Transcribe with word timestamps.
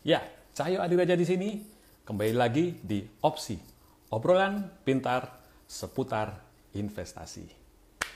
Ya, 0.00 0.24
Cahyo 0.56 0.80
Adiraja 0.80 1.12
di 1.12 1.28
sini. 1.28 1.60
Kembali 2.08 2.32
lagi 2.32 2.72
di 2.80 3.04
Opsi. 3.20 3.60
Obrolan 4.08 4.64
pintar 4.80 5.28
seputar 5.68 6.40
investasi. 6.72 7.44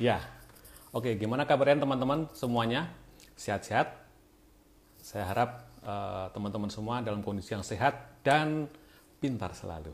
Ya, 0.00 0.16
oke 0.96 1.12
gimana 1.20 1.44
kabarnya 1.44 1.84
teman-teman 1.84 2.24
semuanya? 2.32 2.88
Sehat-sehat? 3.36 4.00
Saya 4.96 5.28
harap 5.28 5.68
uh, 5.84 6.32
teman-teman 6.32 6.72
semua 6.72 7.04
dalam 7.04 7.20
kondisi 7.20 7.52
yang 7.52 7.60
sehat 7.60 8.16
dan 8.24 8.64
pintar 9.20 9.52
selalu. 9.52 9.92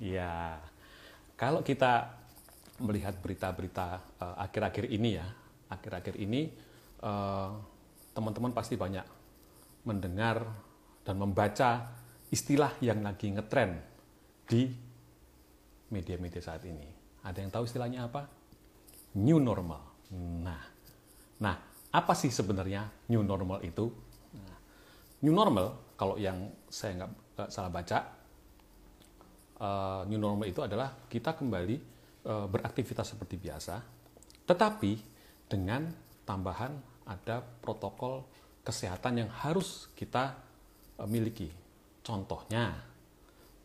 Ya, 0.00 0.56
kalau 1.36 1.60
kita 1.60 2.16
melihat 2.80 3.12
berita-berita 3.20 4.00
uh, 4.24 4.40
akhir-akhir 4.40 4.88
ini 4.88 5.20
ya, 5.20 5.28
akhir-akhir 5.68 6.16
ini 6.16 6.48
uh, 7.04 7.60
teman-teman 8.16 8.56
pasti 8.56 8.80
banyak 8.80 9.04
mendengar 9.84 10.65
dan 11.06 11.22
membaca 11.22 11.94
istilah 12.34 12.74
yang 12.82 13.06
lagi 13.06 13.30
ngetren 13.30 13.78
di 14.42 14.66
media-media 15.94 16.42
saat 16.42 16.66
ini. 16.66 16.90
Ada 17.22 17.46
yang 17.46 17.50
tahu 17.54 17.62
istilahnya 17.62 18.10
apa? 18.10 18.26
New 19.22 19.38
normal. 19.38 20.10
Nah, 20.42 20.62
nah 21.38 21.56
apa 21.94 22.12
sih 22.18 22.34
sebenarnya 22.34 23.06
new 23.06 23.22
normal 23.22 23.62
itu? 23.62 23.86
Nah, 24.34 24.58
new 25.22 25.30
normal, 25.30 25.94
kalau 25.94 26.18
yang 26.18 26.50
saya 26.66 27.06
nggak 27.06 27.50
salah 27.54 27.70
baca, 27.70 27.98
uh, 29.62 30.02
new 30.10 30.18
normal 30.18 30.50
itu 30.50 30.58
adalah 30.66 31.06
kita 31.06 31.38
kembali 31.38 31.76
uh, 32.26 32.46
beraktivitas 32.50 33.14
seperti 33.14 33.38
biasa, 33.38 33.78
tetapi 34.42 34.92
dengan 35.46 35.86
tambahan 36.26 36.74
ada 37.06 37.38
protokol 37.38 38.26
kesehatan 38.66 39.22
yang 39.22 39.30
harus 39.30 39.86
kita 39.94 40.45
miliki. 41.04 41.52
Contohnya, 42.00 42.72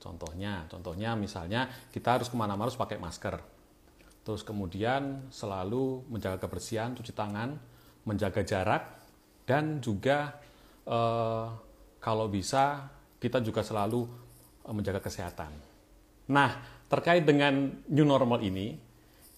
contohnya, 0.02 0.68
contohnya 0.68 1.16
misalnya 1.16 1.72
kita 1.96 2.20
harus 2.20 2.28
ke 2.28 2.36
mana-mana 2.36 2.68
harus 2.68 2.76
pakai 2.76 3.00
masker. 3.00 3.40
Terus 4.22 4.44
kemudian 4.44 5.32
selalu 5.32 6.06
menjaga 6.12 6.42
kebersihan, 6.44 6.94
cuci 6.94 7.16
tangan, 7.16 7.58
menjaga 8.04 8.42
jarak, 8.44 8.84
dan 9.48 9.82
juga 9.82 10.38
uh, 10.86 11.50
kalau 12.02 12.28
bisa 12.30 12.90
kita 13.22 13.42
juga 13.42 13.66
selalu 13.66 14.06
uh, 14.66 14.73
menjaga 14.73 15.02
kesehatan. 15.02 15.54
Nah, 16.30 16.62
terkait 16.90 17.26
dengan 17.26 17.70
new 17.90 18.06
normal 18.06 18.45
ini, 18.45 18.78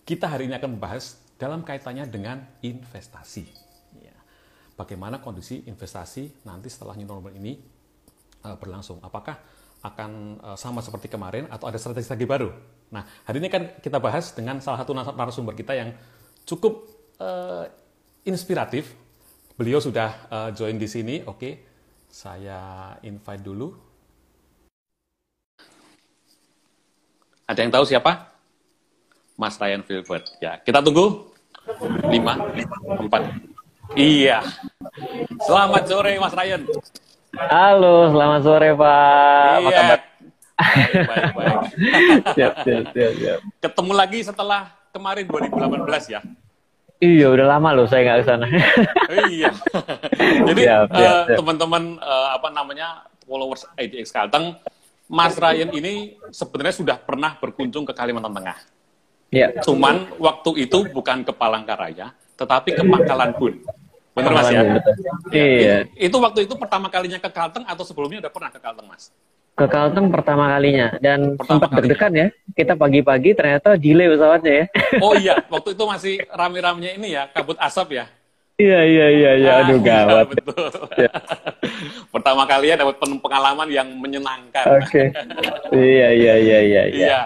kita 0.03 0.27
hari 0.27 0.51
ini 0.51 0.55
akan 0.59 0.79
membahas 0.79 1.19
dalam 1.39 1.63
kaitannya 1.63 2.07
dengan 2.07 2.43
investasi. 2.59 3.45
Ya. 3.99 4.15
Bagaimana 4.75 5.23
kondisi 5.23 5.63
investasi 5.63 6.43
nanti 6.47 6.67
setelah 6.67 6.95
new 6.99 7.07
normal 7.07 7.35
ini 7.35 7.72
uh, 8.43 8.55
berlangsung. 8.59 8.99
Apakah 9.01 9.39
akan 9.83 10.39
uh, 10.39 10.57
sama 10.59 10.79
seperti 10.79 11.11
kemarin 11.11 11.47
atau 11.51 11.67
ada 11.67 11.79
strategi-strategi 11.79 12.27
baru? 12.27 12.49
Nah, 12.93 13.03
hari 13.25 13.41
ini 13.41 13.49
kan 13.49 13.79
kita 13.79 13.97
bahas 13.97 14.31
dengan 14.35 14.61
salah 14.61 14.83
satu 14.83 14.93
narasumber 14.93 15.57
kita 15.57 15.73
yang 15.73 15.95
cukup 16.45 16.87
uh, 17.19 17.65
inspiratif. 18.27 18.93
Beliau 19.53 19.77
sudah 19.77 20.09
uh, 20.29 20.49
join 20.53 20.77
di 20.77 20.89
sini. 20.89 21.21
Oke, 21.25 21.61
saya 22.09 22.93
invite 23.05 23.43
dulu. 23.43 23.73
Ada 27.43 27.59
yang 27.59 27.73
tahu 27.73 27.85
siapa? 27.85 28.33
Mas 29.37 29.59
Ryan 29.59 29.83
Filbert. 29.83 30.25
Ya, 30.39 30.57
kita 30.61 30.79
tunggu. 30.79 31.33
5, 31.63 32.11
4. 32.11 33.95
Iya. 33.95 34.41
Selamat 35.43 35.83
sore 35.87 36.17
Mas 36.19 36.33
Ryan. 36.35 36.61
Halo, 37.33 38.13
selamat 38.13 38.41
sore 38.45 38.69
Pak. 38.77 39.53
Iya. 39.65 39.81
Baik, 40.53 40.93
baik, 41.09 41.25
baik. 41.33 41.57
siap, 42.37 42.53
siap, 42.61 42.85
siap, 42.93 43.11
siap. 43.17 43.39
Ketemu 43.57 43.91
lagi 43.97 44.19
setelah 44.21 44.69
kemarin 44.93 45.25
2018 45.25 46.13
ya? 46.13 46.21
Iya, 47.01 47.33
udah 47.33 47.57
lama 47.57 47.73
loh 47.73 47.89
saya 47.89 48.05
nggak 48.05 48.17
ke 48.21 48.25
sana. 48.29 48.45
iya. 49.33 49.49
Jadi 50.53 50.61
uh, 50.69 51.25
teman-teman 51.33 51.97
uh, 51.97 52.37
apa 52.37 52.53
namanya 52.53 53.09
followers 53.25 53.65
IDX 53.81 54.13
Kalteng, 54.13 54.53
Mas 55.09 55.33
Ryan 55.33 55.73
ini 55.73 56.21
sebenarnya 56.29 56.75
sudah 56.85 56.97
pernah 57.01 57.33
berkunjung 57.41 57.81
ke 57.89 57.97
Kalimantan 57.97 58.37
Tengah. 58.37 58.57
Iya. 59.33 59.57
Cuman 59.65 60.21
waktu 60.21 60.69
itu 60.69 60.85
bukan 60.93 61.25
ke 61.25 61.33
Palangkaraya, 61.33 62.13
tetapi 62.37 62.77
ke 62.77 62.85
Pangkalan 62.85 63.33
Bun. 63.33 63.57
Benar 64.13 64.31
Mas 64.37 64.49
ya? 64.53 64.61
Iya. 65.33 65.77
Itu 65.97 66.21
waktu 66.21 66.45
itu 66.45 66.53
pertama 66.53 66.87
kalinya 66.93 67.17
ke 67.17 67.29
Kalteng 67.33 67.65
atau 67.65 67.81
sebelumnya 67.81 68.21
udah 68.21 68.31
pernah 68.33 68.49
ke 68.53 68.59
Kalteng 68.61 68.85
Mas? 68.85 69.09
Ke 69.53 69.65
Kalteng 69.65 70.09
pertama 70.13 70.49
kalinya 70.53 70.97
dan 71.01 71.37
pertama 71.37 71.65
sempat 71.65 71.69
deg-degan 71.81 72.13
ya. 72.13 72.27
Kita 72.53 72.73
pagi-pagi 72.77 73.33
ternyata 73.33 73.73
delay 73.77 74.09
pesawatnya 74.09 74.53
ya. 74.53 74.65
Oh 75.05 75.13
iya, 75.17 75.35
waktu 75.49 75.73
itu 75.73 75.83
masih 75.85 76.15
rame-ramenya 76.29 76.91
ini 76.97 77.17
ya, 77.17 77.25
kabut 77.33 77.57
asap 77.57 77.97
ya. 77.97 78.05
Iya 78.53 78.79
iya 78.85 79.07
iya 79.09 79.31
iya, 79.33 79.51
ah, 79.57 79.61
aduh 79.65 79.81
iya, 79.81 79.85
gawat. 79.89 80.25
betul. 80.29 80.69
Ya. 81.03 81.11
pertama 82.13 82.45
kali 82.45 82.69
ya 82.69 82.75
dapat 82.77 83.01
pengalaman 83.01 83.65
yang 83.73 83.89
menyenangkan. 83.97 84.65
Oke. 84.77 85.09
Okay. 85.09 85.73
iya 85.73 86.07
iya 86.13 86.33
iya 86.37 86.59
iya. 86.61 86.83
Iya. 86.85 87.21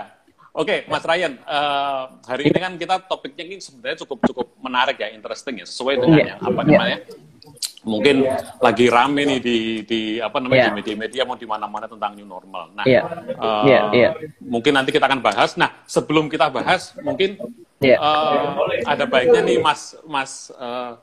Oke, 0.57 0.73
okay, 0.73 0.89
Mas 0.89 1.05
Ryan, 1.05 1.37
uh, 1.45 2.17
hari 2.25 2.49
ini 2.49 2.57
kan 2.57 2.73
kita 2.81 2.97
topiknya 3.05 3.45
ini 3.45 3.61
sebenarnya 3.61 4.01
cukup 4.01 4.25
cukup 4.25 4.47
menarik 4.57 4.97
ya, 4.97 5.13
interesting 5.13 5.61
ya, 5.61 5.69
sesuai 5.69 6.01
dengan 6.01 6.17
yeah. 6.17 6.29
yang 6.33 6.39
apa 6.41 6.61
namanya. 6.65 6.97
Yeah. 7.05 7.85
Mungkin 7.85 8.15
lagi 8.57 8.85
rame 8.89 9.21
nih 9.21 9.39
di 9.39 9.57
di 9.85 9.99
apa 10.17 10.41
namanya 10.41 10.57
yeah. 10.57 10.69
di 10.73 10.77
media-media 10.81 11.21
mau 11.29 11.37
di 11.37 11.45
mana-mana 11.45 11.85
tentang 11.85 12.17
new 12.17 12.25
normal. 12.25 12.73
Nah, 12.73 12.89
yeah. 12.89 13.05
Uh, 13.37 13.63
yeah. 13.69 13.83
Yeah. 13.93 14.13
mungkin 14.41 14.73
nanti 14.73 14.89
kita 14.89 15.05
akan 15.05 15.21
bahas. 15.21 15.53
Nah, 15.61 15.77
sebelum 15.85 16.25
kita 16.25 16.49
bahas, 16.49 16.89
mungkin 17.05 17.37
yeah. 17.77 18.01
uh, 18.01 18.57
ada 18.81 19.05
baiknya 19.05 19.45
nih 19.45 19.61
Mas 19.61 19.93
Mas 20.09 20.49
uh, 20.57 20.97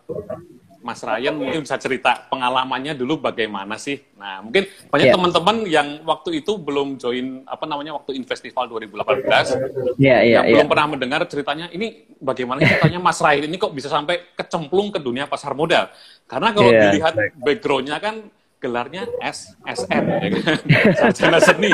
Mas 0.85 1.01
Ryan 1.01 1.33
mungkin 1.33 1.65
bisa 1.65 1.81
cerita 1.81 2.29
pengalamannya 2.29 2.93
dulu 2.93 3.17
bagaimana 3.17 3.81
sih. 3.81 4.05
Nah, 4.21 4.45
mungkin 4.45 4.69
banyak 4.93 5.09
yeah. 5.09 5.17
teman-teman 5.17 5.57
yang 5.65 5.89
waktu 6.05 6.45
itu 6.45 6.61
belum 6.61 7.01
join 7.01 7.41
apa 7.49 7.65
namanya 7.65 7.97
waktu 7.97 8.21
Investival 8.21 8.69
2018. 8.69 9.97
Yeah, 9.97 10.21
yeah, 10.21 10.45
yang 10.45 10.69
belum 10.69 10.69
pernah 10.69 10.87
mendengar 10.93 11.25
ceritanya 11.25 11.73
ini 11.73 12.05
bagaimana 12.21 12.61
ceritanya 12.61 13.01
Mas 13.01 13.17
Ryan 13.17 13.49
ini 13.49 13.57
kok 13.57 13.73
bisa 13.73 13.89
sampai 13.89 14.37
kecemplung 14.37 14.93
ke 14.93 15.01
dunia 15.01 15.25
pasar 15.25 15.57
modal. 15.57 15.89
Karena 16.29 16.53
kalau 16.53 16.69
yeah, 16.69 16.93
dilihat 16.93 17.15
backgroundnya 17.41 17.97
kan 17.97 18.29
gelarnya 18.61 19.09
SSN 19.25 20.05
ya 20.05 20.29
kan? 20.37 20.59
sarjana 21.01 21.41
seni. 21.41 21.73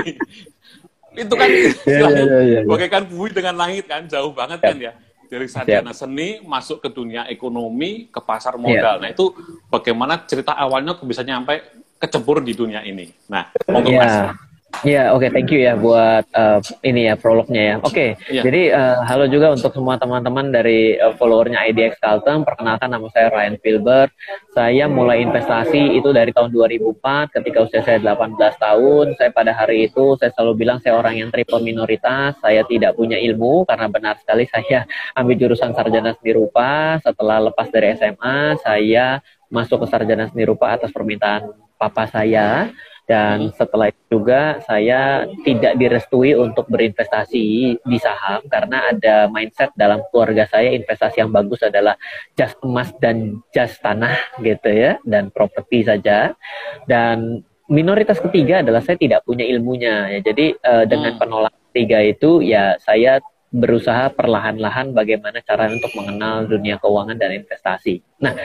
itu 1.10 1.34
kan 1.34 1.50
yeah, 1.50 2.06
yeah, 2.06 2.10
yeah, 2.15 2.43
yeah. 2.47 2.62
bagaikan 2.62 3.03
bumi 3.10 3.34
dengan 3.34 3.59
langit 3.59 3.91
kan 3.91 4.06
jauh 4.06 4.31
banget 4.31 4.62
yeah. 4.62 4.70
kan 4.70 4.76
ya 4.78 4.93
dari 5.30 5.46
sarjana 5.46 5.94
seni 5.94 6.42
masuk 6.42 6.82
ke 6.82 6.91
dunia 6.91 7.30
ekonomi 7.30 8.10
ke 8.10 8.18
pasar 8.18 8.58
modal. 8.58 8.98
Yeah. 8.98 9.02
Nah 9.06 9.08
itu 9.14 9.30
bagaimana 9.70 10.26
cerita 10.26 10.58
awalnya 10.58 10.98
bisa 11.06 11.22
nyampe 11.22 11.62
kecebur 12.02 12.42
di 12.42 12.58
dunia 12.58 12.82
ini. 12.82 13.14
Nah, 13.30 13.54
monggo 13.70 13.94
yeah. 13.94 14.34
Mas. 14.34 14.50
Ya, 14.81 15.12
oke, 15.12 15.28
okay, 15.28 15.31
thank 15.34 15.50
you 15.53 15.60
ya 15.60 15.76
buat 15.76 16.25
uh, 16.32 16.56
ini 16.81 17.12
ya 17.12 17.14
prolognya 17.19 17.62
ya. 17.62 17.75
Oke, 17.84 17.92
okay, 17.92 18.10
ya. 18.32 18.41
jadi 18.41 18.62
uh, 18.72 19.04
halo 19.04 19.28
juga 19.28 19.53
untuk 19.53 19.76
semua 19.76 20.00
teman-teman 20.00 20.48
dari 20.48 20.97
uh, 20.97 21.12
followernya 21.20 21.69
IDX 21.69 22.00
Kalteng. 22.00 22.48
Perkenalkan 22.48 22.88
nama 22.88 23.04
saya 23.12 23.28
Ryan 23.28 23.60
Filbert. 23.60 24.08
Saya 24.56 24.88
mulai 24.88 25.20
investasi 25.20 26.00
itu 26.00 26.16
dari 26.16 26.32
tahun 26.32 26.48
2004 26.56 26.97
ketika 27.28 27.58
usia 27.69 27.84
saya 27.84 28.00
18 28.00 28.41
tahun. 28.41 29.06
Saya 29.20 29.31
pada 29.36 29.53
hari 29.53 29.92
itu 29.92 30.16
saya 30.16 30.32
selalu 30.32 30.64
bilang 30.64 30.78
saya 30.81 30.97
orang 30.97 31.20
yang 31.20 31.28
triple 31.28 31.60
minoritas. 31.60 32.41
Saya 32.41 32.64
tidak 32.64 32.97
punya 32.97 33.20
ilmu 33.20 33.69
karena 33.69 33.84
benar 33.92 34.16
sekali 34.16 34.48
saya 34.48 34.88
ambil 35.12 35.37
jurusan 35.37 35.76
sarjana 35.76 36.16
seni 36.16 36.32
rupa. 36.32 36.97
Setelah 37.04 37.52
lepas 37.52 37.69
dari 37.69 38.00
SMA, 38.00 38.56
saya 38.64 39.20
masuk 39.52 39.84
ke 39.84 39.87
sarjana 39.92 40.25
seni 40.32 40.48
rupa 40.48 40.72
atas 40.72 40.88
permintaan 40.88 41.52
papa 41.76 42.08
saya 42.08 42.72
dan 43.10 43.50
setelah 43.58 43.90
itu 43.90 44.22
juga 44.22 44.62
saya 44.62 45.26
tidak 45.42 45.74
direstui 45.82 46.38
untuk 46.38 46.70
berinvestasi 46.70 47.74
di 47.82 47.98
saham 47.98 48.38
karena 48.46 48.94
ada 48.94 49.26
mindset 49.26 49.74
dalam 49.74 49.98
keluarga 50.14 50.46
saya 50.46 50.70
investasi 50.78 51.26
yang 51.26 51.34
bagus 51.34 51.58
adalah 51.66 51.98
jas 52.38 52.54
emas 52.62 52.94
dan 53.02 53.42
jas 53.50 53.74
tanah 53.82 54.14
gitu 54.38 54.70
ya 54.70 55.02
dan 55.02 55.34
properti 55.34 55.82
saja. 55.82 56.38
Dan 56.86 57.42
minoritas 57.66 58.22
ketiga 58.22 58.62
adalah 58.62 58.78
saya 58.78 58.94
tidak 58.94 59.26
punya 59.26 59.42
ilmunya 59.42 60.14
ya. 60.14 60.20
Jadi 60.22 60.54
uh, 60.62 60.86
dengan 60.86 61.18
hmm. 61.18 61.18
penolak 61.18 61.54
tiga 61.74 61.98
itu 62.06 62.46
ya 62.46 62.78
saya 62.78 63.18
berusaha 63.50 64.14
perlahan-lahan 64.14 64.94
bagaimana 64.94 65.43
cara 65.43 65.67
untuk 65.67 65.91
mengenal 65.99 66.47
dunia 66.47 66.79
keuangan 66.79 67.19
dan 67.19 67.35
investasi. 67.35 67.99
Nah, 68.23 68.37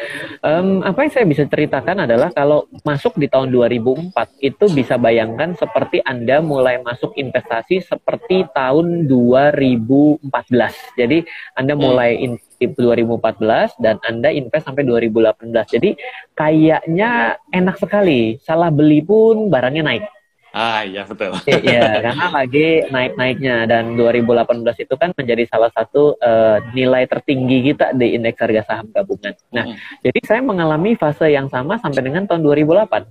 um, 0.41 0.81
apa 0.81 1.05
yang 1.05 1.13
saya 1.13 1.25
bisa 1.29 1.45
ceritakan 1.45 2.09
adalah 2.09 2.33
kalau 2.33 2.65
masuk 2.81 3.13
di 3.21 3.29
tahun 3.29 3.53
2004 3.53 4.09
itu 4.41 4.65
bisa 4.73 4.97
bayangkan 4.97 5.53
seperti 5.53 6.01
Anda 6.01 6.41
mulai 6.41 6.81
masuk 6.81 7.13
investasi 7.21 7.85
seperti 7.85 8.49
tahun 8.57 9.05
2014. 9.05 10.25
Jadi 10.97 11.21
Anda 11.53 11.77
hmm. 11.77 11.81
mulai 11.85 12.17
in 12.17 12.41
2014 12.57 13.77
dan 13.77 14.01
Anda 14.01 14.33
invest 14.33 14.65
sampai 14.65 14.89
2018. 14.89 15.53
Jadi 15.69 15.89
kayaknya 16.33 17.37
enak 17.53 17.77
sekali. 17.77 18.41
Salah 18.41 18.73
beli 18.73 19.05
pun 19.05 19.53
barangnya 19.53 19.85
naik. 19.85 20.05
Ah 20.55 20.87
iya 20.87 21.03
betul. 21.03 21.35
Iya 21.43 21.99
karena 21.99 22.25
lagi 22.31 22.87
naik-naiknya 22.87 23.67
dan 23.67 23.99
2018 23.99 24.87
itu 24.87 24.95
kan 24.95 25.11
menjadi 25.11 25.43
salah 25.51 25.67
satu 25.75 26.15
uh, 26.15 26.63
nilai 26.71 27.03
tertinggi 27.11 27.75
kita 27.75 27.91
di 27.91 28.15
indeks 28.15 28.39
harga 28.39 28.63
saham 28.63 28.87
gabungan. 28.95 29.35
Nah 29.51 29.67
hmm. 29.67 29.99
jadi 29.99 30.19
saya 30.23 30.39
mengalami 30.39 30.95
fase 30.95 31.27
yang 31.27 31.51
sama 31.51 31.75
sampai 31.83 32.07
dengan 32.07 32.23
tahun 32.23 32.39
2008. 32.39 33.03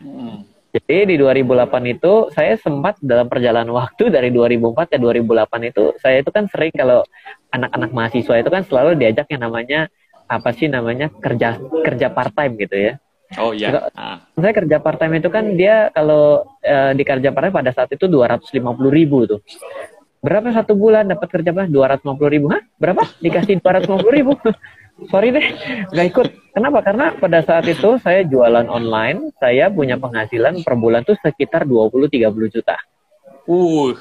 Hmm. 0.00 0.48
Jadi 0.72 0.96
di 1.12 1.16
2008 1.20 1.68
itu 2.00 2.32
saya 2.32 2.56
sempat 2.56 2.96
dalam 3.04 3.28
perjalanan 3.28 3.76
waktu 3.76 4.08
dari 4.08 4.32
2004 4.32 4.92
ke 4.92 4.96
2008 4.96 5.68
itu 5.68 5.84
saya 6.00 6.24
itu 6.24 6.32
kan 6.32 6.48
sering 6.48 6.72
kalau 6.72 7.04
anak-anak 7.52 7.92
mahasiswa 7.92 8.40
itu 8.40 8.48
kan 8.48 8.64
selalu 8.64 8.96
diajak 8.96 9.28
yang 9.28 9.44
namanya 9.44 9.92
apa 10.28 10.48
sih 10.56 10.66
namanya 10.68 11.12
kerja 11.12 11.60
kerja 11.84 12.08
part 12.08 12.32
time 12.32 12.56
gitu 12.56 12.76
ya. 12.76 12.92
Oh 13.34 13.50
iya. 13.50 13.90
Ah. 13.98 14.22
Saya 14.38 14.54
kerja 14.54 14.78
part 14.78 15.02
time 15.02 15.18
itu 15.18 15.26
kan 15.26 15.58
dia 15.58 15.90
kalau 15.90 16.46
uh, 16.62 16.92
di 16.94 17.02
kerja 17.02 17.34
part 17.34 17.50
time 17.50 17.56
pada 17.58 17.74
saat 17.74 17.90
itu 17.90 18.06
dua 18.06 18.30
ratus 18.30 18.54
lima 18.54 18.70
puluh 18.70 18.94
ribu 18.94 19.26
tuh. 19.26 19.42
Berapa 20.22 20.54
satu 20.54 20.78
bulan 20.78 21.10
dapat 21.10 21.28
kerja 21.30 21.50
apa? 21.50 21.66
Dua 21.66 21.90
ratus 21.90 22.06
lima 22.06 22.14
puluh 22.14 22.30
ribu? 22.30 22.46
Hah? 22.54 22.62
Berapa? 22.78 23.02
Dikasih 23.18 23.58
dua 23.58 23.78
ratus 23.78 23.86
lima 23.90 23.98
puluh 23.98 24.14
ribu? 24.14 24.32
Sorry 25.12 25.28
deh, 25.28 25.44
nggak 25.92 26.06
ikut. 26.08 26.26
Kenapa? 26.56 26.80
Karena 26.80 27.12
pada 27.12 27.44
saat 27.44 27.68
itu 27.68 28.00
saya 28.00 28.24
jualan 28.24 28.64
online, 28.64 29.28
saya 29.36 29.68
punya 29.68 30.00
penghasilan 30.00 30.64
per 30.64 30.72
bulan 30.72 31.04
tuh 31.04 31.20
sekitar 31.20 31.68
20-30 31.68 32.16
juta. 32.48 32.80
Uh. 33.44 33.92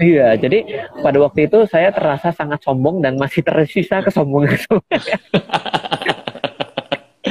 Iya, 0.00 0.34
jadi 0.40 0.88
pada 1.04 1.20
waktu 1.20 1.52
itu 1.52 1.68
saya 1.68 1.92
terasa 1.92 2.32
sangat 2.32 2.64
sombong 2.64 3.04
dan 3.04 3.20
masih 3.20 3.44
tersisa 3.44 4.00
kesombongan. 4.00 4.56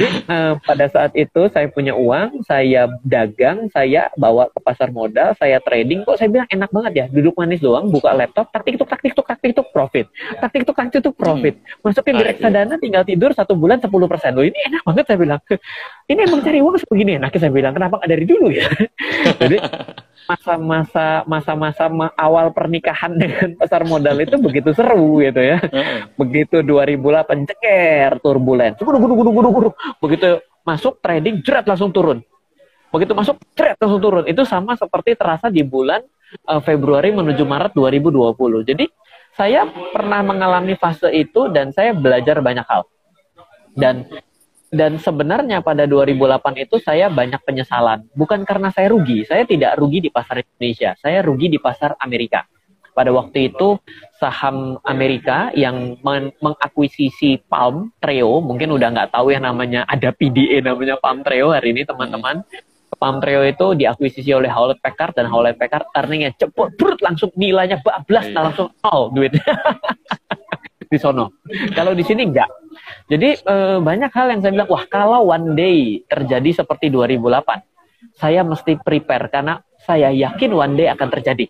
uh, 0.00 0.54
pada 0.68 0.86
saat 0.90 1.12
itu 1.18 1.48
saya 1.50 1.66
punya 1.70 1.92
uang, 1.94 2.44
saya 2.46 2.86
dagang, 3.02 3.68
saya 3.72 4.08
bawa 4.14 4.48
ke 4.50 4.58
pasar 4.62 4.88
modal, 4.90 5.34
saya 5.36 5.58
trading. 5.62 6.06
Kok 6.06 6.16
saya 6.18 6.28
bilang 6.30 6.48
enak 6.50 6.70
banget 6.70 6.92
ya, 6.94 7.06
duduk 7.10 7.34
manis 7.36 7.62
doang, 7.62 7.90
buka 7.90 8.14
laptop, 8.14 8.50
taktik 8.54 8.78
tuk 8.78 8.88
taktik 8.88 9.12
tuk 9.14 9.26
taktik 9.26 9.52
tuk 9.54 9.68
profit, 9.70 10.06
taktik 10.40 10.62
tuk 10.64 10.76
taktik 10.76 11.00
tuk 11.04 11.16
profit. 11.16 11.54
Hmm. 11.58 11.90
Masukin 11.90 12.14
di 12.16 12.24
reksadana, 12.24 12.74
tinggal 12.80 13.02
tidur 13.04 13.30
satu 13.34 13.54
bulan 13.58 13.78
10 13.82 13.90
persen. 13.90 14.32
Loh 14.34 14.46
ini 14.46 14.58
enak 14.70 14.82
banget 14.86 15.04
saya 15.08 15.18
bilang. 15.18 15.40
Ini 16.08 16.24
emang 16.24 16.40
cari 16.40 16.64
uang 16.64 16.80
sebegini 16.80 17.20
enaknya 17.20 17.36
saya 17.36 17.52
bilang. 17.52 17.76
Kenapa 17.76 18.00
nggak 18.00 18.08
dari 18.08 18.24
dulu 18.24 18.48
ya? 18.48 18.64
Jadi 19.44 19.60
masa-masa 20.28 21.24
masa-masa 21.24 21.88
awal 22.20 22.52
pernikahan 22.52 23.16
dengan 23.20 23.56
pasar 23.56 23.88
modal 23.88 24.20
itu 24.20 24.36
begitu 24.36 24.76
seru 24.76 25.24
gitu 25.24 25.40
ya. 25.40 25.56
Begitu 26.20 26.60
2008 26.60 27.48
ceker 27.48 28.20
turbulen. 28.20 28.76
Begitu 30.04 30.44
masuk 30.68 31.00
trading 31.00 31.40
jerat 31.40 31.64
langsung 31.64 31.88
turun. 31.88 32.20
Begitu 32.92 33.12
masuk 33.16 33.40
jerat 33.56 33.80
langsung 33.80 34.00
turun. 34.04 34.24
Itu 34.28 34.44
sama 34.44 34.76
seperti 34.76 35.16
terasa 35.16 35.48
di 35.48 35.64
bulan 35.64 36.04
uh, 36.44 36.60
Februari 36.60 37.08
menuju 37.08 37.48
Maret 37.48 37.72
2020. 37.72 38.68
Jadi 38.68 38.84
saya 39.32 39.64
pernah 39.92 40.20
mengalami 40.20 40.76
fase 40.76 41.08
itu 41.14 41.48
dan 41.48 41.72
saya 41.72 41.96
belajar 41.96 42.44
banyak 42.44 42.66
hal. 42.68 42.84
Dan 43.78 44.04
dan 44.68 45.00
sebenarnya 45.00 45.64
pada 45.64 45.88
2008 45.88 46.64
itu 46.68 46.76
saya 46.80 47.08
banyak 47.08 47.40
penyesalan. 47.40 48.04
Bukan 48.12 48.44
karena 48.44 48.68
saya 48.68 48.92
rugi, 48.92 49.24
saya 49.24 49.48
tidak 49.48 49.80
rugi 49.80 50.04
di 50.04 50.10
pasar 50.12 50.44
Indonesia, 50.44 50.92
saya 51.00 51.24
rugi 51.24 51.48
di 51.48 51.56
pasar 51.56 51.96
Amerika. 52.04 52.44
Pada 52.92 53.14
waktu 53.14 53.54
itu 53.54 53.78
saham 54.18 54.82
Amerika 54.82 55.54
yang 55.54 56.02
men 56.02 56.34
mengakuisisi 56.42 57.38
Palm 57.46 57.94
Treo, 58.02 58.42
mungkin 58.42 58.74
udah 58.74 58.90
nggak 58.90 59.14
tahu 59.14 59.30
yang 59.30 59.46
namanya 59.46 59.86
ada 59.86 60.10
PDA 60.10 60.60
namanya 60.60 60.98
Palm 60.98 61.22
Treo 61.22 61.54
hari 61.54 61.72
ini 61.72 61.86
teman-teman. 61.86 62.42
Palm 62.98 63.22
Treo 63.22 63.46
itu 63.46 63.78
diakuisisi 63.78 64.34
oleh 64.34 64.50
Hewlett 64.50 64.82
Packard 64.82 65.14
dan 65.14 65.30
Hewlett 65.30 65.56
Packard 65.56 65.86
earningnya 65.94 66.34
cepet 66.34 66.74
brut 66.74 66.98
langsung 66.98 67.30
nilainya 67.38 67.78
bablas 67.78 68.26
nah 68.34 68.50
langsung 68.50 68.74
nol 68.82 69.14
duitnya 69.14 69.44
di 70.88 70.98
sono. 70.98 71.38
Kalau 71.76 71.92
di 71.92 72.02
sini 72.02 72.24
enggak 72.24 72.48
jadi 73.08 73.28
eh, 73.40 73.78
banyak 73.80 74.10
hal 74.12 74.26
yang 74.36 74.40
saya 74.44 74.52
bilang, 74.54 74.70
wah 74.70 74.84
kalau 74.86 75.32
one 75.32 75.56
day 75.56 76.04
terjadi 76.04 76.62
seperti 76.64 76.92
2008, 76.92 78.20
saya 78.20 78.44
mesti 78.44 78.78
prepare 78.80 79.32
karena 79.32 79.60
saya 79.80 80.12
yakin 80.12 80.50
one 80.52 80.74
day 80.76 80.86
akan 80.92 81.08
terjadi. 81.08 81.48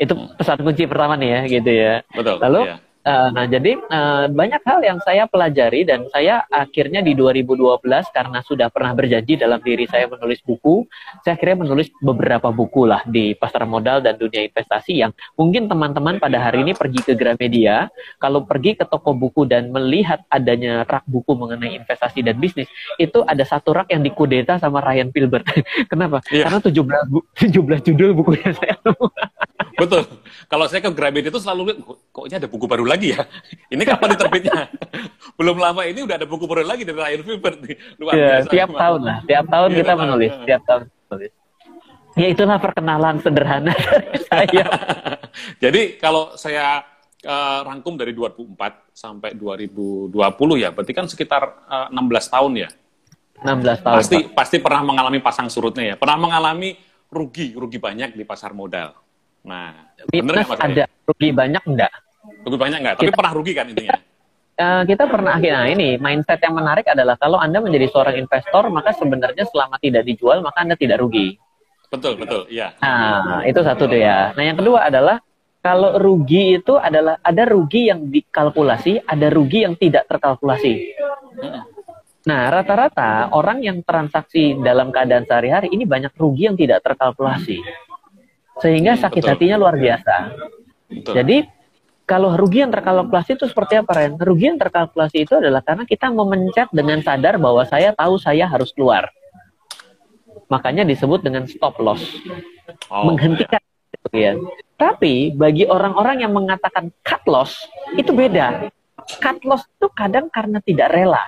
Itu 0.00 0.32
pesan 0.34 0.64
kunci 0.64 0.88
pertama 0.88 1.14
nih 1.20 1.28
ya, 1.28 1.40
gitu 1.60 1.70
ya. 1.70 1.94
Betul. 2.08 2.36
Lalu 2.40 2.60
iya. 2.72 2.76
Uh, 3.02 3.34
nah, 3.34 3.50
jadi 3.50 3.74
uh, 3.90 4.30
banyak 4.30 4.62
hal 4.62 4.78
yang 4.78 4.98
saya 5.02 5.26
pelajari 5.26 5.82
dan 5.82 6.06
saya 6.14 6.46
akhirnya 6.46 7.02
di 7.02 7.18
2012 7.18 7.82
karena 8.14 8.38
sudah 8.46 8.70
pernah 8.70 8.94
berjanji 8.94 9.34
dalam 9.34 9.58
diri 9.58 9.90
saya 9.90 10.06
menulis 10.06 10.38
buku, 10.46 10.86
saya 11.26 11.34
akhirnya 11.34 11.66
menulis 11.66 11.90
beberapa 11.98 12.54
buku 12.54 12.86
lah 12.86 13.02
di 13.10 13.34
pasar 13.34 13.66
modal 13.66 14.06
dan 14.06 14.14
dunia 14.14 14.46
investasi 14.46 15.02
yang 15.02 15.10
mungkin 15.34 15.66
teman-teman 15.66 16.22
pada 16.22 16.38
hari 16.38 16.62
ini 16.62 16.78
pergi 16.78 17.02
ke 17.02 17.18
Gramedia, 17.18 17.90
kalau 18.22 18.46
pergi 18.46 18.78
ke 18.78 18.86
toko 18.86 19.18
buku 19.18 19.50
dan 19.50 19.74
melihat 19.74 20.22
adanya 20.30 20.86
rak 20.86 21.02
buku 21.10 21.34
mengenai 21.34 21.74
investasi 21.82 22.22
dan 22.22 22.38
bisnis, 22.38 22.70
itu 23.02 23.26
ada 23.26 23.42
satu 23.42 23.82
rak 23.82 23.90
yang 23.90 24.06
dikudeta 24.06 24.62
sama 24.62 24.78
Ryan 24.78 25.10
Pilbert. 25.10 25.42
Kenapa? 25.90 26.22
Yeah. 26.30 26.46
Karena 26.46 26.62
17 26.62 27.50
17 27.50 27.86
judul 27.90 28.10
bukunya 28.14 28.54
saya 28.54 28.78
Betul. 29.82 30.02
Kalau 30.46 30.64
saya 30.70 30.78
ke 30.78 30.90
Gramedia 30.94 31.30
itu 31.34 31.40
selalu 31.42 31.60
lihat, 31.74 31.78
koknya 32.14 32.36
ada 32.38 32.46
buku 32.46 32.70
baru 32.70 32.86
lagi 32.86 33.18
ya. 33.18 33.26
Ini 33.74 33.82
kapan 33.82 34.14
diterbitnya? 34.14 34.70
Belum 35.38 35.58
lama 35.58 35.82
ini 35.88 36.04
udah 36.04 36.20
ada 36.20 36.28
buku 36.28 36.44
baru 36.44 36.62
lagi 36.62 36.84
dari 36.84 36.98
Ryan 36.98 37.22
Filbert. 37.24 37.58
Luar 37.96 38.12
ya, 38.14 38.26
biasa. 38.44 38.50
Tiap 38.52 38.70
tahun 38.76 39.00
lah. 39.00 39.18
Tiap 39.24 39.44
tahun 39.48 39.68
ya, 39.72 39.76
kita 39.80 39.92
menulis. 39.96 40.32
Tiap 40.44 40.62
tahun 40.68 40.80
menulis. 40.86 41.32
Ya 42.12 42.26
itulah 42.28 42.58
perkenalan 42.60 43.16
sederhana 43.24 43.72
dari 43.96 44.20
saya. 44.28 44.66
Jadi 45.56 45.82
kalau 45.96 46.36
saya 46.36 46.84
uh, 47.24 47.60
rangkum 47.64 47.96
dari 47.96 48.12
2004 48.12 48.92
sampai 48.92 49.32
2020 49.32 50.12
ya, 50.60 50.68
berarti 50.68 50.92
kan 50.92 51.08
sekitar 51.08 51.42
uh, 51.64 51.88
eh, 51.88 51.96
16 51.96 52.34
tahun 52.36 52.52
ya. 52.60 52.70
16 53.40 53.82
tahun. 53.82 53.96
Pasti 53.98 54.18
Pak. 54.28 54.36
pasti 54.36 54.56
pernah 54.60 54.82
mengalami 54.84 55.18
pasang 55.24 55.48
surutnya 55.48 55.84
ya. 55.88 55.94
Pernah 55.96 56.20
mengalami 56.20 56.76
rugi, 57.08 57.56
rugi 57.56 57.80
banyak 57.80 58.12
di 58.14 58.22
pasar 58.28 58.52
modal. 58.52 59.01
Nah, 59.42 59.90
bener 60.06 60.46
nggak 60.46 60.62
ada 60.62 60.84
rugi 61.06 61.30
banyak 61.34 61.62
enggak? 61.66 61.92
Rugi 62.46 62.58
banyak 62.58 62.78
enggak? 62.78 62.94
Tapi 62.98 63.06
kita, 63.10 63.18
pernah 63.18 63.32
rugi 63.34 63.52
kan 63.52 63.66
intinya? 63.66 63.98
Uh, 64.52 64.82
kita 64.86 65.04
pernah 65.08 65.34
nah 65.40 65.64
ini 65.66 65.98
mindset 65.98 66.38
yang 66.44 66.54
menarik 66.54 66.86
adalah 66.86 67.16
kalau 67.18 67.40
anda 67.40 67.58
menjadi 67.58 67.88
seorang 67.90 68.20
investor 68.20 68.68
maka 68.68 68.94
sebenarnya 68.94 69.48
selama 69.48 69.80
tidak 69.82 70.06
dijual 70.06 70.38
maka 70.44 70.62
anda 70.62 70.78
tidak 70.78 71.02
rugi. 71.02 71.34
Betul 71.90 72.16
betul, 72.16 72.46
iya. 72.48 72.72
Nah 72.78 73.42
itu 73.44 73.60
satu 73.60 73.90
tuh 73.90 73.98
ya. 73.98 74.30
Nah 74.32 74.44
yang 74.46 74.56
kedua 74.56 74.86
adalah 74.86 75.18
kalau 75.62 75.98
rugi 75.98 76.62
itu 76.62 76.74
adalah 76.78 77.18
ada 77.22 77.42
rugi 77.46 77.90
yang 77.90 78.06
dikalkulasi, 78.10 79.02
ada 79.06 79.26
rugi 79.30 79.62
yang 79.66 79.74
tidak 79.78 80.10
terkalkulasi. 80.10 80.94
Nah, 82.22 82.54
rata-rata 82.54 83.34
orang 83.34 83.62
yang 83.62 83.82
transaksi 83.82 84.54
dalam 84.58 84.94
keadaan 84.94 85.26
sehari-hari 85.26 85.74
ini 85.74 85.86
banyak 85.86 86.14
rugi 86.14 86.46
yang 86.50 86.54
tidak 86.54 86.82
terkalkulasi 86.86 87.62
sehingga 88.60 88.98
sakit 89.00 89.22
Betul. 89.24 89.32
hatinya 89.32 89.56
luar 89.56 89.76
biasa. 89.78 90.14
Betul. 90.92 91.14
Jadi 91.16 91.36
kalau 92.02 92.34
rugi 92.36 92.60
yang 92.60 92.74
terkalkulasi 92.74 93.38
itu 93.38 93.46
seperti 93.48 93.80
apa, 93.80 93.96
Ren? 93.96 94.18
Rugi 94.18 94.52
yang 94.52 94.60
terkalkulasi 94.60 95.24
itu 95.24 95.38
adalah 95.38 95.64
karena 95.64 95.88
kita 95.88 96.12
memencet 96.12 96.68
dengan 96.74 97.00
sadar 97.00 97.40
bahwa 97.40 97.64
saya 97.64 97.94
tahu 97.96 98.20
saya 98.20 98.44
harus 98.44 98.74
keluar. 98.74 99.08
Makanya 100.52 100.84
disebut 100.84 101.24
dengan 101.24 101.48
stop 101.48 101.80
loss. 101.80 102.04
Oh, 102.92 103.08
Menghentikan 103.08 103.62
ya. 104.12 104.36
Tapi 104.76 105.32
bagi 105.32 105.64
orang-orang 105.64 106.26
yang 106.26 106.36
mengatakan 106.36 106.92
cut 107.06 107.22
loss, 107.24 107.64
itu 107.96 108.12
beda. 108.12 108.68
Cut 109.22 109.40
loss 109.46 109.64
itu 109.64 109.88
kadang 109.94 110.28
karena 110.28 110.58
tidak 110.60 110.92
rela. 110.92 111.22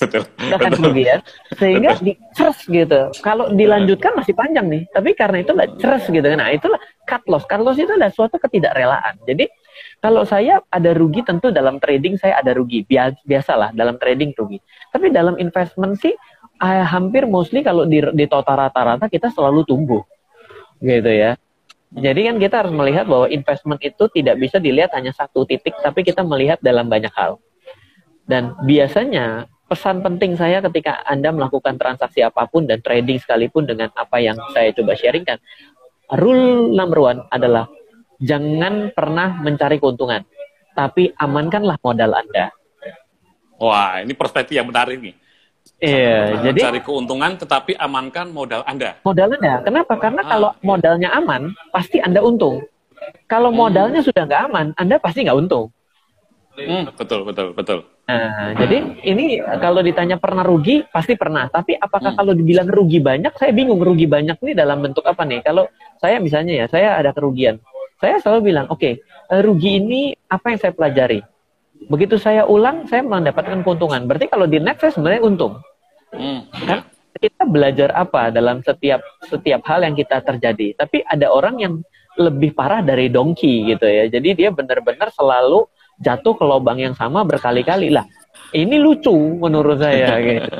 Betul. 0.00 0.22
Bahkan 0.50 0.70
kemudian 0.78 1.18
sehingga 1.54 1.96
di 2.02 2.18
ceres 2.34 2.60
gitu. 2.66 3.10
Kalau 3.22 3.50
dilanjutkan 3.54 4.18
masih 4.18 4.34
panjang 4.34 4.66
nih, 4.66 4.82
tapi 4.90 5.14
karena 5.14 5.42
itu 5.42 5.52
nggak 5.54 5.70
ceres 5.78 6.04
gitu. 6.10 6.26
Nah 6.34 6.48
itulah 6.50 6.80
cut 7.06 7.22
loss. 7.30 7.46
Cut 7.46 7.62
loss 7.62 7.78
itu 7.78 7.90
adalah 7.90 8.12
suatu 8.12 8.36
ketidakrelaan. 8.38 9.22
Jadi 9.24 9.46
kalau 10.02 10.26
saya 10.26 10.60
ada 10.68 10.90
rugi 10.96 11.22
tentu 11.22 11.54
dalam 11.54 11.78
trading 11.78 12.18
saya 12.18 12.40
ada 12.40 12.56
rugi. 12.56 12.82
Biasalah 13.24 13.76
dalam 13.76 14.00
trading 14.00 14.34
rugi. 14.34 14.58
Tapi 14.90 15.12
dalam 15.14 15.38
investment 15.38 15.98
sih 16.00 16.14
eh, 16.60 16.84
hampir 16.86 17.24
mostly 17.30 17.62
kalau 17.62 17.86
di, 17.86 18.02
di 18.14 18.26
total 18.26 18.68
rata-rata 18.68 19.06
kita 19.06 19.30
selalu 19.30 19.62
tumbuh. 19.66 20.02
Gitu 20.80 21.10
ya. 21.10 21.36
Jadi 21.90 22.20
kan 22.30 22.36
kita 22.38 22.54
harus 22.62 22.70
melihat 22.70 23.02
bahwa 23.02 23.26
investment 23.26 23.82
itu 23.82 24.06
tidak 24.14 24.38
bisa 24.38 24.62
dilihat 24.62 24.94
hanya 24.94 25.10
satu 25.10 25.42
titik, 25.42 25.74
tapi 25.82 26.06
kita 26.06 26.22
melihat 26.22 26.62
dalam 26.62 26.86
banyak 26.86 27.10
hal. 27.18 27.42
Dan 28.30 28.54
biasanya 28.62 29.50
pesan 29.66 30.06
penting 30.06 30.38
saya 30.38 30.62
ketika 30.62 31.02
Anda 31.02 31.34
melakukan 31.34 31.74
transaksi 31.74 32.22
apa 32.22 32.46
pun 32.46 32.70
dan 32.70 32.78
trading 32.78 33.18
sekalipun 33.18 33.66
dengan 33.66 33.90
apa 33.98 34.22
yang 34.22 34.38
saya 34.54 34.70
coba 34.70 34.94
sharingkan, 34.94 35.42
rule 36.14 36.70
number 36.70 37.02
one 37.02 37.26
adalah 37.34 37.66
jangan 38.22 38.94
pernah 38.94 39.34
mencari 39.42 39.82
keuntungan, 39.82 40.22
tapi 40.78 41.10
amankanlah 41.18 41.74
modal 41.82 42.14
Anda. 42.14 42.54
Wah, 43.58 43.98
ini 43.98 44.14
perspektif 44.14 44.54
yang 44.54 44.70
menarik 44.70 45.02
nih. 45.02 45.14
Iya, 45.80 46.40
jadi 46.50 46.60
cari 46.70 46.80
keuntungan 46.84 47.34
tetapi 47.34 47.74
amankan 47.76 48.30
modal 48.30 48.62
Anda. 48.64 49.00
Modal 49.02 49.36
Anda. 49.36 49.64
Kenapa? 49.66 49.98
Karena 49.98 50.22
ah. 50.22 50.28
kalau 50.28 50.50
modalnya 50.62 51.10
aman, 51.18 51.50
pasti 51.74 51.98
Anda 51.98 52.22
untung. 52.22 52.62
Kalau 53.26 53.50
hmm. 53.50 53.58
modalnya 53.58 54.00
sudah 54.04 54.22
nggak 54.28 54.42
aman, 54.52 54.66
Anda 54.76 55.02
pasti 55.02 55.24
nggak 55.24 55.38
untung. 55.40 55.72
Hmm, 56.58 56.90
betul, 56.92 57.22
betul, 57.22 57.54
betul. 57.54 57.78
Nah, 58.10 58.52
jadi 58.58 58.98
ini 59.06 59.38
kalau 59.62 59.80
ditanya 59.86 60.18
pernah 60.18 60.42
rugi, 60.42 60.82
pasti 60.90 61.14
pernah. 61.14 61.46
Tapi 61.46 61.78
apakah 61.78 62.12
hmm. 62.12 62.18
kalau 62.18 62.32
dibilang 62.34 62.66
rugi 62.66 62.98
banyak, 62.98 63.32
saya 63.38 63.54
bingung 63.54 63.78
rugi 63.78 64.10
banyak 64.10 64.34
ini 64.42 64.52
dalam 64.52 64.82
bentuk 64.82 65.06
apa 65.06 65.22
nih? 65.22 65.46
Kalau 65.46 65.70
saya 66.02 66.18
misalnya 66.18 66.64
ya, 66.64 66.66
saya 66.66 66.98
ada 66.98 67.14
kerugian. 67.14 67.62
Saya 68.02 68.18
selalu 68.18 68.50
bilang, 68.50 68.66
oke, 68.66 68.80
okay, 68.80 68.92
eh, 69.30 69.40
rugi 69.44 69.78
ini 69.78 70.10
apa 70.26 70.50
yang 70.50 70.58
saya 70.58 70.72
pelajari? 70.74 71.20
Begitu 71.86 72.18
saya 72.18 72.44
ulang, 72.44 72.90
saya 72.90 73.06
mendapatkan 73.06 73.62
keuntungan. 73.62 74.04
Berarti 74.04 74.26
kalau 74.26 74.44
di 74.50 74.58
net 74.58 74.82
saya 74.82 74.92
sebenarnya 74.92 75.22
untung. 75.22 75.62
Hmm. 76.10 76.50
Kan 76.50 76.80
kita 77.20 77.44
belajar 77.46 77.92
apa 77.94 78.32
dalam 78.32 78.64
setiap 78.64 79.04
setiap 79.28 79.60
hal 79.68 79.84
yang 79.84 79.94
kita 79.94 80.24
terjadi. 80.24 80.74
Tapi 80.74 81.04
ada 81.04 81.30
orang 81.30 81.56
yang 81.60 81.74
lebih 82.18 82.56
parah 82.56 82.82
dari 82.82 83.06
dongki 83.12 83.74
gitu 83.74 83.86
ya. 83.86 84.10
Jadi 84.10 84.28
dia 84.34 84.50
benar-benar 84.50 85.14
selalu 85.14 85.66
jatuh 86.00 86.34
ke 86.34 86.44
lubang 86.44 86.80
yang 86.80 86.96
sama 86.96 87.22
berkali-kali 87.22 87.92
lah. 87.92 88.08
Ini 88.50 88.80
lucu 88.80 89.14
menurut 89.14 89.78
saya 89.78 90.18
gitu. 90.26 90.56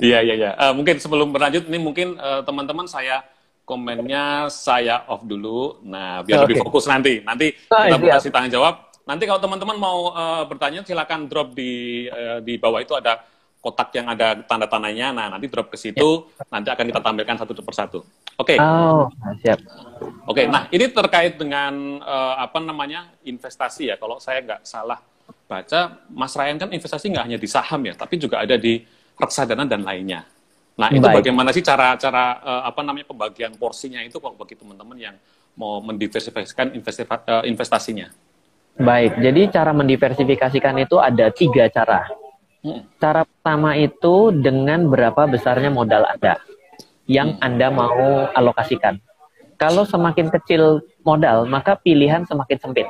Iya 0.00 0.18
iya 0.24 0.34
iya. 0.34 0.50
Uh, 0.56 0.72
mungkin 0.72 0.96
sebelum 0.96 1.30
berlanjut 1.30 1.68
ini 1.68 1.78
mungkin 1.78 2.16
uh, 2.16 2.40
teman-teman 2.42 2.88
saya 2.88 3.22
komennya 3.68 4.48
saya 4.50 5.06
off 5.06 5.22
dulu. 5.22 5.78
Nah 5.86 6.24
biar 6.24 6.42
okay. 6.42 6.44
lebih 6.50 6.56
fokus 6.66 6.88
nanti. 6.88 7.20
Nanti 7.22 7.52
oh, 7.70 7.84
kita 7.84 7.96
iya. 8.00 8.16
kasih 8.18 8.32
tanya 8.32 8.50
jawab. 8.50 8.74
Nanti 9.06 9.24
kalau 9.28 9.38
teman-teman 9.38 9.76
mau 9.76 10.10
uh, 10.10 10.42
bertanya 10.48 10.82
silakan 10.82 11.28
drop 11.30 11.52
di 11.54 12.06
uh, 12.10 12.42
di 12.42 12.58
bawah 12.58 12.80
itu 12.82 12.96
ada 12.96 13.22
kotak 13.60 13.92
yang 13.92 14.08
ada 14.08 14.40
tanda 14.44 14.64
tandanya. 14.64 15.12
Nah, 15.12 15.26
nanti 15.36 15.46
drop 15.46 15.68
ke 15.68 15.76
situ, 15.76 16.26
ya. 16.32 16.44
nanti 16.48 16.68
akan 16.72 16.84
kita 16.88 17.00
tampilkan 17.04 17.36
satu 17.36 17.52
persatu. 17.60 18.00
Oke. 18.40 18.56
Okay. 18.56 18.58
Oh, 18.58 19.06
siap. 19.44 19.60
Oke, 20.24 20.44
okay, 20.44 20.44
nah 20.48 20.64
ini 20.72 20.88
terkait 20.88 21.36
dengan 21.36 22.00
uh, 22.00 22.40
apa 22.40 22.58
namanya 22.58 23.12
investasi 23.22 23.92
ya. 23.92 23.96
Kalau 24.00 24.16
saya 24.16 24.40
nggak 24.40 24.64
salah 24.64 24.96
baca, 25.44 26.00
Mas 26.08 26.32
Ryan 26.32 26.56
kan 26.56 26.68
investasi 26.72 27.12
nggak 27.12 27.24
hanya 27.28 27.38
di 27.38 27.48
saham 27.48 27.80
ya, 27.84 27.94
tapi 27.94 28.16
juga 28.16 28.40
ada 28.40 28.56
di 28.56 28.80
reksadana 29.20 29.68
dan 29.68 29.84
lainnya. 29.84 30.24
Nah, 30.80 30.88
itu 30.88 31.04
Baik. 31.04 31.20
bagaimana 31.20 31.52
sih 31.52 31.60
cara-cara 31.60 32.40
uh, 32.40 32.62
apa 32.64 32.80
namanya 32.80 33.12
pembagian 33.12 33.52
porsinya 33.60 34.00
itu 34.00 34.16
kalau 34.16 34.32
bagi 34.40 34.56
teman-teman 34.56 34.96
yang 34.96 35.16
mau 35.60 35.84
mendiversifikasikan 35.84 36.72
uh, 36.72 37.44
investasinya? 37.44 38.08
Baik, 38.80 39.20
jadi 39.20 39.52
cara 39.52 39.76
mendiversifikasikan 39.76 40.72
itu 40.80 40.96
ada 40.96 41.28
tiga 41.28 41.68
cara. 41.68 42.08
Cara 43.00 43.24
pertama 43.24 43.72
itu 43.76 44.28
dengan 44.36 44.84
berapa 44.92 45.24
besarnya 45.24 45.72
modal 45.72 46.04
Anda 46.04 46.36
yang. 47.08 47.40
Anda 47.40 47.72
mau 47.72 48.28
alokasikan. 48.36 49.00
Kalau 49.56 49.84
semakin 49.84 50.28
kecil 50.32 50.84
modal, 51.04 51.44
maka 51.48 51.76
pilihan 51.76 52.24
semakin 52.24 52.58
sempit. 52.60 52.88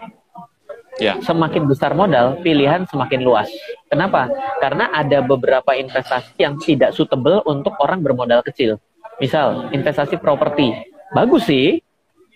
Ya. 0.98 1.16
Semakin 1.22 1.64
besar 1.70 1.96
modal, 1.96 2.38
pilihan 2.42 2.84
semakin 2.86 3.22
luas. 3.24 3.48
Kenapa? 3.88 4.28
Karena 4.60 4.90
ada 4.92 5.22
beberapa 5.24 5.72
investasi 5.72 6.36
yang 6.38 6.60
tidak 6.60 6.92
suitable 6.92 7.40
untuk 7.46 7.74
orang 7.80 8.02
bermodal 8.04 8.44
kecil. 8.44 8.76
Misal, 9.22 9.70
investasi 9.72 10.20
properti. 10.20 10.74
Bagus 11.10 11.46
sih, 11.48 11.82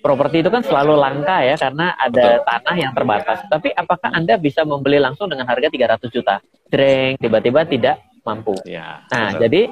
properti 0.04 0.44
itu 0.44 0.52
kan 0.52 0.60
selalu 0.60 1.00
langka 1.00 1.40
ya 1.40 1.56
karena 1.56 1.96
ada 1.96 2.36
Betul. 2.36 2.44
tanah 2.44 2.76
yang 2.76 2.92
terbatas. 2.92 3.38
Tapi 3.48 3.72
apakah 3.72 4.12
Anda 4.12 4.36
bisa 4.36 4.60
membeli 4.68 5.00
langsung 5.00 5.32
dengan 5.32 5.48
harga 5.48 5.72
300 5.72 6.12
juta? 6.12 6.44
Dreng, 6.68 7.16
tiba-tiba 7.16 7.64
tidak 7.64 8.04
mampu. 8.20 8.52
Ya, 8.68 9.04
nah, 9.08 9.32
betul. 9.32 9.40
jadi 9.48 9.62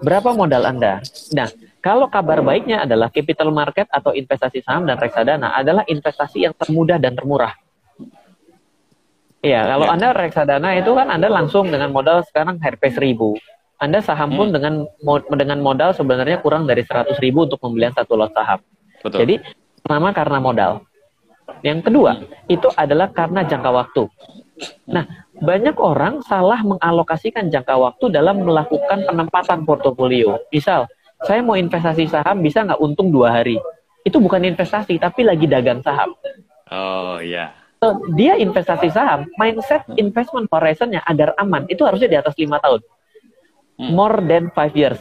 berapa 0.00 0.32
modal 0.32 0.64
Anda? 0.64 1.04
Nah, 1.36 1.52
kalau 1.84 2.08
kabar 2.08 2.40
baiknya 2.40 2.88
adalah 2.88 3.12
capital 3.12 3.52
market 3.52 3.84
atau 3.92 4.16
investasi 4.16 4.64
saham 4.64 4.88
dan 4.88 4.96
reksadana 4.96 5.52
adalah 5.52 5.84
investasi 5.84 6.48
yang 6.48 6.56
termudah 6.56 6.96
dan 6.96 7.12
termurah. 7.12 7.52
Iya, 9.44 9.68
kalau 9.68 9.84
ya. 9.84 9.92
Anda 9.92 10.08
reksadana 10.16 10.68
itu 10.80 10.96
kan 10.96 11.12
Anda 11.12 11.28
langsung 11.28 11.68
dengan 11.68 11.92
modal 11.92 12.24
sekarang 12.24 12.56
Rp 12.56 12.80
1000. 12.88 13.20
Anda 13.84 14.00
saham 14.00 14.32
pun 14.32 14.48
hmm. 14.48 14.54
dengan 14.56 14.74
dengan 15.36 15.58
modal 15.60 15.92
sebenarnya 15.92 16.40
kurang 16.40 16.64
dari 16.64 16.80
100 16.80 17.20
ribu 17.20 17.44
untuk 17.44 17.60
pembelian 17.60 17.92
satu 17.92 18.16
lot 18.16 18.32
saham. 18.32 18.64
Betul. 19.04 19.28
Jadi 19.28 19.34
Pertama 19.84 20.16
karena 20.16 20.40
modal. 20.40 20.72
Yang 21.60 21.92
kedua, 21.92 22.16
itu 22.48 22.72
adalah 22.72 23.12
karena 23.12 23.44
jangka 23.44 23.68
waktu. 23.68 24.08
Nah, 24.88 25.04
banyak 25.44 25.76
orang 25.76 26.24
salah 26.24 26.64
mengalokasikan 26.64 27.52
jangka 27.52 27.76
waktu 27.76 28.08
dalam 28.08 28.48
melakukan 28.48 29.04
penempatan 29.04 29.68
portofolio. 29.68 30.40
Misal, 30.48 30.88
saya 31.28 31.44
mau 31.44 31.52
investasi 31.52 32.08
saham 32.08 32.40
bisa 32.40 32.64
nggak 32.64 32.80
untung 32.80 33.12
dua 33.12 33.36
hari? 33.36 33.60
Itu 34.08 34.24
bukan 34.24 34.48
investasi, 34.48 34.96
tapi 34.96 35.20
lagi 35.20 35.44
dagang 35.44 35.84
saham. 35.84 36.16
Oh 36.72 37.20
iya. 37.20 37.52
So, 37.76 38.00
dia 38.16 38.40
investasi 38.40 38.88
saham, 38.88 39.28
mindset 39.36 39.84
investment 40.00 40.48
horizonnya 40.48 41.04
agar 41.04 41.36
aman 41.36 41.68
itu 41.68 41.84
harusnya 41.84 42.08
di 42.08 42.16
atas 42.16 42.32
lima 42.40 42.56
tahun, 42.56 42.80
hmm. 43.76 43.92
more 43.92 44.24
than 44.24 44.48
five 44.56 44.72
years 44.72 44.96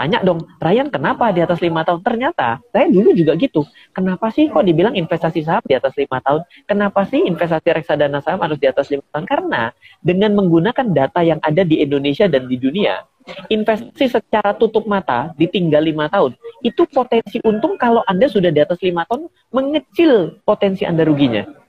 tanya 0.00 0.24
dong, 0.24 0.40
Ryan 0.56 0.88
kenapa 0.88 1.28
di 1.28 1.44
atas 1.44 1.60
lima 1.60 1.84
tahun? 1.84 2.00
Ternyata 2.00 2.64
saya 2.72 2.88
dulu 2.88 3.12
juga 3.12 3.36
gitu. 3.36 3.68
Kenapa 3.92 4.32
sih 4.32 4.48
kok 4.48 4.64
dibilang 4.64 4.96
investasi 4.96 5.44
saham 5.44 5.60
di 5.68 5.76
atas 5.76 5.92
lima 6.00 6.24
tahun? 6.24 6.40
Kenapa 6.64 7.04
sih 7.04 7.20
investasi 7.20 7.68
reksadana 7.68 8.24
saham 8.24 8.40
harus 8.40 8.56
di 8.56 8.64
atas 8.64 8.88
lima 8.88 9.04
tahun? 9.12 9.28
Karena 9.28 9.68
dengan 10.00 10.32
menggunakan 10.40 10.88
data 10.96 11.20
yang 11.20 11.36
ada 11.44 11.60
di 11.60 11.84
Indonesia 11.84 12.24
dan 12.24 12.48
di 12.48 12.56
dunia, 12.56 13.04
investasi 13.52 14.08
secara 14.08 14.56
tutup 14.56 14.88
mata 14.88 15.36
ditinggal 15.36 15.84
lima 15.84 16.08
tahun, 16.08 16.32
itu 16.64 16.88
potensi 16.88 17.36
untung 17.44 17.76
kalau 17.76 18.00
Anda 18.08 18.24
sudah 18.32 18.48
di 18.48 18.64
atas 18.64 18.80
lima 18.80 19.04
tahun 19.04 19.28
mengecil 19.52 20.40
potensi 20.48 20.88
Anda 20.88 21.04
ruginya. 21.04 21.59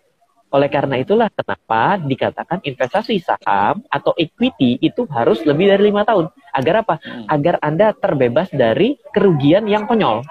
Oleh 0.51 0.67
karena 0.67 1.00
itulah 1.00 1.31
kenapa 1.31 1.96
dikatakan 2.03 2.60
investasi 2.60 3.24
saham 3.24 3.79
atau 3.88 4.12
equity 4.20 4.75
itu 4.84 5.08
harus 5.08 5.39
lebih 5.48 5.72
dari 5.72 5.88
lima 5.88 6.03
tahun. 6.03 6.27
Agar 6.51 6.84
apa? 6.84 6.96
Hmm. 7.00 7.25
Agar 7.31 7.55
Anda 7.63 7.96
terbebas 7.96 8.51
dari 8.51 9.00
kerugian 9.15 9.63
yang 9.72 9.88
konyol. 9.88 10.27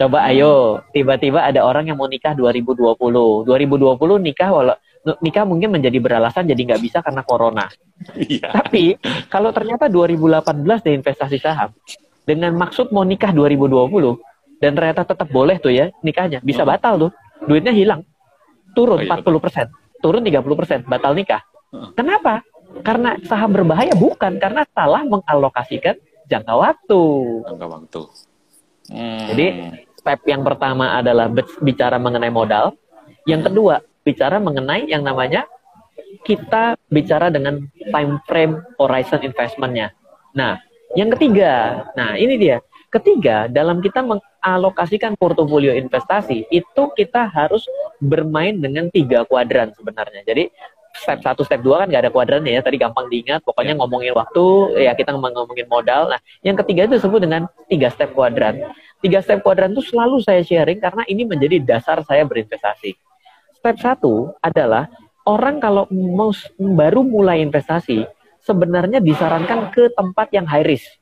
Coba 0.00 0.24
ayo, 0.32 0.80
tiba-tiba 0.96 1.44
ada 1.44 1.68
orang 1.68 1.92
yang 1.92 2.00
mau 2.00 2.08
nikah 2.08 2.32
2020. 2.32 2.96
2020 3.44 4.24
nikah 4.24 4.48
walau 4.48 4.76
nikah 5.20 5.44
mungkin 5.44 5.72
menjadi 5.72 6.00
beralasan 6.00 6.48
jadi 6.48 6.60
nggak 6.72 6.80
bisa 6.80 6.98
karena 7.04 7.20
corona. 7.20 7.68
Iya. 8.16 8.56
Tapi 8.56 8.96
kalau 9.28 9.52
ternyata 9.52 9.92
2018 9.92 10.64
di 10.80 10.90
investasi 10.96 11.36
saham 11.36 11.76
dengan 12.24 12.56
maksud 12.56 12.92
mau 12.92 13.04
nikah 13.04 13.32
2020 13.36 14.16
dan 14.60 14.72
ternyata 14.76 15.04
tetap 15.08 15.28
boleh 15.28 15.56
tuh 15.56 15.72
ya 15.72 15.88
nikahnya 16.04 16.44
bisa 16.44 16.64
hmm. 16.64 16.70
batal 16.70 16.94
tuh 17.08 17.10
duitnya 17.48 17.72
hilang 17.72 18.04
turun 18.72 19.02
oh, 19.02 19.06
iya, 19.06 19.20
40 19.20 19.44
persen, 19.44 19.66
turun 20.00 20.22
30 20.22 20.60
persen, 20.60 20.78
batal 20.86 21.12
nikah. 21.14 21.42
Kenapa? 21.94 22.42
Karena 22.82 23.18
saham 23.26 23.50
berbahaya 23.54 23.94
bukan 23.94 24.38
karena 24.38 24.66
salah 24.74 25.02
mengalokasikan 25.06 25.98
jangka 26.30 26.54
waktu. 26.54 27.02
Jangka 27.46 27.66
waktu. 27.66 28.02
Hmm. 28.90 29.26
Jadi 29.30 29.46
step 29.98 30.20
yang 30.26 30.42
pertama 30.42 30.98
adalah 30.98 31.30
bicara 31.62 31.98
mengenai 31.98 32.30
modal. 32.30 32.74
Yang 33.26 33.52
kedua 33.52 33.74
bicara 34.02 34.40
mengenai 34.40 34.88
yang 34.88 35.04
namanya 35.04 35.44
kita 36.26 36.74
bicara 36.90 37.30
dengan 37.30 37.70
time 37.90 38.18
frame 38.26 38.54
horizon 38.80 39.22
investmentnya. 39.22 39.94
Nah, 40.34 40.58
yang 40.98 41.10
ketiga, 41.14 41.86
nah 41.94 42.18
ini 42.18 42.34
dia 42.34 42.58
Ketiga, 42.90 43.46
dalam 43.46 43.78
kita 43.78 44.02
mengalokasikan 44.02 45.14
portofolio 45.14 45.70
investasi, 45.70 46.50
itu 46.50 46.82
kita 46.98 47.30
harus 47.30 47.62
bermain 48.02 48.58
dengan 48.58 48.90
tiga 48.90 49.22
kuadran 49.22 49.70
sebenarnya. 49.78 50.26
Jadi 50.26 50.50
step 50.90 51.22
satu, 51.22 51.46
step 51.46 51.62
dua 51.62 51.82
kan 51.82 51.86
nggak 51.86 52.02
ada 52.02 52.10
kuadrannya 52.10 52.50
ya. 52.58 52.62
Tadi 52.66 52.82
gampang 52.82 53.06
diingat. 53.06 53.46
Pokoknya 53.46 53.74
ya. 53.74 53.80
ngomongin 53.80 54.10
waktu, 54.10 54.46
ya 54.82 54.92
kita 54.98 55.14
ngomongin 55.14 55.70
modal. 55.70 56.10
Nah, 56.10 56.18
yang 56.42 56.58
ketiga 56.58 56.90
itu 56.90 56.98
disebut 56.98 57.22
dengan 57.22 57.46
tiga 57.70 57.94
step 57.94 58.10
kuadran. 58.10 58.58
Tiga 58.98 59.22
step 59.22 59.46
kuadran 59.46 59.70
itu 59.70 59.86
selalu 59.86 60.18
saya 60.26 60.42
sharing 60.42 60.82
karena 60.82 61.06
ini 61.06 61.22
menjadi 61.22 61.62
dasar 61.62 62.02
saya 62.02 62.26
berinvestasi. 62.26 62.98
Step 63.54 63.76
satu 63.78 64.34
adalah 64.42 64.90
orang 65.30 65.62
kalau 65.62 65.86
mau 65.94 66.34
baru 66.58 67.06
mulai 67.06 67.38
investasi, 67.38 68.02
sebenarnya 68.42 68.98
disarankan 68.98 69.70
ke 69.70 69.94
tempat 69.94 70.34
yang 70.34 70.42
high 70.50 70.66
risk. 70.66 70.99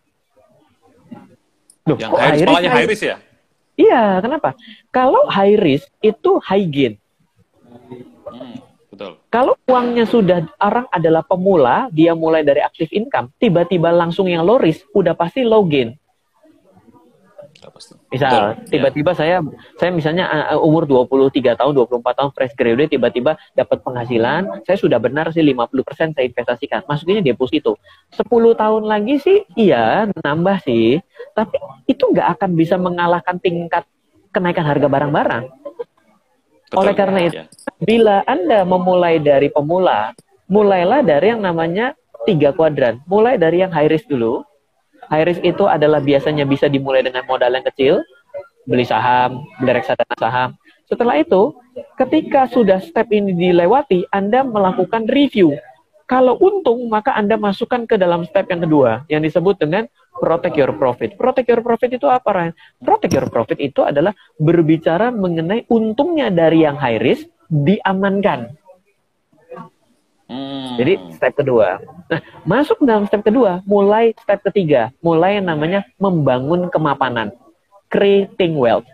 Loh, 1.88 1.96
yang 1.96 2.12
high 2.12 2.36
risk, 2.44 2.68
high 2.68 2.88
risk 2.88 3.04
ya? 3.08 3.16
Iya, 3.78 4.18
kenapa? 4.18 4.58
Kalau 4.90 5.24
high 5.30 5.56
risk 5.56 5.86
itu 6.02 6.30
high 6.42 6.66
gain. 6.66 6.94
Hmm, 8.28 8.58
betul. 8.90 9.12
Kalau 9.30 9.54
uangnya 9.70 10.04
sudah 10.04 10.44
orang 10.58 10.90
adalah 10.90 11.22
pemula, 11.22 11.86
dia 11.94 12.12
mulai 12.12 12.42
dari 12.42 12.58
active 12.58 12.90
income, 12.90 13.30
tiba-tiba 13.38 13.94
langsung 13.94 14.26
yang 14.26 14.42
low 14.42 14.58
risk, 14.58 14.84
udah 14.92 15.14
pasti 15.14 15.46
low 15.46 15.62
gain. 15.64 15.94
Misal, 18.08 18.62
tiba-tiba 18.70 19.12
ya. 19.12 19.18
saya 19.18 19.36
saya 19.76 19.90
misalnya 19.90 20.24
uh, 20.54 20.60
umur 20.62 20.86
23 20.86 21.58
tahun, 21.58 21.72
24 21.74 22.18
tahun 22.18 22.30
fresh 22.32 22.54
graduate 22.54 22.94
tiba-tiba 22.94 23.34
dapat 23.52 23.82
penghasilan, 23.82 24.62
saya 24.62 24.78
sudah 24.78 24.98
benar 25.02 25.34
sih 25.34 25.42
50% 25.42 26.14
saya 26.14 26.24
investasikan. 26.24 26.86
Masukinnya 26.86 27.22
deposito. 27.22 27.76
10 28.14 28.24
tahun 28.30 28.82
lagi 28.86 29.18
sih 29.18 29.38
iya 29.58 30.06
nambah 30.22 30.62
sih, 30.62 31.02
tapi 31.34 31.58
itu 31.90 32.04
nggak 32.06 32.38
akan 32.38 32.50
bisa 32.54 32.78
mengalahkan 32.78 33.36
tingkat 33.42 33.84
kenaikan 34.30 34.64
harga 34.64 34.86
barang-barang. 34.86 35.44
Oleh 36.76 36.92
karena 36.92 37.18
itu, 37.24 37.40
ya. 37.40 37.44
bila 37.80 38.20
Anda 38.28 38.60
memulai 38.68 39.16
dari 39.24 39.48
pemula, 39.48 40.12
mulailah 40.52 41.00
dari 41.00 41.32
yang 41.32 41.40
namanya 41.40 41.96
tiga 42.28 42.52
kuadran. 42.52 43.00
Mulai 43.08 43.40
dari 43.40 43.64
yang 43.64 43.72
high 43.72 43.88
risk 43.88 44.04
dulu, 44.04 44.44
High 45.08 45.24
risk 45.24 45.42
itu 45.44 45.64
adalah 45.64 46.04
biasanya 46.04 46.44
bisa 46.44 46.68
dimulai 46.68 47.00
dengan 47.00 47.24
modal 47.24 47.52
yang 47.52 47.64
kecil, 47.72 48.04
beli 48.68 48.84
saham, 48.84 49.44
beli 49.60 49.72
reksadana 49.80 50.16
saham. 50.20 50.50
Setelah 50.88 51.20
itu, 51.20 51.52
ketika 52.00 52.48
sudah 52.48 52.80
step 52.80 53.08
ini 53.12 53.36
dilewati, 53.36 54.08
Anda 54.08 54.44
melakukan 54.44 55.08
review. 55.08 55.56
Kalau 56.08 56.40
untung, 56.40 56.88
maka 56.88 57.12
Anda 57.12 57.36
masukkan 57.36 57.84
ke 57.84 58.00
dalam 58.00 58.24
step 58.24 58.48
yang 58.48 58.64
kedua, 58.64 59.04
yang 59.12 59.20
disebut 59.20 59.60
dengan 59.60 59.84
protect 60.16 60.56
your 60.56 60.72
profit. 60.72 61.20
Protect 61.20 61.48
your 61.48 61.60
profit 61.60 61.92
itu 61.92 62.08
apa, 62.08 62.28
Ryan? 62.32 62.52
Protect 62.80 63.12
your 63.12 63.28
profit 63.28 63.60
itu 63.60 63.84
adalah 63.84 64.16
berbicara 64.40 65.12
mengenai 65.12 65.68
untungnya 65.68 66.32
dari 66.32 66.64
yang 66.64 66.80
high 66.80 66.96
risk 66.96 67.28
diamankan. 67.52 68.56
Hmm. 70.28 70.76
Jadi 70.76 71.16
step 71.16 71.40
kedua. 71.40 71.80
Nah, 72.12 72.20
masuk 72.44 72.84
dalam 72.84 73.08
step 73.08 73.24
kedua, 73.24 73.64
mulai 73.64 74.12
step 74.20 74.44
ketiga, 74.44 74.92
mulai 75.00 75.40
yang 75.40 75.48
namanya 75.48 75.88
membangun 75.96 76.68
kemapanan, 76.68 77.32
creating 77.88 78.52
wealth. 78.60 78.84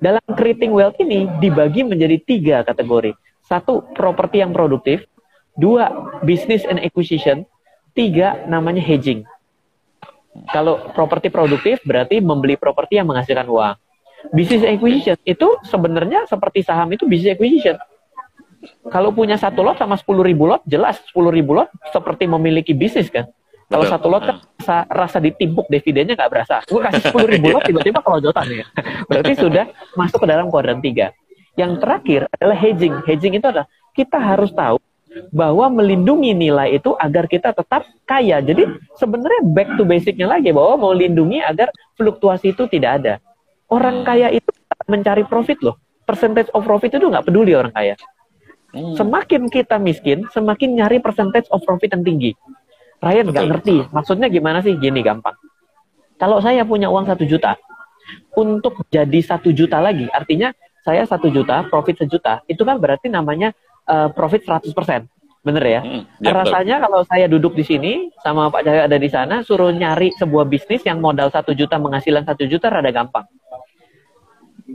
Dalam 0.00 0.24
creating 0.32 0.72
wealth 0.72 0.96
ini 0.96 1.28
dibagi 1.36 1.84
menjadi 1.84 2.16
tiga 2.24 2.56
kategori. 2.64 3.12
Satu, 3.44 3.84
properti 3.92 4.40
yang 4.40 4.56
produktif. 4.56 5.04
Dua, 5.54 5.86
business 6.24 6.64
and 6.64 6.80
acquisition. 6.80 7.44
Tiga, 7.92 8.42
namanya 8.48 8.80
hedging. 8.80 9.22
Kalau 10.50 10.90
properti 10.96 11.30
produktif 11.30 11.78
berarti 11.86 12.18
membeli 12.18 12.58
properti 12.58 12.98
yang 12.98 13.06
menghasilkan 13.06 13.46
uang. 13.46 13.76
Business 14.32 14.64
acquisition 14.66 15.14
itu 15.28 15.60
sebenarnya 15.68 16.24
seperti 16.26 16.64
saham 16.64 16.88
itu 16.90 17.04
business 17.04 17.36
acquisition 17.36 17.76
kalau 18.92 19.10
punya 19.14 19.38
satu 19.38 19.64
lot 19.64 19.76
sama 19.80 19.96
sepuluh 19.96 20.22
ribu 20.26 20.48
lot, 20.48 20.62
jelas 20.68 21.00
sepuluh 21.04 21.30
ribu 21.32 21.56
lot 21.56 21.70
seperti 21.90 22.28
memiliki 22.28 22.72
bisnis 22.76 23.08
kan. 23.08 23.28
Kalau 23.64 23.88
satu 23.88 24.06
lot 24.12 24.22
kan 24.22 24.36
rasa, 24.60 24.76
rasa 24.86 25.18
ditimpuk 25.24 25.66
dividennya 25.72 26.14
nggak 26.14 26.30
berasa. 26.30 26.60
Gue 26.68 26.84
kasih 26.84 27.02
sepuluh 27.10 27.28
ribu 27.28 27.48
lot 27.50 27.64
tiba-tiba 27.64 28.04
kalau 28.04 28.20
jotan 28.20 28.44
ya. 28.46 28.66
Berarti 29.08 29.32
sudah 29.40 29.64
masuk 29.96 30.20
ke 30.20 30.26
dalam 30.28 30.52
kuadran 30.52 30.84
tiga. 30.84 31.16
Yang 31.56 31.80
terakhir 31.80 32.20
adalah 32.34 32.56
hedging. 32.60 32.94
Hedging 33.08 33.34
itu 33.40 33.46
adalah 33.48 33.66
kita 33.96 34.18
harus 34.20 34.52
tahu 34.52 34.76
bahwa 35.30 35.70
melindungi 35.70 36.34
nilai 36.34 36.76
itu 36.76 36.92
agar 36.98 37.24
kita 37.30 37.54
tetap 37.54 37.86
kaya. 38.04 38.42
Jadi 38.42 38.66
sebenarnya 38.98 39.42
back 39.46 39.78
to 39.78 39.86
basicnya 39.86 40.26
lagi 40.28 40.50
bahwa 40.50 40.92
melindungi 40.92 41.40
agar 41.40 41.70
fluktuasi 41.96 42.52
itu 42.52 42.66
tidak 42.68 42.90
ada. 43.00 43.14
Orang 43.70 44.04
kaya 44.04 44.28
itu 44.34 44.50
mencari 44.90 45.24
profit 45.24 45.62
loh. 45.64 45.80
Percentage 46.04 46.52
of 46.52 46.66
profit 46.68 46.92
itu 46.92 47.06
nggak 47.06 47.24
peduli 47.24 47.56
orang 47.56 47.72
kaya. 47.72 47.96
Hmm. 48.74 48.98
Semakin 48.98 49.46
kita 49.46 49.78
miskin, 49.78 50.26
semakin 50.34 50.82
nyari 50.82 50.98
percentage 50.98 51.46
of 51.54 51.62
profit 51.62 51.94
yang 51.94 52.02
tinggi. 52.02 52.34
Ryan 52.98 53.30
nggak 53.30 53.46
ngerti. 53.54 53.76
Maksudnya 53.94 54.26
gimana 54.26 54.58
sih? 54.66 54.74
Gini 54.74 54.98
gampang. 55.00 55.38
Kalau 56.18 56.42
saya 56.42 56.66
punya 56.66 56.90
uang 56.90 57.06
satu 57.06 57.22
juta, 57.22 57.54
untuk 58.34 58.82
jadi 58.90 59.20
satu 59.22 59.54
juta 59.54 59.78
lagi, 59.78 60.10
artinya 60.10 60.50
saya 60.84 61.06
satu 61.06 61.30
juta, 61.32 61.64
profit 61.70 62.04
sejuta, 62.04 62.44
itu 62.50 62.60
kan 62.66 62.76
berarti 62.76 63.08
namanya 63.08 63.56
uh, 63.88 64.12
profit 64.12 64.44
100%. 64.44 64.74
Bener 65.44 65.64
ya? 65.64 65.80
Hmm, 65.84 66.02
ya 66.24 66.32
Rasanya 66.32 66.80
betul. 66.80 66.84
kalau 66.88 67.00
saya 67.04 67.26
duduk 67.28 67.52
di 67.52 67.64
sini 67.64 67.92
sama 68.24 68.48
Pak 68.48 68.64
Cahyo 68.64 68.82
ada 68.88 68.96
di 68.96 69.08
sana, 69.12 69.44
suruh 69.44 69.68
nyari 69.68 70.12
sebuah 70.16 70.48
bisnis 70.48 70.80
yang 70.88 71.04
modal 71.04 71.28
satu 71.28 71.52
juta 71.52 71.76
menghasilkan 71.76 72.24
satu 72.24 72.48
juta 72.48 72.72
rada 72.72 72.88
gampang. 72.88 73.28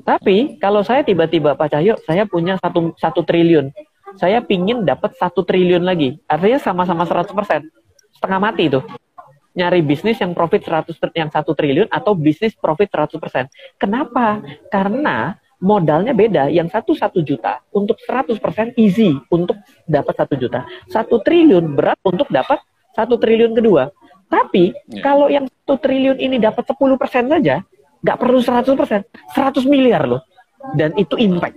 Tapi 0.06 0.62
kalau 0.62 0.86
saya 0.86 1.02
tiba-tiba 1.02 1.58
Pak 1.58 1.74
Cahyo, 1.74 1.98
saya 2.06 2.30
punya 2.30 2.62
satu, 2.62 2.94
satu 3.02 3.26
triliun 3.26 3.74
saya 4.17 4.41
pingin 4.41 4.88
dapat 4.88 5.13
satu 5.19 5.45
triliun 5.45 5.84
lagi. 5.84 6.17
Artinya 6.26 6.58
sama-sama 6.58 7.06
100%. 7.06 7.67
Setengah 8.15 8.39
mati 8.41 8.72
itu. 8.72 8.82
Nyari 9.54 9.84
bisnis 9.84 10.17
yang 10.24 10.32
profit 10.32 10.63
100 10.65 10.95
yang 11.13 11.30
satu 11.30 11.52
triliun 11.54 11.91
atau 11.91 12.15
bisnis 12.15 12.56
profit 12.56 12.89
100%. 12.89 13.50
Kenapa? 13.78 14.39
Karena 14.72 15.36
modalnya 15.60 16.15
beda. 16.15 16.48
Yang 16.48 16.74
satu 16.80 16.91
satu 16.95 17.19
juta 17.22 17.60
untuk 17.76 18.00
100% 18.08 18.39
easy 18.80 19.19
untuk 19.30 19.60
dapat 19.86 20.15
satu 20.15 20.39
juta. 20.39 20.63
Satu 20.88 21.19
triliun 21.19 21.76
berat 21.76 22.00
untuk 22.08 22.32
dapat 22.32 22.63
satu 22.95 23.19
triliun 23.19 23.54
kedua. 23.54 23.91
Tapi 24.30 24.72
yeah. 24.93 25.04
kalau 25.04 25.28
yang 25.28 25.50
satu 25.50 25.82
triliun 25.82 26.22
ini 26.22 26.38
dapat 26.38 26.63
10% 26.65 26.78
saja, 27.30 27.65
nggak 28.00 28.17
perlu 28.22 28.39
100%, 28.39 28.74
100 29.36 29.65
miliar 29.65 30.06
loh. 30.06 30.22
Dan 30.78 30.93
itu 31.00 31.15
impact 31.15 31.56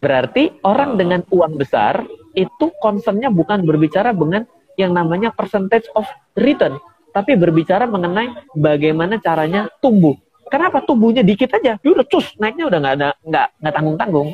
Berarti 0.00 0.56
orang 0.64 0.96
dengan 0.96 1.20
uang 1.28 1.60
besar 1.60 2.08
itu 2.32 2.72
concernnya 2.80 3.28
bukan 3.28 3.62
berbicara 3.68 4.16
dengan 4.16 4.48
yang 4.80 4.96
namanya 4.96 5.28
percentage 5.28 5.84
of 5.92 6.08
return, 6.40 6.80
tapi 7.12 7.36
berbicara 7.36 7.84
mengenai 7.84 8.32
bagaimana 8.56 9.20
caranya 9.20 9.68
tumbuh. 9.84 10.16
Kenapa 10.48 10.82
tumbuhnya 10.82 11.20
dikit 11.20 11.52
aja, 11.52 11.76
dia 11.78 11.90
udah 11.92 12.06
cus 12.08 12.34
naiknya 12.40 12.66
udah 12.66 12.78
nggak 12.80 12.94
ada 12.96 13.08
nggak 13.22 13.46
nggak 13.60 13.74
tanggung 13.76 13.96
tanggung. 14.00 14.28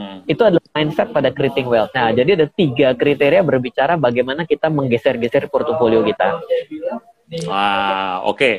Hmm. 0.00 0.24
Itu 0.24 0.42
adalah 0.48 0.64
mindset 0.72 1.12
pada 1.12 1.28
creating 1.28 1.68
wealth. 1.68 1.92
Nah, 1.92 2.08
jadi 2.16 2.32
ada 2.32 2.46
tiga 2.48 2.96
kriteria 2.96 3.44
berbicara 3.44 4.00
bagaimana 4.00 4.48
kita 4.48 4.72
menggeser-geser 4.72 5.52
portofolio 5.52 6.00
kita. 6.00 6.40
Wah, 7.44 8.24
oke. 8.24 8.38
Okay. 8.40 8.54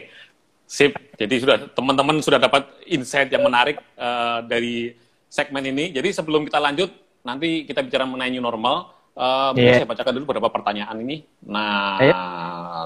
Sip. 0.70 0.96
Jadi 1.20 1.36
sudah 1.42 1.58
teman-teman 1.76 2.24
sudah 2.24 2.40
dapat 2.40 2.64
insight 2.88 3.28
yang 3.28 3.44
menarik 3.44 3.82
uh, 4.00 4.40
dari 4.46 4.96
segmen 5.32 5.64
ini. 5.64 5.96
Jadi 5.96 6.12
sebelum 6.12 6.44
kita 6.44 6.60
lanjut, 6.60 6.92
nanti 7.24 7.64
kita 7.64 7.80
bicara 7.80 8.04
mengenai 8.04 8.36
new 8.36 8.44
normal. 8.44 8.92
Uh, 9.16 9.56
yeah. 9.56 9.80
saya 9.80 9.88
bacakan 9.88 10.12
dulu 10.20 10.36
beberapa 10.36 10.52
pertanyaan 10.52 11.00
ini. 11.00 11.24
Nah, 11.48 12.00
Ayo. 12.00 12.16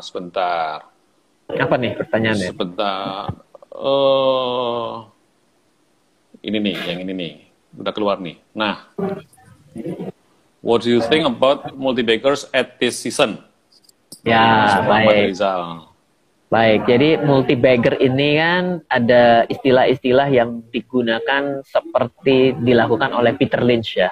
sebentar. 0.05 0.85
Apa 1.49 1.75
nih 1.77 1.97
pertanyaannya? 1.97 2.49
Sebentar. 2.53 3.33
Uh, 3.73 5.05
ini 6.45 6.57
nih, 6.61 6.75
yang 6.85 7.01
ini 7.01 7.13
nih. 7.13 7.33
Udah 7.81 7.93
keluar 7.93 8.21
nih. 8.21 8.37
Nah, 8.53 8.89
what 10.61 10.85
do 10.85 10.89
you 10.89 11.01
think 11.09 11.25
about 11.25 11.73
multi-bakers 11.73 12.49
at 12.53 12.77
this 12.77 12.97
season? 13.01 13.41
Ya, 14.25 14.81
baik. 14.85 15.33
Rizal. 15.33 15.94
Baik, 16.55 16.87
jadi 16.87 17.19
multi 17.19 17.59
bagger 17.59 17.99
ini 17.99 18.39
kan 18.39 18.79
ada 18.87 19.43
istilah-istilah 19.51 20.31
yang 20.31 20.63
digunakan 20.71 21.59
seperti 21.67 22.55
dilakukan 22.63 23.11
oleh 23.11 23.35
Peter 23.35 23.59
Lynch 23.59 23.99
ya. 23.99 24.07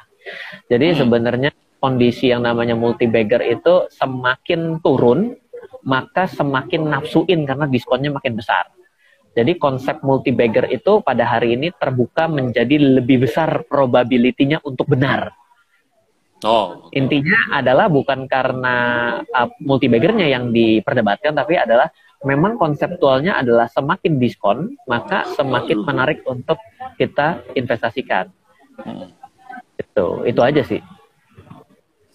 Jadi 0.68 0.92
hmm. 0.92 0.98
sebenarnya 1.00 1.50
kondisi 1.80 2.36
yang 2.36 2.44
namanya 2.44 2.76
multi 2.76 3.08
bagger 3.08 3.40
itu 3.48 3.88
semakin 3.96 4.84
turun, 4.84 5.40
maka 5.88 6.28
semakin 6.28 6.92
nafsuin 6.92 7.48
karena 7.48 7.64
diskonnya 7.64 8.12
makin 8.12 8.36
besar. 8.36 8.68
Jadi 9.32 9.56
konsep 9.56 10.04
multi 10.04 10.36
bagger 10.36 10.68
itu 10.68 11.00
pada 11.00 11.24
hari 11.24 11.56
ini 11.56 11.72
terbuka 11.72 12.28
menjadi 12.28 12.76
lebih 12.76 13.24
besar 13.24 13.64
probability-nya 13.72 14.60
untuk 14.68 14.92
benar. 14.92 15.32
Oh. 16.44 16.92
Intinya 16.92 17.56
adalah 17.56 17.88
bukan 17.88 18.28
karena 18.28 18.76
uh, 19.32 19.48
multi 19.64 19.88
baggernya 19.88 20.28
yang 20.28 20.52
diperdebatkan, 20.52 21.32
tapi 21.32 21.56
adalah 21.56 21.88
memang 22.24 22.56
konseptualnya 22.58 23.40
adalah 23.40 23.68
semakin 23.70 24.18
diskon 24.18 24.76
maka 24.88 25.28
semakin 25.36 25.84
menarik 25.84 26.24
untuk 26.28 26.58
kita 26.96 27.44
investasikan. 27.54 28.32
Hmm. 28.80 29.12
Itu 29.78 30.24
itu 30.26 30.42
aja 30.42 30.64
sih. 30.64 30.82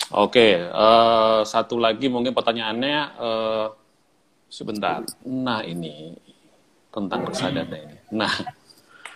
Oke, 0.09 0.57
uh, 0.57 1.45
satu 1.45 1.77
lagi 1.77 2.09
mungkin 2.09 2.33
pertanyaannya 2.33 2.99
uh, 3.21 3.67
sebentar. 4.49 5.05
Nah 5.29 5.61
ini 5.61 6.17
tentang 6.89 7.29
reksadana 7.29 7.77
ini. 7.77 7.97
Nah, 8.17 8.33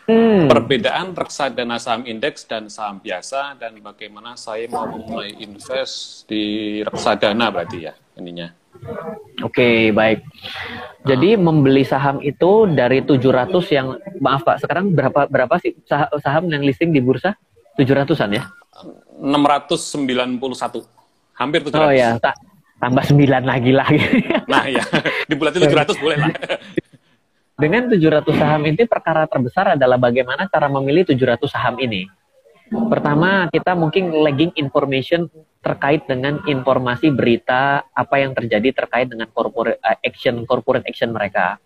hmm. 0.04 0.52
perbedaan 0.52 1.16
reksadana 1.16 1.80
saham 1.80 2.04
indeks 2.04 2.44
dan 2.44 2.68
saham 2.68 3.00
biasa 3.00 3.56
dan 3.56 3.80
bagaimana 3.80 4.36
saya 4.36 4.68
mau 4.68 4.84
memulai 4.84 5.32
invest 5.40 6.28
di 6.28 6.78
reksadana 6.84 7.48
berarti 7.48 7.78
ya 7.88 7.96
ininya. 8.20 8.61
Oke, 9.42 9.62
okay, 9.62 9.78
baik. 9.94 10.24
Jadi 11.02 11.34
membeli 11.34 11.82
saham 11.82 12.22
itu 12.22 12.66
dari 12.70 13.02
700 13.02 13.50
yang 13.74 13.98
maaf 14.22 14.46
Pak, 14.46 14.62
sekarang 14.62 14.94
berapa 14.94 15.26
berapa 15.26 15.54
sih 15.58 15.74
saham 16.22 16.50
yang 16.50 16.62
listing 16.62 16.90
di 16.94 17.02
bursa? 17.02 17.34
700-an 17.78 18.30
ya? 18.32 18.42
691. 19.20 20.38
Hampir 21.38 21.60
700. 21.66 21.78
Oh 21.78 21.92
ya, 21.92 22.18
tak 22.18 22.36
tambah 22.82 23.04
9 23.06 23.22
lagi 23.46 23.70
lagi. 23.70 24.02
nah 24.50 24.66
ya, 24.66 24.82
di 25.30 25.34
bulan 25.38 25.54
700 25.54 26.02
boleh 26.02 26.18
lah. 26.18 26.30
Dengan 27.62 27.86
700 27.86 28.26
saham 28.34 28.62
ini 28.66 28.82
perkara 28.90 29.22
terbesar 29.30 29.78
adalah 29.78 29.94
bagaimana 29.94 30.50
cara 30.50 30.66
memilih 30.66 31.06
700 31.06 31.46
saham 31.46 31.78
ini. 31.78 32.10
Pertama, 32.72 33.46
kita 33.52 33.78
mungkin 33.78 34.10
lagging 34.10 34.56
information 34.58 35.30
terkait 35.62 36.02
dengan 36.10 36.42
informasi 36.44 37.14
berita 37.14 37.86
apa 37.94 38.18
yang 38.18 38.34
terjadi 38.34 38.74
terkait 38.74 39.06
dengan 39.06 39.30
corporate 39.30 39.78
eh, 39.78 39.98
action 40.02 40.42
corporate 40.42 40.84
action 40.90 41.14
mereka. 41.14 41.62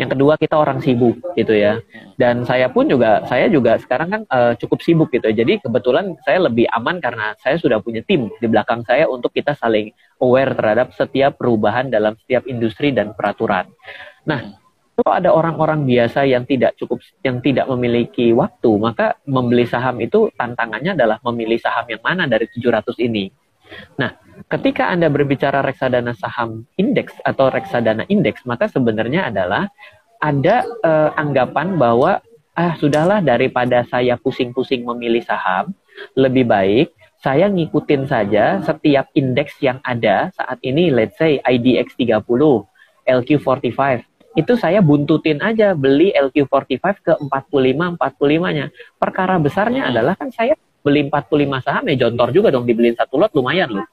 Yang 0.00 0.16
kedua 0.16 0.34
kita 0.40 0.56
orang 0.56 0.80
sibuk 0.80 1.20
gitu 1.36 1.52
ya. 1.52 1.80
Dan 2.16 2.48
saya 2.48 2.72
pun 2.72 2.88
juga 2.88 3.24
saya 3.28 3.46
juga 3.48 3.76
sekarang 3.76 4.08
kan 4.08 4.22
uh, 4.32 4.52
cukup 4.56 4.80
sibuk 4.80 5.08
gitu. 5.12 5.28
Jadi 5.28 5.60
kebetulan 5.60 6.16
saya 6.24 6.48
lebih 6.48 6.64
aman 6.72 6.96
karena 6.98 7.36
saya 7.40 7.60
sudah 7.60 7.78
punya 7.84 8.00
tim 8.04 8.32
di 8.40 8.46
belakang 8.48 8.80
saya 8.88 9.04
untuk 9.06 9.32
kita 9.36 9.52
saling 9.56 9.92
aware 10.20 10.56
terhadap 10.56 10.92
setiap 10.96 11.36
perubahan 11.36 11.92
dalam 11.92 12.16
setiap 12.24 12.48
industri 12.48 12.92
dan 12.92 13.12
peraturan. 13.12 13.68
Nah, 14.24 14.59
kalau 15.00 15.16
ada 15.16 15.30
orang-orang 15.32 15.88
biasa 15.88 16.28
yang 16.28 16.44
tidak 16.44 16.76
cukup 16.76 17.00
yang 17.24 17.40
tidak 17.40 17.64
memiliki 17.72 18.36
waktu, 18.36 18.70
maka 18.76 19.16
membeli 19.24 19.64
saham 19.64 19.96
itu 20.04 20.28
tantangannya 20.36 20.92
adalah 20.92 21.16
memilih 21.24 21.56
saham 21.56 21.88
yang 21.88 22.04
mana 22.04 22.28
dari 22.28 22.44
700 22.52 23.00
ini. 23.00 23.32
Nah, 23.96 24.12
ketika 24.52 24.92
Anda 24.92 25.08
berbicara 25.08 25.64
reksadana 25.64 26.12
saham 26.12 26.68
indeks 26.76 27.16
atau 27.24 27.48
reksadana 27.48 28.04
indeks, 28.12 28.44
maka 28.44 28.68
sebenarnya 28.68 29.32
adalah 29.32 29.72
ada 30.20 30.68
eh, 30.68 31.10
anggapan 31.16 31.80
bahwa 31.80 32.20
ah 32.52 32.76
sudahlah 32.76 33.24
daripada 33.24 33.86
saya 33.88 34.20
pusing-pusing 34.20 34.84
memilih 34.84 35.24
saham, 35.24 35.72
lebih 36.12 36.44
baik 36.44 36.92
saya 37.20 37.52
ngikutin 37.52 38.08
saja 38.08 38.64
setiap 38.64 39.12
indeks 39.12 39.60
yang 39.60 39.76
ada 39.84 40.32
saat 40.32 40.56
ini, 40.64 40.88
let's 40.88 41.20
say 41.20 41.36
IDX 41.44 41.92
30, 42.00 42.24
LQ45, 43.04 43.80
itu 44.38 44.54
saya 44.54 44.78
buntutin 44.78 45.42
aja 45.42 45.74
beli 45.74 46.14
LQ45 46.14 46.84
ke 47.02 47.12
45 47.18 47.98
45-nya. 47.98 48.66
Perkara 48.98 49.36
besarnya 49.42 49.86
hmm. 49.86 49.90
adalah 49.90 50.14
kan 50.14 50.30
saya 50.30 50.54
beli 50.80 51.10
45 51.10 51.66
saham 51.66 51.84
ya 51.90 51.96
jontor 52.06 52.28
juga 52.30 52.48
dong 52.54 52.64
dibeliin 52.64 52.94
satu 52.94 53.18
lot 53.18 53.34
lumayan 53.34 53.70
loh. 53.74 53.86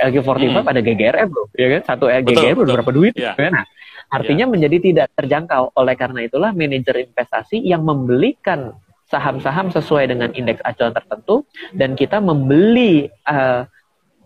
LQ45 0.00 0.48
hmm. 0.50 0.70
ada 0.72 0.80
GGRM 0.80 1.28
loh, 1.30 1.46
ya 1.54 1.68
kan? 1.78 1.82
Satu 1.84 2.04
GGRM 2.08 2.56
betul, 2.56 2.74
berapa 2.74 2.90
duit? 2.90 3.14
Ya. 3.14 3.36
Nah, 3.36 3.68
artinya 4.10 4.48
ya. 4.48 4.50
menjadi 4.50 4.76
tidak 4.80 5.06
terjangkau. 5.14 5.76
Oleh 5.76 5.94
karena 5.94 6.24
itulah 6.24 6.50
manajer 6.56 7.04
investasi 7.04 7.60
yang 7.62 7.84
membelikan 7.84 8.72
saham-saham 9.04 9.70
sesuai 9.70 10.10
dengan 10.10 10.32
indeks 10.32 10.64
acuan 10.64 10.90
tertentu 10.90 11.44
dan 11.76 11.94
kita 11.94 12.18
membeli 12.18 13.06
uh, 13.28 13.68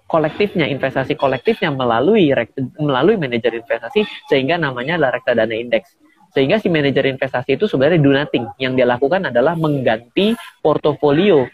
kolektifnya 0.09 0.65
investasi 0.67 1.15
kolektifnya 1.15 1.69
melalui 1.69 2.33
melalui 2.81 3.21
manajer 3.21 3.53
investasi 3.61 4.09
sehingga 4.27 4.57
namanya 4.57 4.97
adalah 4.97 5.21
reksadana 5.21 5.53
indeks. 5.55 5.95
Sehingga 6.33 6.61
si 6.61 6.69
manajer 6.73 7.09
investasi 7.09 7.61
itu 7.61 7.69
sebenarnya 7.69 8.01
do 8.01 8.13
nothing. 8.13 8.45
Yang 8.57 8.73
dia 8.81 8.87
lakukan 8.89 9.29
adalah 9.29 9.55
mengganti 9.55 10.33
portofolio 10.65 11.45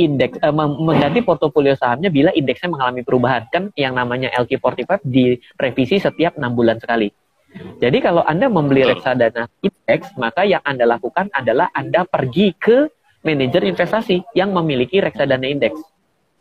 indeks 0.00 0.40
eh, 0.40 0.54
mengganti 0.56 1.20
portofolio 1.20 1.76
sahamnya 1.76 2.08
bila 2.08 2.32
indeksnya 2.32 2.72
mengalami 2.72 3.04
perubahan. 3.04 3.48
Kan 3.52 3.68
yang 3.76 3.92
namanya 3.92 4.32
LQ45 4.36 5.04
direvisi 5.04 6.00
setiap 6.00 6.40
enam 6.40 6.56
bulan 6.56 6.80
sekali. 6.80 7.12
Jadi 7.52 8.00
kalau 8.00 8.24
anda 8.24 8.48
membeli 8.48 8.88
reksadana 8.88 9.44
indeks 9.60 10.08
maka 10.16 10.48
yang 10.48 10.64
anda 10.64 10.88
lakukan 10.88 11.28
adalah 11.36 11.68
anda 11.76 12.08
pergi 12.08 12.56
ke 12.56 12.88
manajer 13.20 13.68
investasi 13.68 14.24
yang 14.32 14.56
memiliki 14.56 15.04
reksadana 15.04 15.44
indeks 15.44 15.76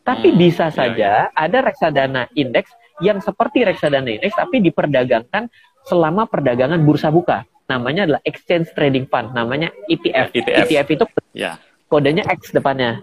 tapi 0.02 0.34
hmm, 0.34 0.38
bisa 0.38 0.70
iya, 0.70 0.76
saja 0.76 0.96
ya, 0.96 1.16
ya. 1.30 1.34
ada 1.38 1.58
reksadana 1.62 2.24
indeks 2.34 2.72
yang 3.02 3.22
seperti 3.22 3.66
reksadana 3.66 4.10
indeks 4.10 4.38
tapi 4.38 4.62
diperdagangkan 4.62 5.50
selama 5.86 6.30
perdagangan 6.30 6.82
bursa 6.82 7.10
buka. 7.10 7.46
Namanya 7.70 8.04
adalah 8.04 8.22
Exchange 8.28 8.76
Trading 8.76 9.08
Fund, 9.08 9.32
namanya 9.32 9.72
ETF. 9.88 10.36
ETF, 10.36 10.68
ETF 10.68 10.88
itu 10.92 11.06
ya. 11.32 11.56
kodenya 11.88 12.28
X 12.28 12.52
depannya. 12.52 13.00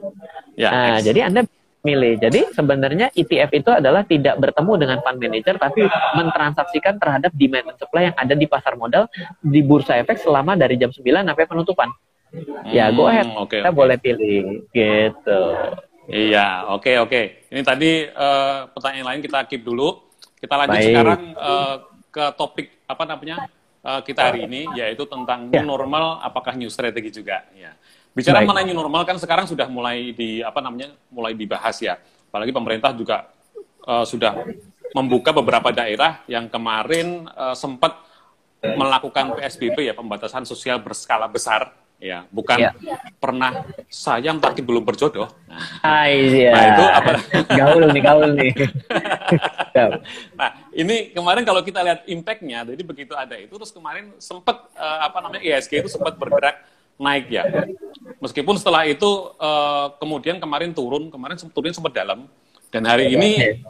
Ya, 0.58 0.68
nah, 0.68 0.98
X. 1.00 1.08
jadi 1.08 1.20
Anda 1.32 1.40
milih. 1.82 2.18
Jadi 2.20 2.40
sebenarnya 2.52 3.06
ETF 3.14 3.50
itu 3.54 3.70
adalah 3.70 4.02
tidak 4.04 4.36
bertemu 4.36 4.72
dengan 4.76 4.98
fund 5.00 5.18
manager 5.22 5.54
tapi 5.56 5.86
mentransaksikan 6.18 6.98
terhadap 6.98 7.30
demand 7.32 7.72
dan 7.72 7.76
supply 7.78 8.02
yang 8.10 8.16
ada 8.18 8.34
di 8.34 8.46
pasar 8.50 8.74
modal 8.74 9.06
di 9.40 9.62
bursa 9.62 9.96
efek 10.02 10.18
selama 10.18 10.58
dari 10.58 10.74
jam 10.76 10.90
9 10.90 11.00
sampai 11.00 11.46
penutupan. 11.46 11.88
Ya, 12.28 12.42
hmm, 12.44 12.68
ya, 12.76 12.84
go 12.92 13.04
ahead. 13.08 13.26
Okay, 13.48 13.64
Kita 13.64 13.70
okay. 13.72 13.78
boleh 13.78 13.96
pilih 13.96 14.68
gitu. 14.74 15.40
Iya, 16.08 16.72
oke 16.72 16.88
okay, 16.88 16.94
oke. 16.96 17.10
Okay. 17.12 17.24
Ini 17.52 17.60
tadi 17.60 17.90
uh, 18.08 18.72
pertanyaan 18.72 19.06
lain 19.12 19.20
kita 19.20 19.44
keep 19.44 19.60
dulu. 19.60 20.08
Kita 20.40 20.56
lanjut 20.56 20.80
Baik. 20.80 20.88
sekarang 20.88 21.20
uh, 21.36 21.74
ke 22.08 22.24
topik 22.32 22.66
apa 22.88 23.04
namanya 23.04 23.36
uh, 23.84 24.00
kita 24.00 24.32
hari 24.32 24.48
ini, 24.48 24.72
yaitu 24.72 25.04
tentang 25.04 25.52
ya. 25.52 25.60
new 25.60 25.68
normal. 25.68 26.24
Apakah 26.24 26.56
new 26.56 26.72
strategi 26.72 27.12
juga? 27.12 27.44
Ya. 27.52 27.76
Bicara 28.16 28.40
Baik. 28.40 28.48
mengenai 28.48 28.66
new 28.72 28.78
normal 28.80 29.04
kan 29.04 29.20
sekarang 29.20 29.44
sudah 29.44 29.68
mulai 29.68 30.16
di 30.16 30.40
apa 30.40 30.64
namanya 30.64 30.96
mulai 31.12 31.36
dibahas 31.36 31.76
ya. 31.76 32.00
Apalagi 32.32 32.56
pemerintah 32.56 32.96
juga 32.96 33.28
uh, 33.84 34.08
sudah 34.08 34.32
membuka 34.96 35.36
beberapa 35.36 35.68
daerah 35.76 36.24
yang 36.24 36.48
kemarin 36.48 37.28
uh, 37.36 37.52
sempat 37.52 38.00
melakukan 38.58 39.38
PSBB 39.38 39.92
ya 39.92 39.94
pembatasan 39.94 40.42
sosial 40.42 40.82
berskala 40.82 41.30
besar 41.30 41.70
ya 41.98 42.22
bukan 42.30 42.58
ya. 42.62 42.70
pernah 43.18 43.66
sayang 43.90 44.38
tapi 44.38 44.62
belum 44.62 44.86
berjodoh. 44.86 45.26
Nah, 45.82 46.06
iya. 46.06 46.54
nah 46.54 46.64
itu 46.70 46.84
apa? 46.86 47.10
Gaul 47.58 47.82
nih 47.90 48.02
gaul 48.02 48.30
nih. 48.38 48.52
Nah 50.34 50.50
ini 50.74 51.14
kemarin 51.14 51.46
kalau 51.46 51.62
kita 51.62 51.78
lihat 51.86 52.02
impactnya 52.10 52.66
jadi 52.66 52.82
begitu 52.82 53.14
ada 53.14 53.38
itu 53.38 53.54
terus 53.54 53.70
kemarin 53.70 54.10
sempat 54.18 54.66
uh, 54.74 55.06
apa 55.06 55.22
namanya 55.22 55.42
ISG 55.46 55.86
itu 55.86 55.90
sempat 55.90 56.18
bergerak 56.18 56.66
naik 56.98 57.30
ya. 57.30 57.46
Meskipun 58.18 58.58
setelah 58.58 58.82
itu 58.86 59.06
uh, 59.38 59.94
kemudian 60.02 60.42
kemarin 60.42 60.74
turun 60.74 61.14
kemarin 61.14 61.38
turun 61.38 61.70
sempat 61.70 61.94
dalam. 61.94 62.26
Dan 62.74 62.90
hari 62.90 63.14
ini 63.14 63.62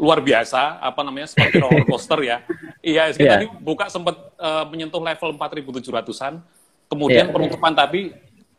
luar 0.00 0.24
biasa 0.24 0.80
apa 0.80 1.04
namanya 1.04 1.28
seperti 1.28 1.60
roller 1.60 1.84
coaster 1.84 2.20
ya. 2.24 2.40
ISG 2.80 3.20
yeah. 3.20 3.36
tadi 3.36 3.46
buka 3.60 3.92
sempat 3.92 4.16
uh, 4.40 4.64
menyentuh 4.68 5.00
level 5.00 5.36
4.700an 5.36 6.40
kemudian 6.94 7.26
yeah. 7.26 7.34
penutupan 7.34 7.74
tadi 7.74 8.14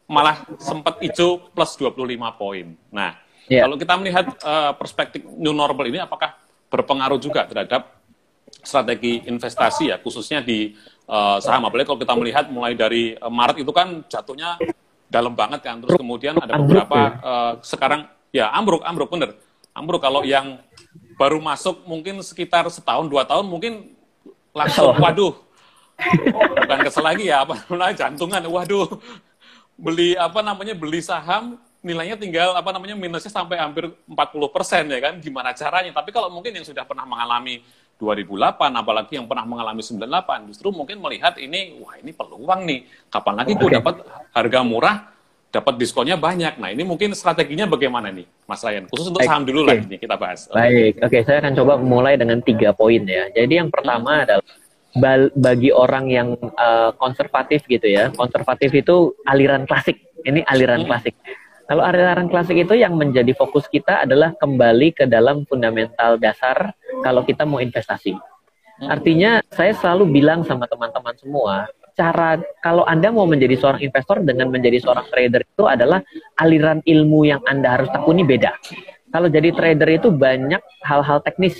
malah 0.05 0.43
sempat 0.59 0.99
hijau 0.99 1.39
plus 1.55 1.71
25 1.79 1.95
poin. 2.35 2.75
Nah, 2.91 3.15
yeah. 3.47 3.63
kalau 3.63 3.79
kita 3.79 3.93
melihat 3.95 4.25
uh, 4.43 4.75
perspektif 4.75 5.23
new 5.39 5.55
normal 5.55 5.87
ini 5.87 6.03
apakah 6.03 6.35
berpengaruh 6.67 7.17
juga 7.17 7.47
terhadap 7.47 7.95
strategi 8.65 9.23
investasi 9.29 9.93
ya 9.93 9.97
khususnya 10.01 10.41
di 10.41 10.73
uh, 11.05 11.37
saham 11.37 11.69
apalagi 11.69 11.87
kalau 11.87 12.01
kita 12.01 12.13
melihat 12.17 12.45
mulai 12.49 12.73
dari 12.73 13.13
uh, 13.17 13.29
Maret 13.29 13.61
itu 13.61 13.69
kan 13.69 14.01
jatuhnya 14.09 14.57
dalam 15.05 15.37
banget 15.37 15.61
kan 15.61 15.77
terus 15.79 15.95
kemudian 15.95 16.33
ada 16.41 16.57
beberapa 16.57 16.99
uh, 17.21 17.53
sekarang 17.61 18.09
ya 18.33 18.49
ambruk 18.51 18.81
ambruk 18.81 19.09
bener 19.13 19.37
ambruk 19.77 20.01
kalau 20.01 20.25
yang 20.25 20.57
baru 21.15 21.37
masuk 21.37 21.85
mungkin 21.85 22.19
sekitar 22.25 22.65
setahun 22.73 23.05
dua 23.05 23.23
tahun 23.23 23.45
mungkin 23.45 23.93
langsung 24.49 24.97
waduh 24.97 25.44
bukan 26.60 26.79
kesel 26.84 27.03
lagi 27.03 27.31
ya 27.31 27.47
apa 27.47 27.55
namanya 27.71 27.95
jantungan 28.05 28.43
waduh 28.51 28.89
beli 29.75 30.15
apa 30.15 30.39
namanya 30.43 30.75
beli 30.75 30.99
saham 31.03 31.60
nilainya 31.86 32.17
tinggal 32.17 32.58
apa 32.58 32.69
namanya 32.73 32.97
minusnya 32.97 33.29
sampai 33.29 33.62
hampir 33.62 33.91
40 34.10 34.55
persen 34.55 34.84
ya 34.89 34.99
kan 34.99 35.13
gimana 35.21 35.53
caranya 35.53 35.93
tapi 35.93 36.10
kalau 36.10 36.34
mungkin 36.34 36.55
yang 36.55 36.65
sudah 36.65 36.84
pernah 36.84 37.05
mengalami 37.05 37.62
2008 37.95 38.60
apalagi 38.75 39.13
yang 39.15 39.27
pernah 39.29 39.45
mengalami 39.47 39.79
98 39.79 40.51
justru 40.51 40.67
mungkin 40.73 40.99
melihat 40.99 41.39
ini 41.39 41.79
wah 41.79 41.95
ini 41.95 42.12
peluang 42.12 42.67
nih 42.67 42.79
kapan 43.08 43.34
lagi 43.39 43.51
gue 43.55 43.69
dapat 43.71 43.95
harga 44.36 44.60
murah 44.65 45.15
dapat 45.55 45.79
diskonnya 45.79 46.19
banyak. 46.19 46.60
Nah, 46.60 46.69
ini 46.75 46.84
mungkin 46.84 47.15
strateginya 47.15 47.63
bagaimana 47.63 48.12
nih, 48.12 48.27
Mas 48.43 48.60
Ryan? 48.60 48.91
Khusus 48.91 49.08
untuk 49.08 49.23
saham 49.23 49.47
dulu 49.47 49.63
okay. 49.63 49.71
lah 49.71 49.75
ini 49.88 49.95
kita 49.95 50.15
bahas. 50.19 50.51
Baik, 50.51 50.99
oke, 50.99 51.08
okay, 51.08 51.21
saya 51.23 51.39
akan 51.39 51.53
coba 51.55 51.73
mulai 51.79 52.19
dengan 52.19 52.43
tiga 52.43 52.75
poin 52.75 52.99
ya. 53.08 53.31
Jadi 53.31 53.63
yang 53.63 53.71
pertama 53.71 54.19
hmm. 54.19 54.25
adalah 54.27 54.47
bagi 55.36 55.69
orang 55.75 56.05
yang 56.08 56.29
uh, 56.55 56.95
konservatif 56.95 57.67
gitu 57.67 57.86
ya. 57.86 58.12
Konservatif 58.15 58.71
itu 58.71 59.13
aliran 59.27 59.67
klasik. 59.67 59.99
Ini 60.25 60.41
aliran 60.47 60.88
klasik. 60.88 61.13
Kalau 61.65 61.81
aliran 61.81 62.29
klasik 62.29 62.62
itu 62.62 62.77
yang 62.77 62.93
menjadi 62.93 63.34
fokus 63.34 63.65
kita 63.65 64.05
adalah 64.05 64.38
kembali 64.38 64.93
ke 64.93 65.10
dalam 65.10 65.43
fundamental 65.49 66.21
dasar 66.21 66.77
kalau 67.01 67.25
kita 67.25 67.41
mau 67.43 67.58
investasi. 67.58 68.13
Artinya 68.86 69.39
saya 69.49 69.73
selalu 69.73 70.19
bilang 70.19 70.43
sama 70.43 70.67
teman-teman 70.67 71.15
semua, 71.17 71.65
cara 71.95 72.38
kalau 72.60 72.84
Anda 72.86 73.10
mau 73.10 73.23
menjadi 73.25 73.55
seorang 73.55 73.81
investor 73.81 74.19
dengan 74.21 74.51
menjadi 74.51 74.84
seorang 74.84 75.08
trader 75.10 75.41
itu 75.47 75.63
adalah 75.65 76.03
aliran 76.38 76.84
ilmu 76.84 77.23
yang 77.25 77.41
Anda 77.47 77.79
harus 77.79 77.89
tekuni 77.89 78.27
beda. 78.27 78.51
Kalau 79.15 79.32
jadi 79.32 79.56
trader 79.56 79.88
itu 79.95 80.12
banyak 80.12 80.60
hal-hal 80.84 81.23
teknis. 81.23 81.56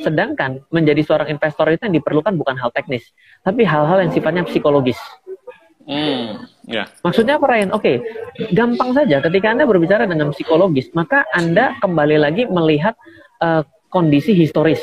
Sedangkan 0.00 0.64
menjadi 0.72 1.04
seorang 1.04 1.28
investor 1.28 1.68
itu 1.68 1.84
yang 1.84 2.00
diperlukan 2.00 2.32
bukan 2.40 2.56
hal 2.56 2.72
teknis, 2.72 3.12
tapi 3.44 3.68
hal-hal 3.68 4.00
yang 4.00 4.08
sifatnya 4.16 4.48
psikologis. 4.48 4.96
Hmm, 5.84 6.48
yeah. 6.64 6.88
Maksudnya 7.04 7.36
apa 7.36 7.52
Ryan? 7.52 7.76
Oke, 7.76 8.00
okay, 8.00 8.48
gampang 8.56 8.96
saja. 8.96 9.20
Ketika 9.20 9.52
Anda 9.52 9.68
berbicara 9.68 10.08
dengan 10.08 10.32
psikologis, 10.32 10.88
maka 10.96 11.28
Anda 11.36 11.76
kembali 11.84 12.16
lagi 12.16 12.48
melihat 12.48 12.96
uh, 13.44 13.60
kondisi 13.92 14.32
historis. 14.32 14.80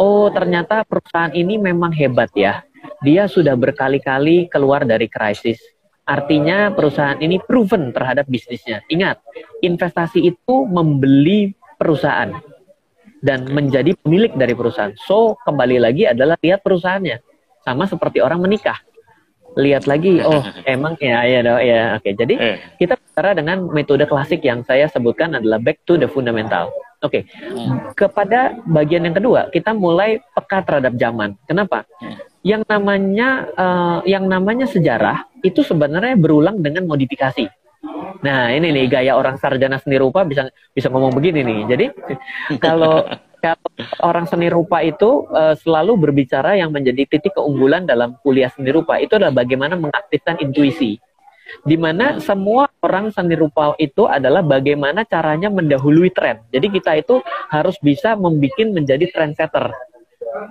Oh, 0.00 0.32
ternyata 0.32 0.80
perusahaan 0.88 1.36
ini 1.36 1.60
memang 1.60 1.92
hebat 1.92 2.32
ya. 2.32 2.64
Dia 3.04 3.28
sudah 3.28 3.52
berkali-kali 3.52 4.48
keluar 4.48 4.88
dari 4.88 5.12
krisis 5.12 5.60
Artinya 6.08 6.72
perusahaan 6.72 7.20
ini 7.20 7.36
proven 7.36 7.92
terhadap 7.92 8.24
bisnisnya. 8.32 8.80
Ingat, 8.88 9.20
investasi 9.60 10.24
itu 10.24 10.64
membeli 10.64 11.52
perusahaan 11.76 12.32
dan 13.20 13.44
menjadi 13.52 13.92
pemilik 14.00 14.32
dari 14.32 14.56
perusahaan. 14.56 14.96
So, 15.04 15.36
kembali 15.44 15.76
lagi 15.76 16.08
adalah 16.08 16.40
lihat 16.40 16.64
perusahaannya. 16.64 17.20
Sama 17.60 17.84
seperti 17.84 18.24
orang 18.24 18.40
menikah. 18.40 18.80
Lihat 19.60 19.84
lagi, 19.84 20.24
oh 20.24 20.40
emang 20.64 20.96
ya 20.96 21.28
ya 21.28 21.40
ya 21.60 21.80
oke. 22.00 22.08
Jadi 22.16 22.34
eh. 22.40 22.56
kita 22.80 22.96
bicara 22.96 23.36
dengan 23.36 23.68
metode 23.68 24.08
klasik 24.08 24.40
yang 24.40 24.64
saya 24.64 24.88
sebutkan 24.88 25.36
adalah 25.36 25.60
back 25.60 25.84
to 25.84 26.00
the 26.00 26.08
fundamental. 26.08 26.72
Oke, 26.98 27.22
okay. 27.22 27.54
Hmm. 27.54 27.94
kepada 27.94 28.58
bagian 28.66 29.06
yang 29.06 29.14
kedua 29.14 29.46
kita 29.54 29.70
mulai 29.70 30.18
peka 30.34 30.66
terhadap 30.66 30.98
zaman. 30.98 31.38
Kenapa? 31.46 31.86
Hmm. 32.02 32.18
Yang 32.42 32.62
namanya 32.66 33.28
uh, 33.54 34.00
yang 34.02 34.26
namanya 34.26 34.66
sejarah 34.66 35.30
itu 35.46 35.62
sebenarnya 35.62 36.18
berulang 36.18 36.58
dengan 36.58 36.90
modifikasi. 36.90 37.46
Nah, 38.18 38.50
ini 38.50 38.74
nih 38.74 38.86
gaya 38.90 39.14
orang 39.14 39.38
sarjana 39.38 39.78
seni 39.78 39.94
rupa 39.94 40.26
bisa 40.26 40.50
bisa 40.74 40.90
ngomong 40.90 41.14
begini 41.14 41.46
nih. 41.46 41.60
Jadi 41.70 41.86
kalau 42.64 43.06
kalau 43.38 43.70
orang 44.02 44.26
seni 44.26 44.50
rupa 44.50 44.82
itu 44.82 45.30
uh, 45.30 45.54
selalu 45.54 45.94
berbicara 46.10 46.58
yang 46.58 46.74
menjadi 46.74 47.06
titik 47.06 47.38
keunggulan 47.38 47.86
dalam 47.86 48.18
kuliah 48.26 48.50
seni 48.50 48.74
rupa 48.74 48.98
itu 48.98 49.14
adalah 49.14 49.30
bagaimana 49.30 49.78
mengaktifkan 49.78 50.42
intuisi. 50.42 50.98
Di 51.64 51.76
mana 51.80 52.20
semua 52.20 52.68
orang 52.84 53.08
seni 53.12 53.34
rupa 53.34 53.72
itu 53.80 54.04
adalah 54.04 54.44
bagaimana 54.44 55.04
caranya 55.08 55.48
mendahului 55.48 56.12
tren. 56.12 56.44
Jadi 56.52 56.66
kita 56.68 56.96
itu 57.00 57.20
harus 57.48 57.76
bisa 57.80 58.14
membuat 58.14 58.60
menjadi 58.68 59.08
trendsetter 59.12 59.72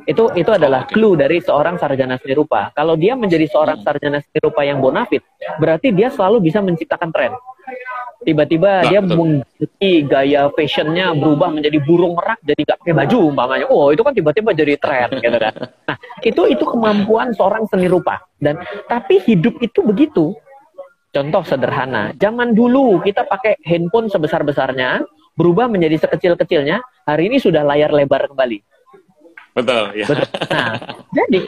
itu 0.07 0.23
itu 0.35 0.51
adalah 0.51 0.87
clue 0.89 1.19
dari 1.19 1.37
seorang 1.43 1.77
sarjana 1.77 2.17
seni 2.19 2.33
rupa. 2.33 2.71
Kalau 2.73 2.97
dia 2.97 3.13
menjadi 3.13 3.45
seorang 3.47 3.83
sarjana 3.83 4.19
seni 4.23 4.39
rupa 4.41 4.65
yang 4.65 4.81
bonafit, 4.81 5.21
berarti 5.61 5.93
dia 5.93 6.09
selalu 6.11 6.49
bisa 6.49 6.59
menciptakan 6.63 7.09
tren. 7.13 7.33
Tiba-tiba 8.17 8.81
nah, 8.81 8.89
dia 8.89 8.99
mengganti 8.99 9.93
gaya 10.03 10.49
fashionnya 10.51 11.13
berubah 11.13 11.53
menjadi 11.53 11.77
burung 11.85 12.17
merak 12.17 12.41
jadi 12.41 12.59
gak 12.65 12.77
pakai 12.83 12.95
baju 12.97 13.17
umpamanya. 13.29 13.65
Oh 13.69 13.93
itu 13.93 14.01
kan 14.01 14.11
tiba-tiba 14.15 14.51
jadi 14.57 14.73
tren 14.79 15.09
gitu 15.21 15.37
kan. 15.37 15.53
Nah 15.85 15.97
itu 16.25 16.41
itu 16.49 16.63
kemampuan 16.65 17.31
seorang 17.37 17.69
seni 17.69 17.85
rupa. 17.85 18.23
Dan 18.41 18.57
tapi 18.89 19.21
hidup 19.21 19.61
itu 19.61 19.79
begitu. 19.85 20.33
Contoh 21.07 21.43
sederhana, 21.47 22.11
zaman 22.19 22.51
dulu 22.53 22.99
kita 23.01 23.25
pakai 23.25 23.57
handphone 23.63 24.11
sebesar-besarnya, 24.11 25.07
berubah 25.39 25.71
menjadi 25.71 26.03
sekecil-kecilnya, 26.03 26.83
hari 27.07 27.31
ini 27.31 27.37
sudah 27.39 27.63
layar 27.63 27.95
lebar 27.95 28.27
kembali 28.27 28.59
Betul, 29.57 29.83
ya. 29.97 30.05
Betul. 30.05 30.27
Nah, 30.53 30.71
jadi 31.09 31.39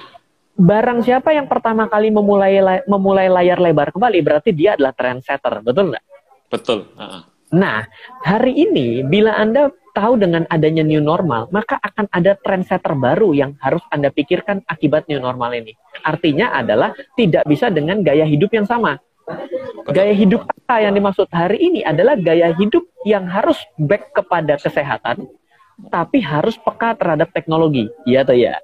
barang 0.59 0.99
siapa 1.05 1.29
yang 1.31 1.45
pertama 1.45 1.85
kali 1.85 2.09
memulai 2.09 2.57
memulai 2.89 3.29
layar 3.29 3.61
lebar 3.61 3.93
kembali 3.93 4.19
berarti 4.25 4.49
dia 4.49 4.73
adalah 4.73 4.97
trendsetter, 4.97 5.61
betul 5.61 5.93
nggak? 5.93 6.05
Betul. 6.49 6.79
Uh 6.97 7.01
-uh. 7.05 7.21
Nah, 7.49 7.85
hari 8.25 8.53
ini 8.57 9.01
bila 9.05 9.37
Anda 9.37 9.73
tahu 9.93 10.21
dengan 10.21 10.45
adanya 10.49 10.85
new 10.85 11.01
normal, 11.01 11.49
maka 11.49 11.81
akan 11.81 12.09
ada 12.13 12.37
trendsetter 12.37 12.93
baru 12.93 13.33
yang 13.33 13.57
harus 13.61 13.81
Anda 13.89 14.13
pikirkan 14.13 14.65
akibat 14.69 15.09
new 15.09 15.17
normal 15.17 15.57
ini. 15.57 15.73
Artinya 16.05 16.53
adalah 16.53 16.93
tidak 17.17 17.45
bisa 17.49 17.73
dengan 17.73 18.01
gaya 18.05 18.25
hidup 18.25 18.53
yang 18.53 18.69
sama. 18.69 18.97
Gaya 19.89 20.13
hidup 20.13 20.45
apa 20.45 20.85
yang 20.85 20.93
dimaksud 20.93 21.27
hari 21.33 21.57
ini 21.57 21.81
adalah 21.81 22.13
gaya 22.19 22.53
hidup 22.53 22.85
yang 23.07 23.25
harus 23.25 23.57
back 23.81 24.13
kepada 24.13 24.59
kesehatan, 24.61 25.25
tapi 25.89 26.21
harus 26.21 26.59
peka 26.61 26.93
terhadap 26.99 27.31
teknologi. 27.33 27.89
Iya 28.05 28.27
atau 28.27 28.35
ya? 28.37 28.55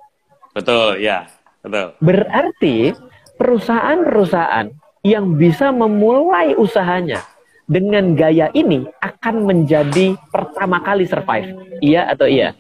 Betul, 0.54 1.02
ya. 1.02 1.26
Betul. 1.66 1.98
Berarti 2.00 2.94
perusahaan-perusahaan 3.42 4.70
yang 5.06 5.38
bisa 5.38 5.70
memulai 5.74 6.54
usahanya 6.58 7.22
dengan 7.66 8.14
gaya 8.14 8.54
ini 8.54 8.86
akan 9.02 9.50
menjadi 9.50 10.14
pertama 10.30 10.82
kali 10.82 11.10
survive. 11.10 11.54
Iya 11.82 12.10
atau 12.14 12.30
iya? 12.30 12.54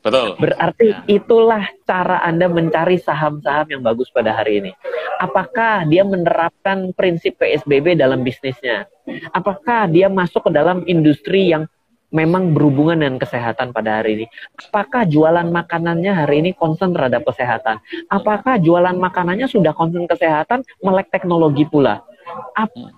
Betul. 0.00 0.40
Berarti 0.40 0.96
ya. 0.96 1.04
itulah 1.12 1.64
cara 1.84 2.24
Anda 2.24 2.48
mencari 2.48 2.96
saham-saham 2.96 3.68
yang 3.68 3.82
bagus 3.84 4.08
pada 4.08 4.32
hari 4.32 4.64
ini. 4.64 4.72
Apakah 5.20 5.84
dia 5.84 6.00
menerapkan 6.08 6.96
prinsip 6.96 7.36
PSBB 7.36 8.00
dalam 8.00 8.24
bisnisnya? 8.24 8.88
Apakah 9.36 9.92
dia 9.92 10.08
masuk 10.08 10.48
ke 10.48 10.50
dalam 10.56 10.88
industri 10.88 11.52
yang 11.52 11.68
memang 12.10 12.52
berhubungan 12.52 12.98
dengan 13.00 13.16
kesehatan 13.22 13.70
pada 13.70 14.02
hari 14.02 14.18
ini. 14.18 14.26
Apakah 14.58 15.06
jualan 15.06 15.46
makanannya 15.46 16.10
hari 16.10 16.42
ini 16.42 16.50
concern 16.58 16.90
terhadap 16.90 17.22
kesehatan? 17.22 17.78
Apakah 18.10 18.58
jualan 18.58 18.98
makanannya 18.98 19.46
sudah 19.46 19.70
concern 19.72 20.10
kesehatan, 20.10 20.66
melek 20.82 21.08
teknologi 21.14 21.64
pula? 21.64 22.02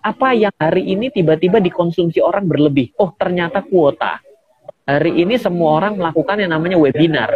Apa 0.04 0.32
yang 0.36 0.52
hari 0.56 0.92
ini 0.92 1.12
tiba-tiba 1.12 1.60
dikonsumsi 1.60 2.20
orang 2.24 2.48
berlebih? 2.48 2.92
Oh, 3.00 3.12
ternyata 3.16 3.60
kuota. 3.64 4.20
Hari 4.82 5.12
ini 5.22 5.38
semua 5.38 5.78
orang 5.78 5.94
melakukan 5.94 6.42
yang 6.42 6.52
namanya 6.54 6.76
webinar. 6.78 7.30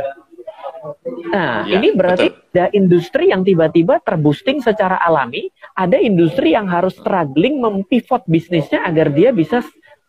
Nah, 1.30 1.66
ya, 1.66 1.78
ini 1.78 1.94
berarti 1.94 2.30
betul. 2.30 2.50
ada 2.54 2.66
industri 2.74 3.24
yang 3.30 3.42
tiba-tiba 3.42 3.98
terboosting 4.02 4.62
secara 4.62 4.98
alami, 5.02 5.50
ada 5.74 5.98
industri 5.98 6.54
yang 6.54 6.70
harus 6.70 6.94
struggling 6.94 7.58
mempivot 7.58 8.22
bisnisnya 8.26 8.86
agar 8.86 9.10
dia 9.10 9.34
bisa 9.34 9.62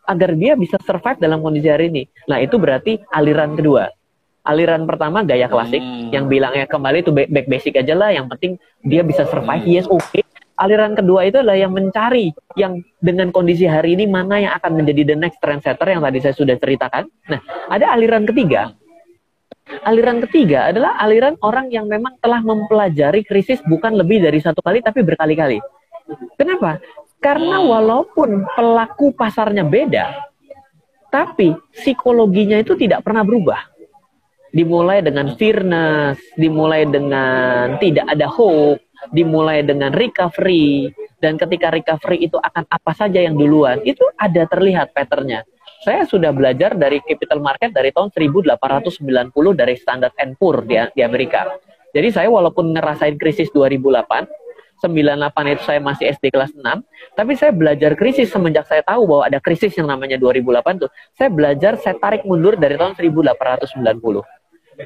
agar 0.08 0.32
dia 0.38 0.56
bisa 0.56 0.80
survive 0.80 1.20
dalam 1.20 1.42
kondisi 1.44 1.68
hari 1.68 1.90
ini. 1.92 2.02
Nah, 2.30 2.40
itu 2.40 2.56
berarti 2.56 3.02
aliran 3.12 3.58
kedua. 3.58 3.92
Aliran 4.48 4.88
pertama 4.88 5.20
gaya 5.20 5.44
klasik 5.44 5.82
hmm. 5.82 6.08
yang 6.14 6.24
bilangnya 6.24 6.64
kembali 6.64 7.04
itu 7.04 7.12
back 7.12 7.46
basic 7.50 7.76
aja 7.76 7.92
lah, 7.92 8.14
yang 8.14 8.30
penting 8.32 8.56
dia 8.80 9.04
bisa 9.04 9.28
survive. 9.28 9.60
Hmm. 9.60 9.74
Yes, 9.74 9.84
oke. 9.84 10.00
Okay. 10.08 10.24
Aliran 10.58 10.98
kedua 10.98 11.22
itu 11.22 11.38
adalah 11.38 11.54
yang 11.54 11.70
mencari 11.70 12.34
yang 12.58 12.82
dengan 12.98 13.30
kondisi 13.30 13.62
hari 13.70 13.94
ini 13.94 14.10
mana 14.10 14.42
yang 14.42 14.52
akan 14.58 14.82
menjadi 14.82 15.14
the 15.14 15.16
next 15.16 15.38
trendsetter 15.38 15.86
yang 15.86 16.02
tadi 16.02 16.18
saya 16.18 16.34
sudah 16.34 16.58
ceritakan. 16.58 17.06
Nah, 17.30 17.40
ada 17.70 17.94
aliran 17.94 18.26
ketiga. 18.26 18.74
Aliran 19.86 20.18
ketiga 20.26 20.74
adalah 20.74 20.98
aliran 20.98 21.38
orang 21.46 21.70
yang 21.70 21.86
memang 21.86 22.18
telah 22.18 22.42
mempelajari 22.42 23.22
krisis 23.22 23.62
bukan 23.70 23.94
lebih 23.94 24.18
dari 24.18 24.42
satu 24.42 24.58
kali 24.58 24.82
tapi 24.82 25.06
berkali-kali. 25.06 25.62
Kenapa? 26.34 26.82
Karena 27.22 27.62
walaupun 27.62 28.48
pelaku 28.56 29.14
pasarnya 29.14 29.62
beda, 29.62 30.10
tapi 31.12 31.52
psikologinya 31.74 32.58
itu 32.58 32.74
tidak 32.74 33.04
pernah 33.04 33.22
berubah. 33.22 33.60
Dimulai 34.48 35.04
dengan 35.04 35.36
fearness, 35.36 36.16
dimulai 36.34 36.88
dengan 36.88 37.76
tidak 37.76 38.08
ada 38.08 38.24
hope, 38.24 38.80
dimulai 39.14 39.62
dengan 39.64 39.94
recovery, 39.94 40.90
dan 41.18 41.38
ketika 41.38 41.74
recovery 41.74 42.26
itu 42.26 42.38
akan 42.38 42.66
apa 42.68 42.92
saja 42.94 43.18
yang 43.22 43.34
duluan, 43.34 43.82
itu 43.82 44.02
ada 44.18 44.46
terlihat 44.46 44.94
patternnya. 44.94 45.42
Saya 45.86 46.02
sudah 46.04 46.34
belajar 46.34 46.74
dari 46.74 46.98
capital 47.06 47.38
market 47.38 47.70
dari 47.70 47.94
tahun 47.94 48.10
1890 48.10 48.98
dari 49.54 49.74
Standard 49.78 50.14
Poor 50.34 50.66
di, 50.66 50.74
di 50.94 51.02
Amerika. 51.06 51.46
Jadi 51.94 52.08
saya 52.10 52.28
walaupun 52.28 52.74
ngerasain 52.74 53.14
krisis 53.16 53.48
2008, 53.54 54.26
98 54.78 55.54
itu 55.54 55.62
saya 55.66 55.80
masih 55.82 56.04
SD 56.14 56.30
kelas 56.30 56.54
6, 56.54 56.62
tapi 57.18 57.34
saya 57.34 57.50
belajar 57.50 57.98
krisis 57.98 58.30
semenjak 58.30 58.66
saya 58.70 58.86
tahu 58.86 59.10
bahwa 59.10 59.26
ada 59.26 59.38
krisis 59.42 59.74
yang 59.74 59.90
namanya 59.90 60.14
2008 60.22 60.86
tuh. 60.86 60.90
Saya 61.18 61.30
belajar, 61.34 61.74
saya 61.82 61.98
tarik 61.98 62.22
mundur 62.22 62.54
dari 62.54 62.78
tahun 62.78 62.94
1890. 62.94 63.74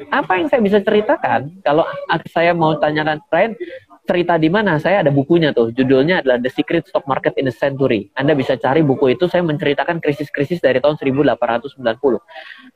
Apa 0.08 0.40
yang 0.40 0.48
saya 0.48 0.64
bisa 0.64 0.80
ceritakan? 0.80 1.60
Kalau 1.60 1.84
saya 2.32 2.56
mau 2.56 2.72
tanyakan, 2.80 3.20
Ryan, 3.28 3.52
cerita 4.02 4.34
di 4.36 4.50
mana? 4.50 4.76
Saya 4.82 5.06
ada 5.06 5.10
bukunya 5.14 5.54
tuh. 5.54 5.70
Judulnya 5.70 6.20
adalah 6.22 6.38
The 6.42 6.50
Secret 6.50 6.90
Stock 6.90 7.06
Market 7.06 7.38
in 7.38 7.46
the 7.46 7.54
Century. 7.54 8.10
Anda 8.18 8.34
bisa 8.34 8.58
cari 8.58 8.82
buku 8.82 9.14
itu. 9.14 9.30
Saya 9.30 9.46
menceritakan 9.46 10.02
krisis-krisis 10.02 10.58
dari 10.58 10.82
tahun 10.82 10.98
1890. 10.98 11.78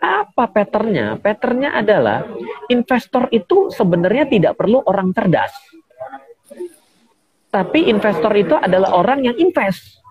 Apa 0.02 0.44
patternnya? 0.50 1.18
Patternnya 1.18 1.74
adalah 1.74 2.22
investor 2.70 3.26
itu 3.34 3.74
sebenarnya 3.74 4.30
tidak 4.30 4.54
perlu 4.58 4.82
orang 4.86 5.10
cerdas 5.10 5.54
tapi 7.56 7.88
investor 7.88 8.28
itu 8.36 8.52
adalah 8.52 8.92
orang 8.92 9.24
yang 9.24 9.36
invest. 9.40 10.04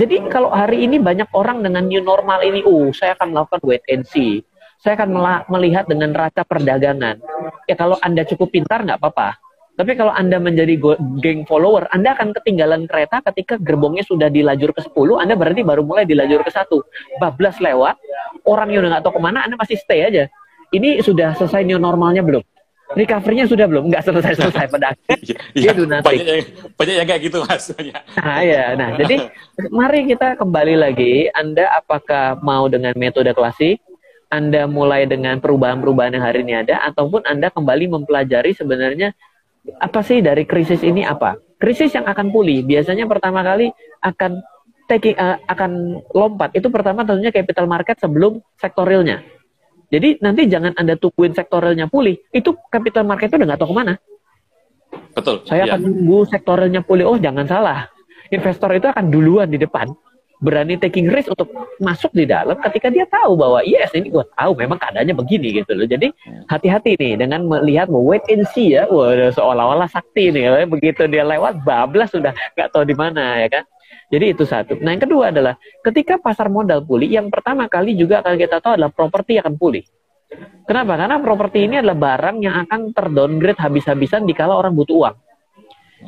Jadi 0.00 0.32
kalau 0.32 0.48
hari 0.48 0.88
ini 0.88 0.96
banyak 0.96 1.28
orang 1.36 1.60
dengan 1.60 1.84
new 1.84 2.00
normal 2.00 2.40
ini, 2.40 2.64
oh 2.64 2.88
saya 2.96 3.12
akan 3.16 3.36
melakukan 3.36 3.60
wait 3.68 3.84
and 3.92 4.08
see. 4.08 4.40
Saya 4.80 4.96
akan 4.96 5.12
melihat 5.52 5.84
dengan 5.84 6.16
raca 6.16 6.40
perdagangan. 6.40 7.20
Ya 7.68 7.76
kalau 7.76 8.00
Anda 8.00 8.24
cukup 8.24 8.48
pintar 8.48 8.80
nggak 8.80 8.96
apa-apa. 8.96 9.36
Tapi 9.82 9.98
kalau 9.98 10.14
Anda 10.14 10.38
menjadi 10.38 10.78
geng 11.18 11.42
follower, 11.42 11.90
Anda 11.90 12.14
akan 12.14 12.30
ketinggalan 12.38 12.86
kereta 12.86 13.18
ketika 13.34 13.58
gerbongnya 13.58 14.06
sudah 14.06 14.30
di 14.30 14.46
lajur 14.46 14.70
ke 14.70 14.78
10, 14.78 14.94
Anda 15.18 15.34
berarti 15.34 15.66
baru 15.66 15.82
mulai 15.82 16.06
di 16.06 16.14
lajur 16.14 16.46
ke 16.46 16.54
1. 16.54 16.70
Bablas 17.18 17.58
lewat, 17.58 17.98
orang 18.46 18.70
yang 18.70 18.86
udah 18.86 18.90
nggak 18.94 19.02
tahu 19.02 19.18
ke 19.18 19.22
mana, 19.26 19.42
Anda 19.42 19.58
masih 19.58 19.74
stay 19.82 20.06
aja. 20.06 20.30
Ini 20.70 21.02
sudah 21.02 21.34
selesai 21.34 21.66
new 21.66 21.82
normalnya 21.82 22.22
belum? 22.22 22.46
recovery-nya 22.92 23.48
sudah 23.48 23.66
belum? 23.66 23.90
Nggak 23.90 24.04
selesai-selesai 24.04 24.68
pada 24.68 24.86
akhirnya. 24.92 25.36
ya, 25.56 25.72
ya, 25.72 25.98
banyak, 26.04 26.26
yang, 26.28 26.44
banyak 26.76 26.94
yang 27.00 27.08
kayak 27.08 27.22
gitu 27.24 27.38
mas. 27.42 27.72
Nah 28.20 28.40
ya, 28.44 28.76
nah 28.76 28.88
jadi 29.00 29.32
mari 29.72 30.04
kita 30.04 30.36
kembali 30.36 30.76
lagi. 30.76 31.26
Anda 31.32 31.72
apakah 31.72 32.38
mau 32.44 32.68
dengan 32.68 32.92
metode 33.00 33.32
klasik? 33.32 33.80
Anda 34.28 34.68
mulai 34.68 35.08
dengan 35.08 35.40
perubahan-perubahan 35.40 36.20
yang 36.20 36.24
hari 36.28 36.44
ini 36.44 36.52
ada, 36.52 36.84
ataupun 36.84 37.24
Anda 37.24 37.48
kembali 37.48 37.96
mempelajari 37.96 38.52
sebenarnya 38.52 39.16
apa 39.78 40.00
sih 40.02 40.18
dari 40.22 40.46
krisis 40.46 40.82
ini 40.82 41.06
apa? 41.06 41.38
Krisis 41.58 41.94
yang 41.94 42.06
akan 42.06 42.34
pulih 42.34 42.66
biasanya 42.66 43.06
pertama 43.06 43.46
kali 43.46 43.70
akan 44.02 44.42
taking, 44.90 45.14
uh, 45.14 45.38
akan 45.46 46.02
lompat. 46.10 46.50
Itu 46.58 46.68
pertama 46.68 47.06
tentunya 47.06 47.30
capital 47.30 47.70
market 47.70 47.98
sebelum 48.02 48.42
sektor 48.58 48.82
realnya 48.82 49.22
jadi 49.92 50.16
nanti 50.24 50.48
jangan 50.48 50.72
Anda 50.72 50.96
tungguin 50.96 51.36
sektoralnya 51.36 51.84
pulih. 51.92 52.16
Itu 52.32 52.56
capital 52.72 53.04
market 53.04 53.28
itu 53.28 53.36
udah 53.36 53.48
nggak 53.52 53.60
tahu 53.60 53.70
ke 53.70 53.76
mana. 53.76 53.94
Betul. 55.12 55.36
Saya 55.44 55.68
ya. 55.68 55.76
akan 55.76 55.80
tunggu 55.84 56.18
sektoralnya 56.32 56.80
pulih. 56.80 57.04
Oh 57.04 57.20
jangan 57.20 57.44
salah. 57.44 57.92
Investor 58.32 58.72
itu 58.72 58.88
akan 58.88 59.12
duluan 59.12 59.52
di 59.52 59.60
depan. 59.60 59.92
Berani 60.42 60.74
taking 60.74 61.06
risk 61.06 61.30
untuk 61.30 61.54
masuk 61.78 62.10
di 62.10 62.26
dalam 62.26 62.58
ketika 62.58 62.90
dia 62.90 63.06
tahu 63.06 63.38
bahwa 63.38 63.62
yes 63.62 63.94
ini 63.94 64.10
gue 64.10 64.26
tahu 64.34 64.58
memang 64.58 64.74
keadaannya 64.74 65.14
begini 65.14 65.62
gitu 65.62 65.70
loh. 65.78 65.86
Jadi 65.86 66.10
hati-hati 66.50 66.98
nih 66.98 67.14
dengan 67.14 67.46
melihat 67.46 67.86
mau 67.86 68.02
wait 68.02 68.26
and 68.26 68.42
see 68.50 68.74
ya. 68.74 68.90
Wah 68.90 69.14
seolah-olah 69.30 69.86
sakti 69.86 70.34
nih. 70.34 70.66
Begitu 70.66 71.06
dia 71.06 71.22
lewat 71.22 71.62
bablas 71.62 72.10
sudah 72.10 72.34
nggak 72.58 72.68
tahu 72.74 72.82
di 72.82 72.98
mana 72.98 73.38
ya 73.38 73.48
kan. 73.54 73.64
Jadi 74.10 74.34
itu 74.34 74.42
satu. 74.42 74.76
Nah 74.82 74.92
yang 74.92 75.02
kedua 75.06 75.30
adalah 75.30 75.54
ketika 75.86 76.18
pasar 76.18 76.50
modal 76.50 76.82
pulih, 76.82 77.06
yang 77.06 77.30
pertama 77.30 77.70
kali 77.70 77.94
juga 77.94 78.20
akan 78.20 78.34
kita 78.34 78.58
tahu 78.58 78.76
adalah 78.76 78.90
properti 78.90 79.38
akan 79.38 79.54
pulih. 79.54 79.86
Kenapa? 80.66 80.96
Karena 80.96 81.16
properti 81.22 81.70
ini 81.70 81.78
adalah 81.78 81.96
barang 81.96 82.36
yang 82.42 82.66
akan 82.66 82.90
terdowngrade 82.90 83.60
habis-habisan 83.60 84.26
dikala 84.26 84.58
orang 84.58 84.74
butuh 84.74 84.96
uang. 85.06 85.16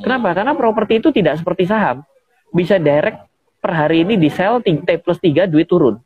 Kenapa? 0.01 0.35
Karena 0.35 0.53
properti 0.59 0.99
itu 0.99 1.15
tidak 1.15 1.39
seperti 1.39 1.71
saham. 1.71 2.03
Bisa 2.51 2.81
direct 2.81 3.34
per 3.65 3.73
hari 3.73 4.05
ini 4.05 4.21
di 4.21 4.29
sell 4.29 4.61
T 4.61 4.85
plus 5.01 5.17
3 5.17 5.49
duit 5.49 5.65
turun. 5.65 5.97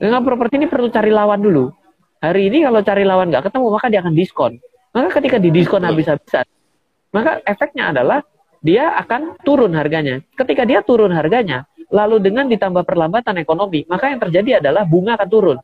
Dengan 0.00 0.24
properti 0.24 0.56
ini 0.56 0.64
perlu 0.64 0.88
cari 0.88 1.12
lawan 1.12 1.44
dulu. 1.44 1.68
Hari 2.24 2.48
ini 2.48 2.64
kalau 2.64 2.80
cari 2.80 3.04
lawan 3.04 3.28
nggak 3.28 3.52
ketemu 3.52 3.66
maka 3.68 3.86
dia 3.92 4.00
akan 4.00 4.14
diskon. 4.16 4.52
Maka 4.96 5.20
ketika 5.20 5.36
di 5.36 5.52
diskon 5.52 5.84
habis-habisan, 5.84 6.48
maka 7.12 7.44
efeknya 7.44 7.92
adalah 7.92 8.24
dia 8.64 8.96
akan 8.96 9.36
turun 9.44 9.76
harganya. 9.76 10.24
Ketika 10.40 10.64
dia 10.64 10.80
turun 10.80 11.12
harganya, 11.12 11.68
lalu 11.92 12.16
dengan 12.16 12.48
ditambah 12.48 12.88
perlambatan 12.88 13.36
ekonomi, 13.44 13.84
maka 13.92 14.08
yang 14.08 14.20
terjadi 14.24 14.64
adalah 14.64 14.88
bunga 14.88 15.20
akan 15.20 15.28
turun. 15.28 15.58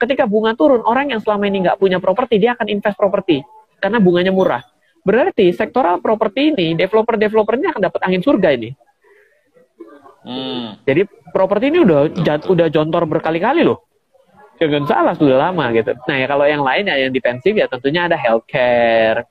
Ketika 0.00 0.24
bunga 0.24 0.56
turun, 0.56 0.80
orang 0.88 1.12
yang 1.12 1.20
selama 1.20 1.44
ini 1.52 1.68
nggak 1.68 1.76
punya 1.76 2.00
properti, 2.00 2.40
dia 2.40 2.56
akan 2.56 2.64
invest 2.64 2.96
properti 2.96 3.44
karena 3.76 4.00
bunganya 4.00 4.32
murah. 4.32 4.64
Berarti 5.04 5.52
sektoral 5.52 6.00
properti 6.00 6.56
ini, 6.56 6.72
developer-developer 6.80 7.60
ini 7.60 7.66
akan 7.76 7.82
dapat 7.92 8.00
angin 8.08 8.24
surga 8.24 8.56
ini. 8.56 8.72
Hmm. 10.28 10.76
Jadi 10.84 11.08
properti 11.32 11.72
ini 11.72 11.80
udah 11.80 12.12
udah 12.52 12.66
jontor 12.68 13.08
berkali-kali 13.08 13.64
loh. 13.64 13.88
Jangan 14.60 14.84
salah 14.84 15.14
sudah 15.16 15.38
lama 15.48 15.72
gitu. 15.72 15.96
Nah 16.04 16.16
ya 16.20 16.26
kalau 16.28 16.44
yang 16.44 16.60
lain 16.60 16.84
ya 16.84 17.08
yang 17.08 17.12
defensif 17.14 17.56
ya 17.56 17.64
tentunya 17.70 18.10
ada 18.10 18.18
healthcare, 18.18 19.24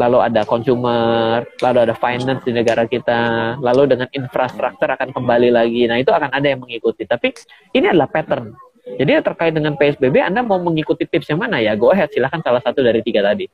lalu 0.00 0.18
ada 0.24 0.42
consumer, 0.48 1.44
lalu 1.60 1.78
ada 1.84 1.94
finance 1.94 2.42
di 2.48 2.52
negara 2.56 2.88
kita, 2.88 3.56
lalu 3.60 3.92
dengan 3.92 4.08
infrastruktur 4.08 4.88
akan 4.88 5.12
kembali 5.12 5.52
lagi. 5.52 5.84
Nah, 5.84 6.00
itu 6.00 6.08
akan 6.08 6.32
ada 6.32 6.48
yang 6.48 6.64
mengikuti. 6.64 7.04
Tapi 7.04 7.36
ini 7.76 7.92
adalah 7.92 8.08
pattern. 8.08 8.56
Jadi 8.96 9.20
terkait 9.22 9.52
dengan 9.52 9.76
PSBB, 9.76 10.18
Anda 10.24 10.40
mau 10.40 10.58
mengikuti 10.58 11.04
tips 11.04 11.30
yang 11.30 11.38
mana 11.44 11.60
ya? 11.60 11.76
Go 11.76 11.92
ahead, 11.92 12.10
silahkan 12.10 12.40
salah 12.42 12.64
satu 12.64 12.80
dari 12.80 13.04
tiga 13.04 13.22
tadi. 13.22 13.46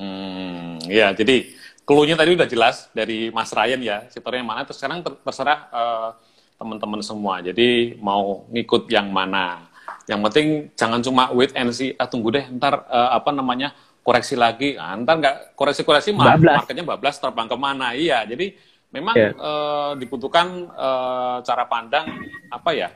Hmm, 0.00 0.80
ya, 0.88 1.12
jadi 1.12 1.44
clue-nya 1.90 2.14
tadi 2.14 2.38
udah 2.38 2.46
jelas 2.46 2.86
dari 2.94 3.34
Mas 3.34 3.50
Ryan 3.50 3.82
ya, 3.82 4.06
sektornya 4.06 4.46
yang 4.46 4.50
mana. 4.54 4.62
Terus 4.62 4.78
sekarang 4.78 5.02
terserah 5.02 5.66
uh, 5.74 6.08
teman-teman 6.54 7.02
semua. 7.02 7.42
Jadi 7.42 7.98
mau 7.98 8.46
ngikut 8.46 8.86
yang 8.94 9.10
mana. 9.10 9.66
Yang 10.06 10.20
penting 10.30 10.48
jangan 10.78 11.02
cuma 11.02 11.34
wait 11.34 11.50
and 11.58 11.74
see, 11.74 11.90
ah, 11.98 12.06
tunggu 12.06 12.30
deh, 12.30 12.46
ntar 12.46 12.86
uh, 12.86 13.10
apa 13.10 13.34
namanya, 13.34 13.74
koreksi 14.06 14.38
lagi, 14.38 14.78
nah, 14.78 14.94
ntar 15.02 15.18
nggak 15.18 15.36
koreksi-koreksi 15.58 16.14
marketnya 16.14 16.86
bablas 16.86 17.18
terbang 17.18 17.50
ke 17.50 17.56
mana? 17.58 17.90
Iya, 17.98 18.22
jadi 18.22 18.54
memang 18.94 19.14
yeah. 19.18 19.34
Iya. 19.34 19.42
uh, 19.42 19.92
dibutuhkan 19.98 20.46
uh, 20.70 21.42
cara 21.42 21.66
pandang 21.66 22.06
apa 22.54 22.70
ya? 22.70 22.94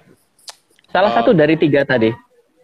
Salah 0.94 1.10
uh, 1.10 1.16
satu 1.18 1.34
dari 1.34 1.58
tiga 1.58 1.82
tadi. 1.82 2.14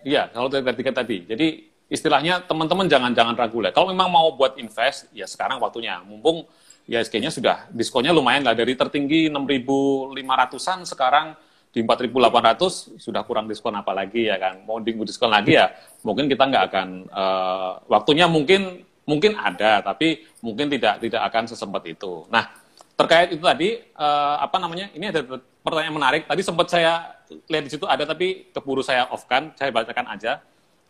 Iya, 0.06 0.30
kalau 0.30 0.46
dari 0.46 0.78
tiga 0.78 0.94
tadi. 0.94 1.26
Jadi 1.26 1.69
istilahnya 1.90 2.46
teman-teman 2.46 2.86
jangan 2.86 3.10
jangan 3.10 3.34
ragu 3.34 3.58
lah. 3.58 3.74
Kalau 3.74 3.90
memang 3.90 4.08
mau 4.08 4.30
buat 4.32 4.54
invest, 4.56 5.10
ya 5.10 5.26
sekarang 5.26 5.58
waktunya. 5.58 5.98
Mumpung 6.06 6.46
ISG-nya 6.86 7.34
sudah 7.34 7.66
diskonnya 7.74 8.14
lumayan 8.14 8.46
lah. 8.46 8.54
Dari 8.54 8.78
tertinggi 8.78 9.26
6.500-an 9.28 10.86
sekarang 10.86 11.26
di 11.70 11.86
4.800 11.86 12.98
sudah 12.98 13.22
kurang 13.22 13.46
diskon 13.46 13.74
apa 13.74 13.90
lagi 13.90 14.30
ya 14.30 14.38
kan? 14.38 14.62
Mau 14.66 14.78
di 14.78 14.94
diskon 14.94 15.30
lagi 15.30 15.54
ya 15.58 15.70
mungkin 16.02 16.26
kita 16.26 16.46
nggak 16.50 16.64
akan 16.70 16.88
uh, 17.10 17.72
waktunya 17.86 18.26
mungkin 18.26 18.82
mungkin 19.06 19.38
ada 19.38 19.82
tapi 19.82 20.26
mungkin 20.42 20.66
tidak 20.66 20.98
tidak 20.98 21.22
akan 21.30 21.46
sesempat 21.46 21.82
itu. 21.86 22.26
Nah 22.26 22.50
terkait 22.98 23.30
itu 23.34 23.42
tadi 23.42 23.78
uh, 23.94 24.42
apa 24.42 24.58
namanya? 24.58 24.90
Ini 24.90 25.14
ada 25.14 25.22
pertanyaan 25.62 25.94
menarik. 25.94 26.22
Tadi 26.26 26.42
sempat 26.42 26.66
saya 26.74 27.22
lihat 27.46 27.64
di 27.66 27.70
situ 27.70 27.86
ada 27.86 28.02
tapi 28.02 28.50
keburu 28.50 28.82
saya 28.82 29.06
off 29.14 29.30
kan 29.30 29.54
saya 29.54 29.70
bacakan 29.70 30.10
aja 30.10 30.42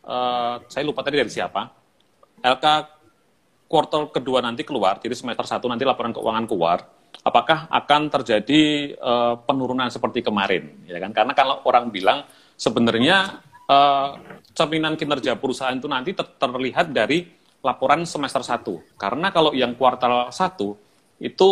uh, 0.04 0.62
saya 0.68 0.84
lupa 0.86 1.04
tadi 1.04 1.20
dari 1.20 1.32
siapa 1.32 1.62
LK 2.40 2.66
kuartal 3.70 4.10
kedua 4.10 4.42
nanti 4.42 4.66
keluar 4.66 4.98
jadi 4.98 5.14
semester 5.14 5.46
satu 5.46 5.66
nanti 5.70 5.86
laporan 5.86 6.10
keuangan 6.10 6.46
keluar 6.48 6.78
apakah 7.20 7.68
akan 7.68 8.08
terjadi 8.08 8.94
uh, 8.96 9.34
penurunan 9.44 9.90
seperti 9.92 10.24
kemarin 10.24 10.86
ya 10.88 10.98
kan 10.98 11.12
karena 11.12 11.32
kalau 11.36 11.62
orang 11.68 11.92
bilang 11.92 12.24
sebenarnya 12.56 13.44
uh, 13.68 14.08
cerminan 14.56 14.96
kinerja 14.96 15.36
perusahaan 15.36 15.76
itu 15.76 15.86
nanti 15.86 16.16
ter 16.16 16.26
terlihat 16.38 16.90
dari 16.90 17.28
laporan 17.60 18.08
semester 18.08 18.40
1 18.40 18.96
karena 18.96 19.28
kalau 19.30 19.52
yang 19.52 19.76
kuartal 19.76 20.32
1 20.32 21.20
itu 21.20 21.48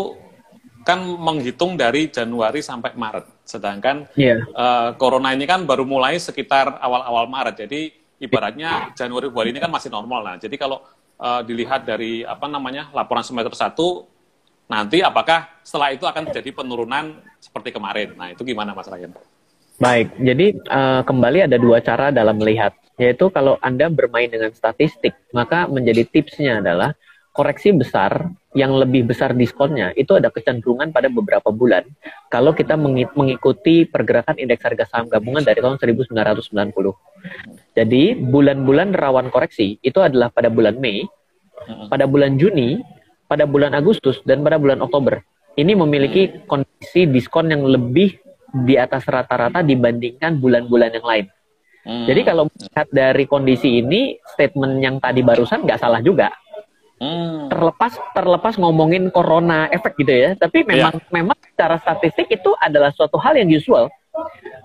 kan 0.88 1.04
menghitung 1.04 1.76
dari 1.76 2.08
Januari 2.08 2.64
sampai 2.64 2.96
Maret 2.96 3.44
sedangkan 3.44 4.08
yeah. 4.16 4.40
Iya. 4.40 4.56
uh, 4.56 4.88
corona 4.96 5.36
ini 5.36 5.44
kan 5.44 5.68
baru 5.68 5.84
mulai 5.84 6.16
sekitar 6.16 6.80
awal-awal 6.80 7.28
Maret 7.28 7.68
jadi 7.68 7.92
ibaratnya 8.18 8.92
Januari 8.94 9.30
Februari 9.30 9.50
ini 9.54 9.60
kan 9.62 9.70
masih 9.70 9.90
normal 9.90 10.20
nah 10.22 10.36
jadi 10.36 10.54
kalau 10.58 10.82
uh, 11.18 11.42
dilihat 11.42 11.86
dari 11.86 12.22
apa 12.22 12.46
namanya 12.46 12.90
laporan 12.94 13.22
semester 13.22 13.54
1 13.54 13.74
nanti 14.68 15.00
apakah 15.00 15.48
setelah 15.64 15.96
itu 15.96 16.04
akan 16.04 16.28
terjadi 16.28 16.60
penurunan 16.60 17.18
seperti 17.40 17.72
kemarin. 17.72 18.12
Nah, 18.14 18.36
itu 18.36 18.44
gimana 18.44 18.76
Mas 18.76 18.86
Ryan? 18.86 19.16
Baik, 19.78 20.12
jadi 20.20 20.46
uh, 20.68 21.02
kembali 21.06 21.48
ada 21.48 21.56
dua 21.56 21.78
cara 21.78 22.10
dalam 22.10 22.36
melihat, 22.36 22.74
yaitu 22.98 23.30
kalau 23.30 23.56
Anda 23.62 23.86
bermain 23.88 24.28
dengan 24.28 24.50
statistik, 24.52 25.14
maka 25.30 25.70
menjadi 25.70 26.02
tipsnya 26.04 26.58
adalah 26.60 26.92
koreksi 27.38 27.70
besar 27.70 28.34
yang 28.58 28.74
lebih 28.74 29.06
besar 29.06 29.30
diskonnya 29.30 29.94
itu 29.94 30.18
ada 30.18 30.34
kecenderungan 30.34 30.90
pada 30.90 31.06
beberapa 31.06 31.54
bulan 31.54 31.86
kalau 32.26 32.50
kita 32.50 32.74
mengikuti 33.14 33.86
pergerakan 33.86 34.34
indeks 34.42 34.66
harga 34.66 34.90
saham 34.90 35.06
gabungan 35.06 35.46
dari 35.46 35.62
tahun 35.62 35.78
1990. 35.78 36.10
Jadi 37.78 38.02
bulan-bulan 38.18 38.90
rawan 38.90 39.30
koreksi 39.30 39.78
itu 39.86 40.02
adalah 40.02 40.34
pada 40.34 40.50
bulan 40.50 40.74
Mei, 40.82 41.06
pada 41.86 42.10
bulan 42.10 42.34
Juni 42.34 42.82
pada 43.28 43.44
bulan 43.44 43.76
Agustus 43.76 44.24
dan 44.24 44.40
pada 44.40 44.56
bulan 44.56 44.80
Oktober. 44.80 45.20
Ini 45.54 45.76
memiliki 45.76 46.48
kondisi 46.48 47.04
diskon 47.04 47.52
yang 47.52 47.62
lebih 47.62 48.16
di 48.64 48.74
atas 48.80 49.04
rata-rata 49.04 49.60
dibandingkan 49.60 50.40
bulan-bulan 50.40 50.96
yang 50.96 51.06
lain. 51.06 51.26
Hmm. 51.84 52.06
Jadi 52.08 52.20
kalau 52.24 52.48
melihat 52.48 52.88
dari 52.88 53.24
kondisi 53.28 53.84
ini, 53.84 54.16
statement 54.34 54.80
yang 54.80 54.96
tadi 54.98 55.20
barusan 55.20 55.68
nggak 55.68 55.78
salah 55.78 56.00
juga. 56.00 56.32
Hmm. 56.98 57.46
Terlepas 57.46 57.94
terlepas 58.10 58.54
ngomongin 58.58 59.14
corona 59.14 59.70
efek 59.70 59.94
gitu 60.02 60.10
ya, 60.10 60.30
tapi 60.34 60.66
memang 60.66 60.98
yeah. 60.98 61.14
memang 61.14 61.38
secara 61.54 61.78
statistik 61.78 62.26
itu 62.26 62.50
adalah 62.58 62.90
suatu 62.90 63.16
hal 63.22 63.38
yang 63.38 63.50
usual 63.50 63.86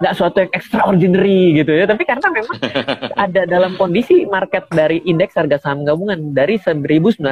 nggak 0.01 0.13
suatu 0.17 0.37
yang 0.43 0.51
extraordinary 0.51 1.55
gitu 1.63 1.71
ya 1.71 1.85
tapi 1.87 2.03
karena 2.03 2.27
memang 2.27 2.57
ada 3.23 3.41
dalam 3.47 3.77
kondisi 3.79 4.27
market 4.27 4.67
dari 4.73 4.99
indeks 5.05 5.37
harga 5.37 5.61
saham 5.61 5.87
gabungan 5.87 6.33
dari 6.35 6.59
1990 6.59 7.23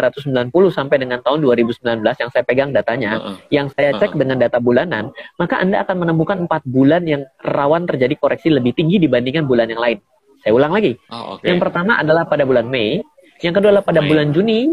sampai 0.72 0.98
dengan 1.02 1.20
tahun 1.20 1.44
2019 1.44 2.00
yang 2.06 2.30
saya 2.32 2.44
pegang 2.48 2.72
datanya 2.72 3.12
uh 3.18 3.22
-uh. 3.34 3.36
yang 3.52 3.68
saya 3.74 3.98
cek 3.98 4.14
uh 4.14 4.16
-uh. 4.16 4.20
dengan 4.24 4.38
data 4.40 4.62
bulanan 4.62 5.12
maka 5.36 5.60
Anda 5.60 5.84
akan 5.84 6.08
menemukan 6.08 6.38
empat 6.48 6.64
bulan 6.64 7.04
yang 7.10 7.26
rawan 7.44 7.90
terjadi 7.90 8.16
koreksi 8.16 8.54
lebih 8.54 8.78
tinggi 8.78 9.02
dibandingkan 9.02 9.44
bulan 9.50 9.68
yang 9.68 9.82
lain 9.82 10.00
saya 10.40 10.54
ulang 10.56 10.72
lagi 10.72 10.96
oh, 11.12 11.38
okay. 11.38 11.52
yang 11.52 11.60
pertama 11.60 12.00
adalah 12.00 12.24
pada 12.30 12.48
bulan 12.48 12.70
Mei 12.70 13.04
yang 13.42 13.58
kedua 13.58 13.74
adalah 13.74 13.86
pada 13.86 14.00
Mei. 14.06 14.10
bulan 14.16 14.32
Juni 14.32 14.70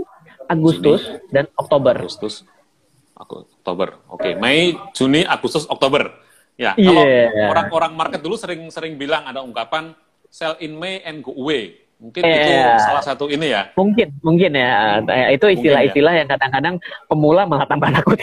Agustus, 0.49 1.01
Juni, 1.05 1.31
dan 1.31 1.45
Oktober. 1.55 1.95
Agustus, 1.95 2.35
Oktober. 3.15 3.89
Oke, 4.09 4.21
okay. 4.21 4.33
Mei, 4.35 4.75
Juni, 4.97 5.23
Agustus, 5.29 5.69
Oktober. 5.69 6.11
Ya, 6.59 6.75
kalau 6.75 7.07
yeah. 7.07 7.55
orang-orang 7.55 7.95
market 7.95 8.19
dulu 8.19 8.35
sering-sering 8.35 8.99
bilang 8.99 9.23
ada 9.23 9.47
ungkapan 9.47 9.95
sell 10.27 10.59
in 10.59 10.75
May 10.75 10.99
and 11.07 11.23
go 11.23 11.31
away. 11.31 11.87
Mungkin 11.99 12.23
yeah. 12.23 12.79
itu 12.79 12.83
salah 12.83 13.03
satu 13.03 13.31
ini 13.31 13.55
ya. 13.55 13.71
Mungkin, 13.79 14.19
mungkin 14.23 14.59
ya. 14.59 15.03
Itu 15.31 15.51
istilah-istilah 15.51 16.13
ya. 16.15 16.19
yang 16.23 16.29
kadang-kadang 16.31 16.75
pemula 17.07 17.47
malah 17.47 17.67
tambah 17.71 17.91
takut. 17.95 18.19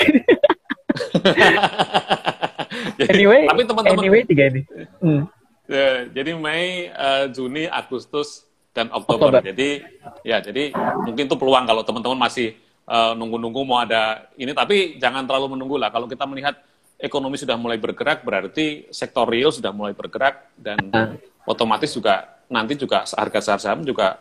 anyway, 3.11 3.47
tapi 3.47 3.61
teman-teman 3.67 4.03
anyway 4.03 4.21
tiga 4.23 4.43
ini. 4.51 4.61
Hmm. 4.99 5.27
Ya, 5.65 6.05
jadi 6.11 6.37
Mei, 6.37 6.93
uh, 6.93 7.25
Juni, 7.31 7.67
Agustus 7.67 8.45
dan 8.75 8.91
Oktober. 8.91 9.31
Oktober. 9.31 9.47
Jadi 9.47 9.69
ya 10.27 10.43
jadi 10.43 10.75
mungkin 11.07 11.31
itu 11.31 11.35
peluang 11.39 11.63
kalau 11.63 11.81
teman-teman 11.87 12.19
masih 12.27 12.59
nunggu 12.85 12.91
eh, 12.91 13.13
nunggu-nunggu 13.15 13.61
mau 13.63 13.79
ada 13.79 14.27
ini 14.35 14.51
tapi 14.51 14.99
jangan 14.99 15.23
terlalu 15.23 15.55
menunggu 15.55 15.79
lah. 15.79 15.89
Kalau 15.89 16.11
kita 16.11 16.27
melihat 16.27 16.59
ekonomi 16.99 17.39
sudah 17.39 17.55
mulai 17.55 17.79
bergerak 17.79 18.27
berarti 18.27 18.91
sektor 18.91 19.23
real 19.25 19.49
sudah 19.55 19.71
mulai 19.71 19.95
bergerak 19.95 20.51
dan 20.59 20.77
uh. 20.91 21.15
otomatis 21.47 21.95
juga 21.95 22.43
nanti 22.51 22.75
juga 22.77 23.07
harga 23.07 23.57
saham 23.57 23.81
juga 23.81 24.19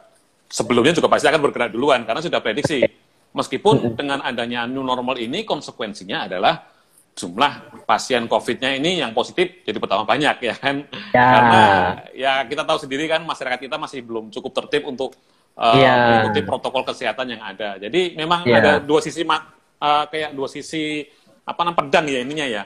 sebelumnya 0.49 0.95
juga 0.95 1.11
pasti 1.11 1.27
akan 1.29 1.43
bergerak 1.51 1.71
duluan 1.75 2.07
karena 2.07 2.23
sudah 2.23 2.39
prediksi. 2.39 2.87
Meskipun 3.35 3.99
dengan 3.99 4.23
adanya 4.23 4.63
new 4.63 4.87
normal 4.87 5.19
ini 5.19 5.43
konsekuensinya 5.43 6.31
adalah 6.31 6.71
jumlah 7.15 7.87
pasien 7.87 8.27
COVID-nya 8.27 8.75
ini 8.75 8.99
yang 8.99 9.15
positif 9.15 9.63
jadi 9.63 9.79
pertama 9.79 10.03
banyak 10.03 10.37
ya 10.43 10.55
kan 10.59 10.83
ya. 11.15 11.27
karena 11.31 11.63
ya 12.11 12.33
kita 12.43 12.67
tahu 12.67 12.79
sendiri 12.83 13.07
kan 13.07 13.23
masyarakat 13.23 13.63
kita 13.63 13.79
masih 13.79 14.03
belum 14.03 14.35
cukup 14.35 14.51
tertib 14.63 14.91
untuk 14.91 15.15
uh, 15.55 15.79
ya. 15.79 15.95
mengikuti 15.95 16.43
protokol 16.43 16.83
kesehatan 16.83 17.39
yang 17.39 17.43
ada 17.43 17.79
jadi 17.79 18.19
memang 18.19 18.43
ya. 18.51 18.59
ada 18.59 18.73
dua 18.83 18.99
sisi 18.99 19.23
uh, 19.23 20.05
kayak 20.11 20.35
dua 20.35 20.51
sisi 20.51 21.07
apa 21.47 21.61
namanya 21.63 21.79
pedang 21.87 22.07
ya 22.11 22.19
ininya 22.27 22.47
ya 22.51 22.63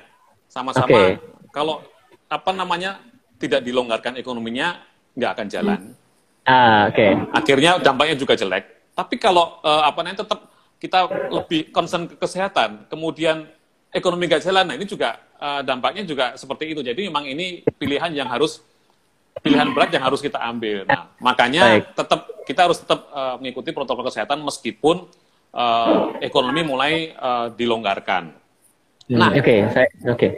sama-sama 0.49 0.89
okay. 0.89 1.21
kalau 1.53 1.85
apa 2.33 2.51
namanya 2.57 3.05
tidak 3.37 3.61
dilonggarkan 3.61 4.17
ekonominya 4.17 4.81
nggak 5.13 5.31
akan 5.37 5.47
jalan 5.53 5.81
ah, 6.49 6.89
oke 6.89 6.97
okay. 6.97 7.11
akhirnya 7.37 7.77
dampaknya 7.85 8.17
juga 8.17 8.33
jelek 8.33 8.97
tapi 8.97 9.21
kalau 9.21 9.61
uh, 9.61 9.85
apa 9.85 10.01
namanya 10.01 10.25
tetap 10.25 10.49
kita 10.79 11.11
lebih 11.35 11.75
concern 11.75 12.07
ke 12.07 12.17
kesehatan 12.17 12.87
kemudian 12.87 13.51
ekonomi 13.93 14.29
gak 14.29 14.45
jalan. 14.45 14.65
Nah 14.69 14.75
ini 14.77 14.87
juga 14.89 15.19
uh, 15.41 15.61
dampaknya 15.65 16.05
juga 16.05 16.37
seperti 16.37 16.77
itu. 16.77 16.81
Jadi 16.85 17.09
memang 17.09 17.25
ini 17.29 17.65
pilihan 17.77 18.13
yang 18.13 18.29
harus 18.29 18.61
pilihan 19.39 19.71
berat 19.71 19.95
yang 19.95 20.05
harus 20.05 20.19
kita 20.19 20.39
ambil. 20.43 20.85
Nah 20.85 21.15
makanya 21.23 21.79
Baik. 21.79 21.85
tetap 21.95 22.21
kita 22.43 22.61
harus 22.69 22.79
tetap 22.83 23.07
uh, 23.13 23.37
mengikuti 23.39 23.71
protokol 23.71 24.09
kesehatan 24.09 24.43
meskipun 24.43 25.07
uh, 25.55 26.17
ekonomi 26.21 26.67
mulai 26.67 27.15
uh, 27.15 27.53
dilonggarkan. 27.55 28.35
Hmm, 29.09 29.17
nah, 29.17 29.33
oke, 29.33 29.41
okay, 29.41 29.59
saya 29.73 29.89
oke. 30.05 30.19
Okay. 30.21 30.31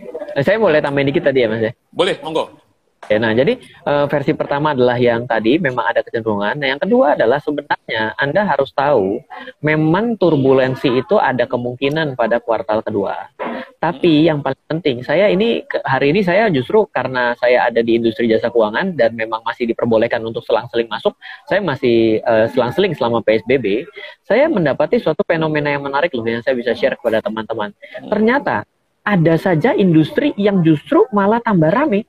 Saya 0.47 0.63
boleh 0.63 0.79
tambahin 0.79 1.11
dikit 1.11 1.27
tadi 1.27 1.43
ya, 1.43 1.51
Mas 1.51 1.59
ya? 1.59 1.73
Boleh, 1.91 2.23
monggo. 2.23 2.55
Oke, 3.01 3.17
nah 3.17 3.33
jadi 3.33 3.57
uh, 3.89 4.05
versi 4.13 4.37
pertama 4.37 4.77
adalah 4.77 5.01
yang 5.01 5.25
tadi 5.25 5.57
memang 5.57 5.89
ada 5.89 6.05
kecenderungan. 6.05 6.53
Nah, 6.61 6.69
yang 6.77 6.81
kedua 6.81 7.17
adalah 7.17 7.41
sebenarnya 7.41 8.13
Anda 8.21 8.45
harus 8.45 8.71
tahu 8.77 9.25
memang 9.65 10.21
turbulensi 10.21 11.01
itu 11.01 11.17
ada 11.17 11.49
kemungkinan 11.49 12.13
pada 12.15 12.39
kuartal 12.45 12.85
kedua. 12.85 13.33
Tapi 13.81 14.29
yang 14.29 14.45
paling 14.45 14.61
penting, 14.69 15.01
saya 15.01 15.33
ini 15.33 15.65
hari 15.89 16.13
ini 16.13 16.21
saya 16.21 16.53
justru 16.53 16.85
karena 16.93 17.33
saya 17.41 17.73
ada 17.73 17.81
di 17.81 17.97
industri 17.97 18.29
jasa 18.29 18.53
keuangan 18.53 18.93
dan 18.93 19.17
memang 19.17 19.41
masih 19.49 19.65
diperbolehkan 19.73 20.21
untuk 20.21 20.45
selang-seling 20.45 20.85
masuk, 20.93 21.17
saya 21.49 21.65
masih 21.65 22.21
uh, 22.29 22.45
selang-seling 22.53 22.93
selama 22.93 23.25
PSBB. 23.25 23.89
Saya 24.29 24.53
mendapati 24.53 25.01
suatu 25.01 25.25
fenomena 25.25 25.73
yang 25.73 25.81
menarik 25.81 26.13
loh 26.13 26.29
yang 26.29 26.45
saya 26.45 26.53
bisa 26.53 26.77
share 26.77 27.01
kepada 27.01 27.25
teman-teman. 27.25 27.73
Ternyata 28.13 28.69
ada 29.01 29.35
saja 29.41 29.73
industri 29.73 30.37
yang 30.37 30.61
justru 30.61 31.09
malah 31.09 31.41
tambah 31.41 31.73
rame 31.73 32.05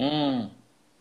Hmm. 0.00 0.48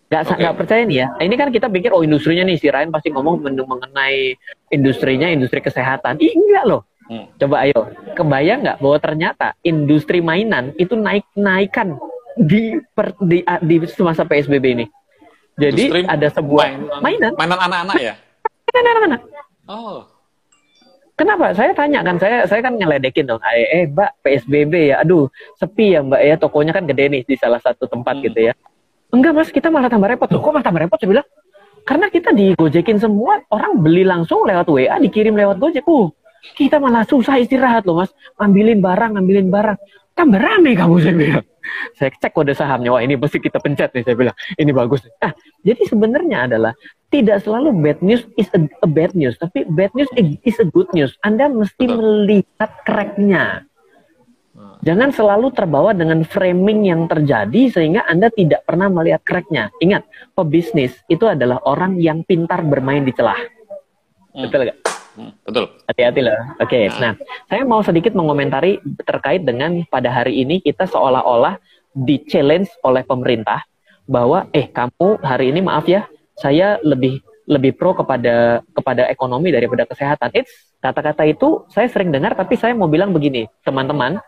Gak, 0.10 0.26
okay. 0.26 0.42
gak 0.42 0.58
percaya 0.58 0.82
nih 0.84 0.98
ya. 1.06 1.08
Ini 1.22 1.36
kan 1.38 1.50
kita 1.54 1.70
pikir 1.70 1.94
oh 1.94 2.02
industrinya 2.02 2.42
nih 2.44 2.58
si 2.58 2.68
Ryan 2.68 2.90
pasti 2.90 3.14
ngomong 3.14 3.46
mengenai 3.46 4.36
industrinya 4.74 5.30
industri 5.30 5.62
kesehatan. 5.64 6.18
Ih, 6.20 6.34
enggak 6.34 6.66
loh. 6.68 6.82
Hmm. 7.10 7.26
Coba 7.42 7.66
ayo, 7.66 7.90
kebayang 8.14 8.62
nggak 8.62 8.78
bahwa 8.82 8.98
ternyata 9.02 9.48
industri 9.66 10.22
mainan 10.22 10.78
itu 10.78 10.94
naik 10.94 11.26
naikan 11.34 11.98
di 12.38 12.78
per, 12.94 13.18
di, 13.22 13.42
di 13.66 13.76
masa 14.06 14.26
PSBB 14.26 14.66
ini. 14.78 14.86
Jadi 15.58 15.90
industri 15.90 16.02
ada 16.06 16.28
sebuah 16.30 16.66
mainan. 17.02 17.34
Mainan 17.34 17.58
anak-anak 17.58 17.96
ya. 17.98 18.14
Mainan 18.70 18.86
anak-anak. 18.94 19.22
Oh. 19.70 20.06
Kenapa? 21.20 21.52
Saya 21.52 21.76
tanya 21.76 22.00
kan, 22.00 22.16
saya 22.16 22.48
saya 22.48 22.64
kan 22.64 22.80
ngeledekin 22.80 23.28
dong. 23.28 23.44
Eh, 23.44 23.84
eh, 23.84 23.86
Mbak 23.92 24.24
PSBB 24.24 24.74
ya, 24.96 25.04
aduh 25.04 25.28
sepi 25.60 25.98
ya 25.98 26.00
Mbak 26.00 26.22
ya, 26.24 26.36
tokonya 26.40 26.72
kan 26.72 26.88
gede 26.88 27.06
nih 27.12 27.22
di 27.28 27.36
salah 27.36 27.60
satu 27.60 27.86
tempat 27.92 28.18
hmm. 28.18 28.24
gitu 28.32 28.40
ya. 28.50 28.54
Enggak 29.10 29.34
mas, 29.34 29.50
kita 29.50 29.74
malah 29.74 29.90
tambah 29.90 30.06
repot. 30.06 30.30
Loh, 30.30 30.42
kok 30.42 30.52
malah 30.54 30.66
tambah 30.66 30.82
repot? 30.86 30.98
Saya 31.02 31.10
bilang, 31.10 31.28
karena 31.86 32.06
kita 32.14 32.30
digojekin 32.30 33.02
semua, 33.02 33.42
orang 33.50 33.82
beli 33.82 34.06
langsung 34.06 34.46
lewat 34.46 34.70
WA, 34.70 35.02
dikirim 35.02 35.34
lewat 35.34 35.58
Gojek. 35.58 35.86
Uh, 35.90 36.14
kita 36.56 36.78
malah 36.78 37.04
susah 37.04 37.42
istirahat 37.42 37.84
loh 37.90 38.00
mas. 38.04 38.14
Ambilin 38.38 38.80
barang, 38.80 39.18
ambilin 39.18 39.50
barang. 39.50 39.78
Tambah 40.14 40.40
rame 40.40 40.76
kamu, 40.76 40.96
saya 41.00 41.16
bilang. 41.16 41.46
Saya 41.96 42.10
cek 42.10 42.34
kode 42.34 42.58
sahamnya, 42.58 42.90
wah 42.90 43.02
ini 43.04 43.14
pasti 43.14 43.38
kita 43.38 43.62
pencet 43.62 43.94
nih, 43.94 44.02
saya 44.02 44.16
bilang. 44.18 44.36
Ini 44.58 44.72
bagus. 44.74 45.06
Nah, 45.22 45.34
jadi 45.62 45.82
sebenarnya 45.86 46.50
adalah 46.50 46.74
tidak 47.14 47.46
selalu 47.46 47.74
bad 47.78 48.00
news 48.02 48.26
is 48.38 48.50
a, 48.58 48.62
a 48.82 48.88
bad 48.90 49.14
news, 49.14 49.38
tapi 49.38 49.66
bad 49.70 49.94
news 49.94 50.10
is 50.18 50.58
a 50.58 50.68
good 50.70 50.90
news. 50.98 51.14
Anda 51.22 51.50
mesti 51.50 51.86
melihat 51.86 52.72
cracknya. 52.86 53.69
Jangan 54.80 55.12
selalu 55.12 55.52
terbawa 55.52 55.92
dengan 55.92 56.24
framing 56.24 56.88
yang 56.88 57.04
terjadi 57.12 57.68
sehingga 57.68 58.08
Anda 58.08 58.32
tidak 58.32 58.64
pernah 58.64 58.88
melihat 58.88 59.20
cracknya. 59.28 59.68
Ingat, 59.84 60.08
pebisnis 60.32 60.96
itu 61.12 61.28
adalah 61.28 61.60
orang 61.68 62.00
yang 62.00 62.24
pintar 62.24 62.64
bermain 62.64 63.04
di 63.04 63.12
celah. 63.12 63.40
Hmm. 64.32 64.48
Betul 64.48 64.72
nggak? 64.72 64.80
Hmm, 65.20 65.32
betul. 65.44 65.66
Hati-hati 65.84 66.20
loh. 66.24 66.32
Oke, 66.32 66.64
okay. 66.64 66.84
nah. 66.96 67.12
nah 67.12 67.14
saya 67.52 67.68
mau 67.68 67.84
sedikit 67.84 68.16
mengomentari 68.16 68.80
terkait 69.04 69.44
dengan 69.44 69.84
pada 69.92 70.08
hari 70.08 70.48
ini 70.48 70.64
kita 70.64 70.88
seolah-olah 70.88 71.60
di 71.92 72.24
challenge 72.24 72.72
oleh 72.88 73.04
pemerintah 73.04 73.68
bahwa 74.08 74.48
eh 74.56 74.72
kamu 74.72 75.20
hari 75.20 75.52
ini 75.52 75.60
maaf 75.60 75.86
ya 75.92 76.08
saya 76.40 76.80
lebih 76.80 77.20
lebih 77.50 77.74
pro 77.76 77.98
kepada 77.98 78.62
kepada 78.72 79.10
ekonomi 79.10 79.50
daripada 79.50 79.84
kesehatan. 79.84 80.30
It's 80.38 80.54
kata-kata 80.80 81.26
itu 81.28 81.66
saya 81.68 81.90
sering 81.90 82.14
dengar 82.14 82.38
tapi 82.38 82.56
saya 82.56 82.78
mau 82.78 82.88
bilang 82.88 83.10
begini, 83.10 83.50
teman-teman, 83.66 84.22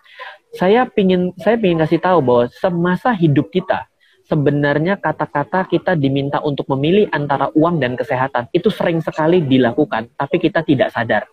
saya 0.52 0.84
pingin 0.88 1.32
saya 1.40 1.56
pingin 1.56 1.80
kasih 1.80 2.00
tahu 2.04 2.20
bahwa 2.20 2.44
semasa 2.52 3.16
hidup 3.16 3.48
kita 3.52 3.88
sebenarnya 4.28 4.96
kata-kata 4.96 5.68
kita 5.68 5.92
diminta 6.00 6.40
untuk 6.40 6.68
memilih 6.72 7.12
antara 7.12 7.52
uang 7.52 7.84
dan 7.84 8.00
kesehatan 8.00 8.48
itu 8.56 8.72
sering 8.72 9.04
sekali 9.04 9.44
dilakukan 9.44 10.12
tapi 10.16 10.40
kita 10.40 10.64
tidak 10.64 10.92
sadar. 10.96 11.28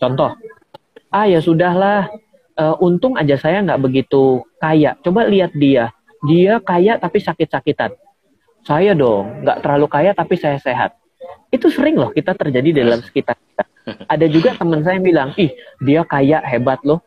Contoh 0.00 0.32
ah 1.12 1.28
ya 1.28 1.44
sudahlah 1.44 2.08
uh, 2.56 2.76
untung 2.80 3.20
aja 3.20 3.36
saya 3.36 3.60
nggak 3.60 3.80
begitu 3.84 4.40
kaya. 4.56 4.96
Coba 5.04 5.28
lihat 5.28 5.52
dia. 5.52 5.92
Dia 6.22 6.62
kaya 6.62 6.96
tapi 6.96 7.18
sakit-sakitan. 7.18 7.92
Saya 8.62 8.94
dong 8.94 9.44
nggak 9.44 9.60
terlalu 9.60 9.86
kaya 9.92 10.10
tapi 10.16 10.40
saya 10.40 10.56
sehat. 10.56 10.96
Itu 11.52 11.68
sering 11.68 12.00
loh 12.00 12.08
kita 12.14 12.32
terjadi 12.32 12.84
dalam 12.84 13.04
sekitar 13.04 13.36
kita. 13.36 13.64
Ada 14.12 14.26
juga 14.30 14.56
teman 14.56 14.80
saya 14.80 14.96
yang 14.96 15.04
bilang 15.04 15.28
ih 15.36 15.52
dia 15.82 16.00
kaya 16.06 16.40
hebat 16.46 16.80
loh 16.86 17.04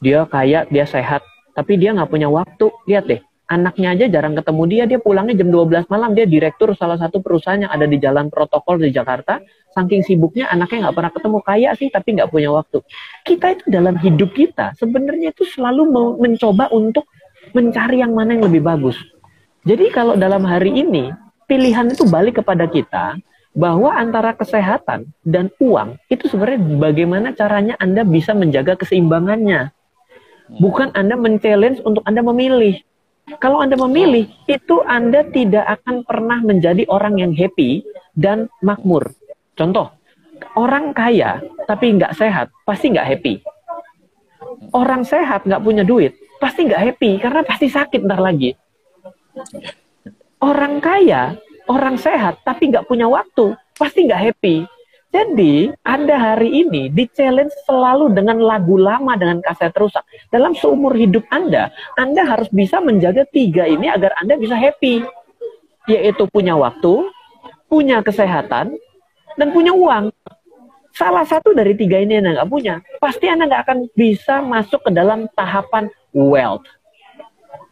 dia 0.00 0.24
kaya, 0.26 0.64
dia 0.68 0.84
sehat, 0.88 1.20
tapi 1.52 1.76
dia 1.76 1.92
nggak 1.92 2.08
punya 2.08 2.28
waktu. 2.32 2.72
Lihat 2.88 3.04
deh, 3.06 3.20
anaknya 3.48 3.92
aja 3.96 4.04
jarang 4.08 4.34
ketemu 4.34 4.62
dia, 4.66 4.82
dia 4.88 4.98
pulangnya 4.98 5.36
jam 5.36 5.52
12 5.52 5.86
malam, 5.92 6.16
dia 6.16 6.24
direktur 6.24 6.72
salah 6.74 6.96
satu 6.96 7.20
perusahaan 7.20 7.60
yang 7.60 7.72
ada 7.72 7.84
di 7.84 8.00
jalan 8.00 8.32
protokol 8.32 8.80
di 8.80 8.94
Jakarta, 8.94 9.42
saking 9.76 10.06
sibuknya 10.06 10.48
anaknya 10.48 10.88
nggak 10.88 10.96
pernah 10.96 11.12
ketemu, 11.12 11.38
kaya 11.44 11.70
sih 11.76 11.88
tapi 11.92 12.08
nggak 12.16 12.30
punya 12.32 12.50
waktu. 12.50 12.78
Kita 13.26 13.46
itu 13.54 13.64
dalam 13.68 13.94
hidup 14.00 14.30
kita 14.32 14.72
sebenarnya 14.80 15.36
itu 15.36 15.44
selalu 15.44 16.16
mencoba 16.18 16.72
untuk 16.72 17.04
mencari 17.52 18.00
yang 18.00 18.14
mana 18.14 18.38
yang 18.38 18.46
lebih 18.46 18.62
bagus. 18.62 18.96
Jadi 19.68 19.92
kalau 19.92 20.16
dalam 20.16 20.46
hari 20.48 20.72
ini, 20.72 21.12
pilihan 21.44 21.92
itu 21.92 22.08
balik 22.08 22.40
kepada 22.40 22.64
kita, 22.64 23.20
bahwa 23.50 23.90
antara 23.90 24.30
kesehatan 24.30 25.10
dan 25.26 25.50
uang 25.58 25.98
itu 26.06 26.30
sebenarnya 26.30 26.60
bagaimana 26.78 27.34
caranya 27.34 27.74
Anda 27.82 28.06
bisa 28.06 28.30
menjaga 28.30 28.78
keseimbangannya. 28.78 29.74
Bukan 30.58 30.90
Anda 30.98 31.14
men-challenge 31.14 31.84
untuk 31.86 32.02
Anda 32.08 32.24
memilih. 32.26 32.82
Kalau 33.38 33.62
Anda 33.62 33.78
memilih, 33.78 34.26
itu 34.50 34.82
Anda 34.82 35.22
tidak 35.30 35.78
akan 35.78 36.02
pernah 36.02 36.42
menjadi 36.42 36.82
orang 36.90 37.22
yang 37.22 37.30
happy 37.30 37.86
dan 38.18 38.50
makmur. 38.58 39.06
Contoh, 39.54 39.94
orang 40.58 40.90
kaya 40.90 41.38
tapi 41.70 41.94
nggak 41.94 42.18
sehat, 42.18 42.50
pasti 42.66 42.90
nggak 42.90 43.06
happy. 43.06 43.34
Orang 44.74 45.06
sehat 45.06 45.46
nggak 45.46 45.62
punya 45.62 45.86
duit, 45.86 46.18
pasti 46.42 46.66
nggak 46.66 46.82
happy 46.90 47.22
karena 47.22 47.46
pasti 47.46 47.70
sakit 47.70 48.02
ntar 48.02 48.18
lagi. 48.18 48.50
Orang 50.42 50.82
kaya, 50.82 51.38
orang 51.70 51.94
sehat 51.94 52.42
tapi 52.42 52.74
nggak 52.74 52.90
punya 52.90 53.06
waktu, 53.06 53.54
pasti 53.78 54.10
nggak 54.10 54.22
happy 54.32 54.66
Jadi, 55.10 55.74
Anda 55.82 56.14
hari 56.14 56.62
ini 56.62 56.86
di 56.86 57.02
challenge 57.10 57.50
selalu 57.66 58.14
dengan 58.14 58.38
lagu 58.38 58.78
lama 58.78 59.18
dengan 59.18 59.42
kaset 59.42 59.74
rusak. 59.74 60.06
Dalam 60.30 60.54
seumur 60.54 60.94
hidup 60.94 61.26
Anda, 61.34 61.74
Anda 61.98 62.22
harus 62.22 62.46
bisa 62.54 62.78
menjaga 62.78 63.26
tiga 63.26 63.66
ini 63.66 63.90
agar 63.90 64.14
Anda 64.22 64.38
bisa 64.38 64.54
happy. 64.54 65.02
Yaitu 65.90 66.30
punya 66.30 66.54
waktu, 66.54 67.10
punya 67.66 68.06
kesehatan, 68.06 68.78
dan 69.34 69.48
punya 69.50 69.74
uang. 69.74 70.14
Salah 70.94 71.26
satu 71.26 71.58
dari 71.58 71.74
tiga 71.74 71.98
ini 71.98 72.22
Anda 72.22 72.38
nggak 72.38 72.50
punya, 72.50 72.78
pasti 73.02 73.26
Anda 73.26 73.50
nggak 73.50 73.62
akan 73.66 73.78
bisa 73.98 74.38
masuk 74.46 74.86
ke 74.86 74.90
dalam 74.94 75.26
tahapan 75.34 75.90
wealth. 76.14 76.66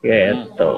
Gitu. 0.02 0.70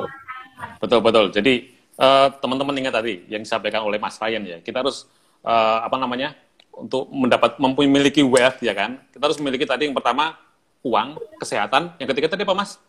Betul, 0.76 1.00
betul. 1.00 1.24
Jadi, 1.32 1.72
uh, 1.96 2.28
teman-teman 2.36 2.76
ingat 2.84 3.00
tadi 3.00 3.24
yang 3.32 3.40
disampaikan 3.40 3.80
oleh 3.80 3.96
Mas 3.96 4.20
Ryan 4.20 4.44
ya, 4.44 4.58
kita 4.60 4.84
harus, 4.84 5.08
uh, 5.40 5.88
apa 5.88 5.96
namanya, 5.96 6.36
untuk 6.74 7.10
mendapat 7.12 7.58
memiliki 7.60 8.24
wealth 8.24 8.62
ya 8.62 8.72
kan? 8.72 9.02
Kita 9.12 9.26
harus 9.26 9.38
memiliki 9.38 9.68
tadi 9.68 9.86
yang 9.90 9.96
pertama 9.96 10.38
uang 10.80 11.20
kesehatan. 11.40 11.96
Yang 12.00 12.08
ketiga 12.16 12.28
tadi 12.32 12.42
apa 12.46 12.54
mas? 12.56 12.80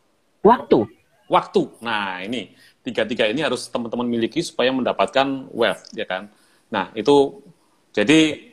Waktu. 0.41 0.87
Waktu. 1.27 1.61
Nah 1.83 2.23
ini. 2.23 2.55
Tiga 2.81 3.05
tiga 3.05 3.29
ini 3.29 3.45
harus 3.45 3.69
teman-teman 3.69 4.09
miliki 4.09 4.41
supaya 4.41 4.73
mendapatkan 4.73 5.51
wealth 5.53 5.85
ya 5.93 6.05
kan? 6.07 6.31
Nah 6.71 6.89
itu. 6.97 7.43
Jadi 7.91 8.51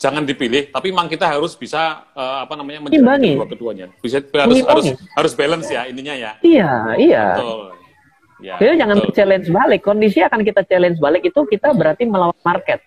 jangan 0.00 0.26
dipilih 0.26 0.74
tapi 0.74 0.90
memang 0.90 1.06
kita 1.06 1.28
harus 1.30 1.54
bisa 1.54 2.02
uh, 2.16 2.42
apa 2.42 2.58
namanya 2.58 2.88
menjalani 2.88 3.38
kedua 3.38 3.46
keduanya. 3.46 3.86
Bisa 4.02 4.18
harus 4.18 4.58
harus 4.66 4.86
harus 5.14 5.32
balance 5.38 5.70
ya 5.70 5.86
ininya 5.86 6.14
ya. 6.18 6.32
Iya 6.42 6.72
iya. 6.98 7.24
Betul. 7.38 7.62
Ya, 8.40 8.56
Jadi 8.56 8.80
jangan 8.80 8.96
challenge 9.12 9.46
balik. 9.52 9.80
Kondisi 9.84 10.24
akan 10.24 10.40
kita 10.40 10.64
challenge 10.64 10.96
balik 10.96 11.28
itu 11.28 11.40
kita 11.44 11.76
berarti 11.76 12.08
melawan 12.08 12.36
market 12.40 12.80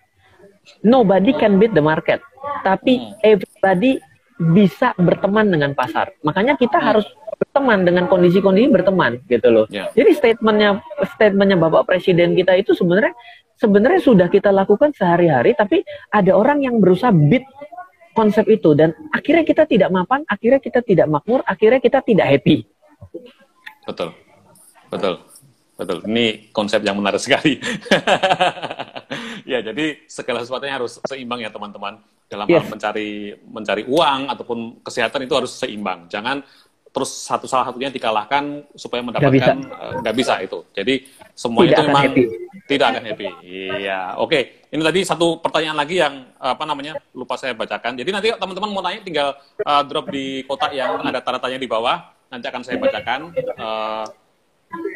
nobody 0.86 1.32
can 1.36 1.58
beat 1.60 1.74
the 1.76 1.84
market, 1.84 2.20
tapi 2.64 3.00
hmm. 3.00 3.14
everybody 3.24 4.00
bisa 4.40 4.92
berteman 4.98 5.48
dengan 5.48 5.72
pasar. 5.78 6.12
Makanya 6.26 6.58
kita 6.58 6.82
hmm. 6.82 6.86
harus 6.86 7.06
berteman 7.38 7.86
dengan 7.86 8.06
kondisi-kondisi 8.10 8.70
berteman 8.72 9.22
gitu 9.30 9.48
loh. 9.52 9.66
Yeah. 9.70 9.92
Jadi 9.94 10.12
statementnya 10.18 10.82
statementnya 11.16 11.58
Bapak 11.60 11.86
Presiden 11.86 12.34
kita 12.34 12.58
itu 12.58 12.74
sebenarnya 12.74 13.14
sebenarnya 13.58 14.02
sudah 14.02 14.28
kita 14.28 14.50
lakukan 14.50 14.92
sehari-hari, 14.96 15.54
tapi 15.54 15.86
ada 16.10 16.34
orang 16.34 16.66
yang 16.66 16.82
berusaha 16.82 17.14
beat 17.14 17.46
konsep 18.14 18.46
itu 18.50 18.78
dan 18.78 18.94
akhirnya 19.10 19.44
kita 19.46 19.66
tidak 19.66 19.90
mapan, 19.90 20.22
akhirnya 20.30 20.62
kita 20.62 20.80
tidak 20.86 21.08
makmur, 21.10 21.42
akhirnya 21.46 21.82
kita 21.82 22.00
tidak 22.06 22.26
happy. 22.30 22.66
Betul, 23.84 24.14
betul, 24.90 25.14
betul. 25.76 25.98
Ini 26.08 26.54
konsep 26.54 26.82
yang 26.86 26.98
menarik 26.98 27.20
sekali. 27.20 27.58
ya, 29.46 29.60
jadi 29.62 30.04
segala 30.10 30.42
sesuatunya 30.42 30.76
harus 30.80 31.00
seimbang 31.08 31.44
ya 31.44 31.52
teman-teman. 31.52 32.00
Dalam 32.32 32.50
yes. 32.50 32.66
hal 32.66 32.66
mencari 32.72 33.10
mencari 33.46 33.84
uang 33.86 34.20
ataupun 34.32 34.60
kesehatan 34.82 35.28
itu 35.28 35.34
harus 35.38 35.54
seimbang. 35.54 36.10
Jangan 36.10 36.42
terus 36.94 37.10
satu 37.26 37.50
salah 37.50 37.70
satunya 37.70 37.90
dikalahkan 37.90 38.70
supaya 38.78 39.02
mendapatkan 39.02 39.58
nggak 40.02 40.16
bisa. 40.16 40.34
Uh, 40.34 40.40
bisa 40.40 40.46
itu. 40.46 40.60
Jadi 40.78 40.94
semuanya 41.34 41.70
tidak 41.70 41.78
itu 41.78 41.90
memang 41.90 42.04
happy. 42.06 42.24
tidak 42.70 42.86
akan 42.90 43.04
happy. 43.06 43.28
Iya, 43.44 44.00
oke. 44.18 44.30
Okay. 44.30 44.44
Ini 44.74 44.82
tadi 44.82 45.00
satu 45.06 45.38
pertanyaan 45.38 45.78
lagi 45.78 46.02
yang 46.02 46.26
apa 46.42 46.64
namanya 46.66 46.98
lupa 47.14 47.38
saya 47.38 47.54
bacakan. 47.54 47.94
Jadi 47.94 48.10
nanti 48.10 48.28
teman-teman 48.34 48.70
mau 48.74 48.82
tanya 48.82 49.00
tinggal 49.06 49.30
uh, 49.62 49.84
drop 49.86 50.10
di 50.10 50.42
kotak 50.50 50.74
yang 50.74 50.98
ada 51.06 51.22
tanda 51.22 51.38
tanya 51.38 51.62
di 51.62 51.70
bawah. 51.70 52.10
Nanti 52.34 52.50
akan 52.50 52.62
saya 52.66 52.82
bacakan. 52.82 53.30
Uh, 53.54 54.06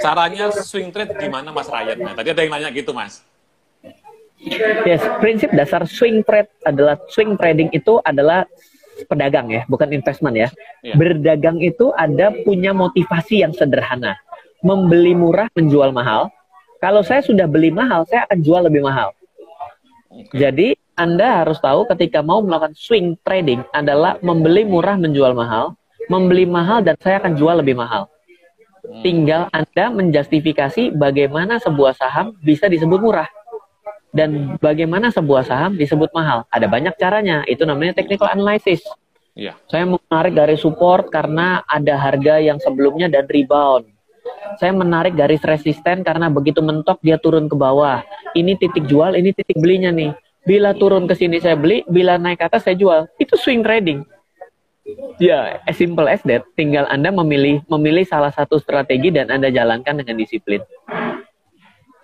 caranya 0.01 0.49
swing 0.49 0.89
trade 0.89 1.13
gimana 1.21 1.53
Mas 1.53 1.69
Ryan? 1.69 1.97
Nah, 2.01 2.13
tadi 2.17 2.33
ada 2.33 2.41
yang 2.41 2.51
nanya 2.57 2.69
gitu 2.73 2.93
Mas. 2.93 3.21
Yes, 4.85 5.01
prinsip 5.17 5.49
dasar 5.49 5.89
swing 5.89 6.21
trade 6.21 6.49
adalah 6.61 7.01
swing 7.09 7.33
trading 7.41 7.73
itu 7.73 7.97
adalah 8.05 8.45
pedagang 9.09 9.49
ya, 9.49 9.65
bukan 9.65 9.89
investment 9.89 10.37
ya. 10.37 10.49
Yeah. 10.85 10.97
Berdagang 10.97 11.57
itu 11.61 11.89
ada 11.97 12.29
punya 12.45 12.73
motivasi 12.73 13.41
yang 13.41 13.53
sederhana. 13.53 14.17
Membeli 14.61 15.17
murah, 15.17 15.49
menjual 15.57 15.89
mahal. 15.89 16.29
Kalau 16.77 17.01
saya 17.01 17.25
sudah 17.25 17.49
beli 17.49 17.73
mahal, 17.73 18.05
saya 18.05 18.29
akan 18.29 18.39
jual 18.41 18.61
lebih 18.69 18.85
mahal. 18.85 19.09
Okay. 20.09 20.37
Jadi 20.37 20.67
Anda 20.97 21.45
harus 21.45 21.61
tahu 21.61 21.85
ketika 21.93 22.21
mau 22.21 22.41
melakukan 22.41 22.73
swing 22.77 23.17
trading 23.21 23.65
adalah 23.73 24.17
membeli 24.21 24.65
murah, 24.65 24.97
menjual 24.97 25.33
mahal, 25.33 25.77
membeli 26.09 26.45
mahal 26.45 26.81
dan 26.85 26.97
saya 27.01 27.21
akan 27.21 27.37
jual 27.37 27.57
lebih 27.57 27.77
mahal. 27.77 28.09
Hmm. 28.85 29.01
Tinggal 29.01 29.41
Anda 29.53 29.93
menjustifikasi 29.93 30.93
bagaimana 30.93 31.61
sebuah 31.61 31.97
saham 31.97 32.33
bisa 32.41 32.65
disebut 32.69 32.97
murah 33.01 33.29
dan 34.15 34.55
bagaimana 34.63 35.11
sebuah 35.11 35.47
saham 35.47 35.75
disebut 35.75 36.09
mahal. 36.15 36.47
Ada 36.49 36.65
banyak 36.65 36.95
caranya. 36.95 37.43
Itu 37.45 37.67
namanya 37.67 37.97
technical 37.97 38.31
analysis. 38.31 38.81
Yeah. 39.37 39.53
Saya 39.69 39.85
menarik 39.85 40.33
dari 40.33 40.57
support 40.57 41.13
karena 41.13 41.61
ada 41.69 41.93
harga 41.93 42.41
yang 42.41 42.57
sebelumnya 42.57 43.05
dan 43.05 43.29
rebound. 43.29 43.85
Saya 44.57 44.73
menarik 44.73 45.13
garis 45.13 45.43
resisten 45.45 46.01
karena 46.01 46.27
begitu 46.31 46.59
mentok 46.65 46.97
dia 47.05 47.21
turun 47.21 47.45
ke 47.45 47.53
bawah. 47.53 48.01
Ini 48.33 48.57
titik 48.57 48.89
jual, 48.89 49.13
ini 49.13 49.31
titik 49.35 49.59
belinya 49.61 49.93
nih. 49.93 50.11
Bila 50.47 50.71
turun 50.73 51.05
ke 51.05 51.13
sini 51.13 51.37
saya 51.43 51.59
beli, 51.59 51.83
bila 51.91 52.15
naik 52.15 52.39
ke 52.41 52.45
atas 52.47 52.65
saya 52.65 52.73
jual. 52.79 53.05
Itu 53.19 53.35
swing 53.35 53.61
trading. 53.61 54.07
Ya, 55.19 55.59
as 55.67 55.75
simple 55.75 56.07
as 56.07 56.23
that. 56.23 56.47
Tinggal 56.55 56.87
Anda 56.87 57.11
memilih 57.11 57.59
memilih 57.67 58.07
salah 58.07 58.31
satu 58.31 58.55
strategi 58.57 59.11
dan 59.11 59.27
Anda 59.27 59.51
jalankan 59.51 59.99
dengan 59.99 60.15
disiplin. 60.15 60.63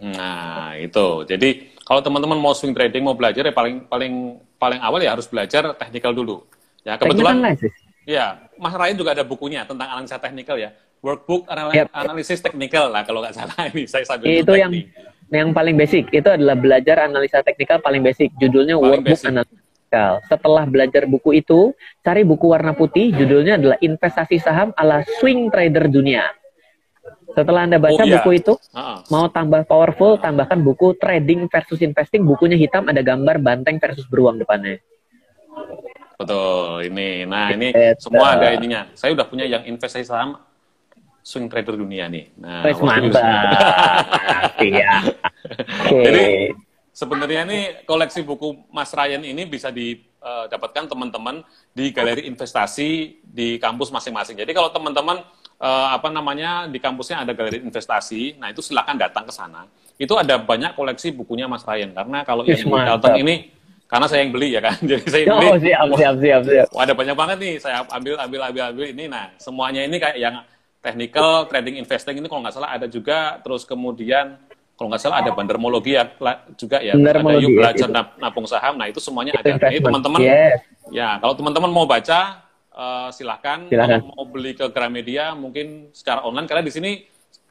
Nah, 0.03 0.75
itu. 0.75 1.23
Jadi 1.23 1.72
kalau 1.83 1.99
teman-teman 1.99 2.39
mau 2.39 2.55
swing 2.55 2.71
trading, 2.71 3.03
mau 3.03 3.15
belajar 3.15 3.43
ya 3.43 3.51
paling 3.51 3.83
paling 3.91 4.39
paling 4.55 4.79
awal 4.79 5.03
ya 5.03 5.11
harus 5.15 5.27
belajar 5.27 5.75
teknikal 5.75 6.15
dulu. 6.15 6.47
Ya 6.87 6.95
kebetulan. 6.95 7.55
Ya, 8.03 8.51
Mas 8.59 8.75
Ryan 8.75 8.99
juga 8.99 9.15
ada 9.15 9.23
bukunya 9.23 9.63
tentang 9.63 9.87
analisa 9.87 10.19
teknikal 10.19 10.59
ya. 10.59 10.75
Workbook 11.03 11.47
analisis, 11.51 11.83
yep. 11.83 11.87
analisis 11.91 12.39
teknikal 12.39 12.87
lah 12.87 13.03
kalau 13.03 13.19
nggak 13.19 13.35
salah 13.35 13.55
ini 13.71 13.83
saya 13.83 14.07
sambil 14.07 14.31
Itu 14.31 14.55
yang 14.55 14.71
nih. 14.71 14.87
yang 15.27 15.51
paling 15.51 15.75
basic 15.75 16.07
itu 16.15 16.27
adalah 16.31 16.55
belajar 16.55 17.07
analisa 17.07 17.43
teknikal 17.43 17.83
paling 17.83 17.99
basic. 17.99 18.31
Judulnya 18.39 18.79
paling 18.79 19.03
Workbook 19.03 19.19
Analisa 19.27 19.51
Teknikal. 19.51 20.13
Setelah 20.31 20.63
belajar 20.63 21.03
buku 21.03 21.43
itu, 21.43 21.75
cari 21.99 22.23
buku 22.23 22.45
warna 22.47 22.71
putih. 22.71 23.11
Judulnya 23.11 23.59
adalah 23.59 23.77
Investasi 23.83 24.39
Saham 24.39 24.71
ala 24.79 25.03
Swing 25.19 25.51
Trader 25.51 25.91
Dunia. 25.91 26.31
Setelah 27.33 27.65
Anda 27.65 27.81
baca 27.81 27.97
oh, 27.97 28.05
iya. 28.05 28.21
buku 28.21 28.29
itu, 28.37 28.53
uh-uh. 28.77 29.09
mau 29.09 29.25
tambah 29.29 29.65
powerful, 29.65 30.21
tambahkan 30.21 30.61
buku 30.61 30.93
Trading 31.01 31.49
versus 31.49 31.81
Investing. 31.81 32.21
Bukunya 32.21 32.55
hitam, 32.55 32.85
ada 32.85 33.01
gambar 33.01 33.41
banteng 33.41 33.81
versus 33.81 34.05
beruang 34.05 34.37
depannya. 34.37 34.77
Betul, 36.13 36.87
ini. 36.93 37.25
Nah, 37.25 37.49
ini 37.49 37.73
Betul. 37.73 37.99
semua 37.99 38.37
ada 38.37 38.53
ininya. 38.53 38.85
Saya 38.93 39.17
udah 39.17 39.25
punya 39.25 39.49
yang 39.49 39.65
investasi 39.65 40.05
saham 40.05 40.37
swing 41.23 41.49
trader 41.49 41.73
dunia 41.73 42.05
nih. 42.11 42.29
Nah, 42.37 42.61
Wes 42.67 42.77
mantap. 42.83 43.23
Iya. 44.63 44.91
okay. 45.83 46.03
Jadi 46.07 46.25
sebenarnya 46.93 47.41
ini 47.49 47.59
koleksi 47.83 48.21
buku 48.23 48.69
Mas 48.71 48.93
Ryan 48.93 49.25
ini 49.25 49.43
bisa 49.49 49.73
didapatkan 49.73 50.87
teman-teman 50.87 51.41
di 51.73 51.89
galeri 51.89 52.29
investasi 52.29 53.19
di 53.25 53.57
kampus 53.57 53.89
masing-masing. 53.89 54.39
Jadi 54.39 54.51
kalau 54.53 54.69
teman-teman 54.71 55.19
uh, 55.63 55.87
apa 55.95 56.11
namanya 56.11 56.67
di 56.67 56.77
kampusnya 56.83 57.23
ada 57.23 57.31
galeri 57.31 57.63
investasi. 57.63 58.35
Nah 58.37 58.51
itu 58.51 58.59
silakan 58.59 58.99
datang 58.99 59.23
ke 59.23 59.31
sana. 59.31 59.63
Itu 59.95 60.19
ada 60.19 60.35
banyak 60.35 60.75
koleksi 60.75 61.15
bukunya 61.15 61.47
Mas 61.47 61.63
Ryan 61.63 61.95
karena 61.95 62.27
kalau 62.27 62.43
yang 62.43 62.67
Dalton 62.67 63.15
ini 63.23 63.55
karena 63.87 64.05
saya 64.09 64.25
yang 64.25 64.33
beli 64.35 64.57
ya 64.57 64.61
kan. 64.61 64.75
Jadi 64.89 65.05
saya 65.07 65.23
beli. 65.31 65.47
Oh, 65.47 65.57
siap, 65.61 65.87
siap, 65.95 66.15
siap, 66.19 66.41
siap. 66.49 66.67
Wah, 66.73 66.81
ada 66.83 66.93
banyak 66.97 67.15
banget 67.15 67.37
nih. 67.39 67.53
Saya 67.61 67.85
ambil, 67.87 68.19
ambil, 68.19 68.41
ambil, 68.49 68.63
ambil 68.73 68.85
ini. 68.89 69.05
Nah, 69.05 69.29
semuanya 69.37 69.85
ini 69.85 70.01
kayak 70.01 70.17
yang 70.17 70.35
technical, 70.83 71.47
trading, 71.47 71.79
investing 71.79 72.19
ini 72.19 72.27
kalau 72.27 72.41
nggak 72.41 72.55
salah 72.57 72.73
ada 72.73 72.89
juga. 72.89 73.37
Terus 73.45 73.69
kemudian 73.69 74.41
kalau 74.73 74.89
nggak 74.89 74.97
salah 74.97 75.21
ada 75.21 75.29
bandermologi 75.37 75.93
ya 75.93 76.09
juga 76.57 76.81
ya. 76.81 76.97
Ada 76.97 77.21
yuk 77.37 77.53
belajar 77.53 77.87
ya, 77.93 78.01
napung 78.17 78.49
saham. 78.49 78.81
Nah, 78.81 78.89
itu 78.89 78.97
semuanya 78.97 79.37
ada. 79.37 79.61
Jadi 79.61 79.77
teman-teman, 79.77 80.19
yes. 80.25 80.65
ya 80.89 81.21
kalau 81.21 81.37
teman-teman 81.37 81.69
mau 81.69 81.85
baca, 81.85 82.42
uh, 82.73 83.09
silahkan. 83.13 83.69
silahkan. 83.69 84.01
Kalau 84.01 84.13
mau 84.17 84.25
beli 84.27 84.57
ke 84.57 84.65
Gramedia 84.73 85.37
mungkin 85.37 85.93
secara 85.93 86.25
online 86.25 86.49
karena 86.49 86.63
di 86.65 86.73
sini 86.73 86.91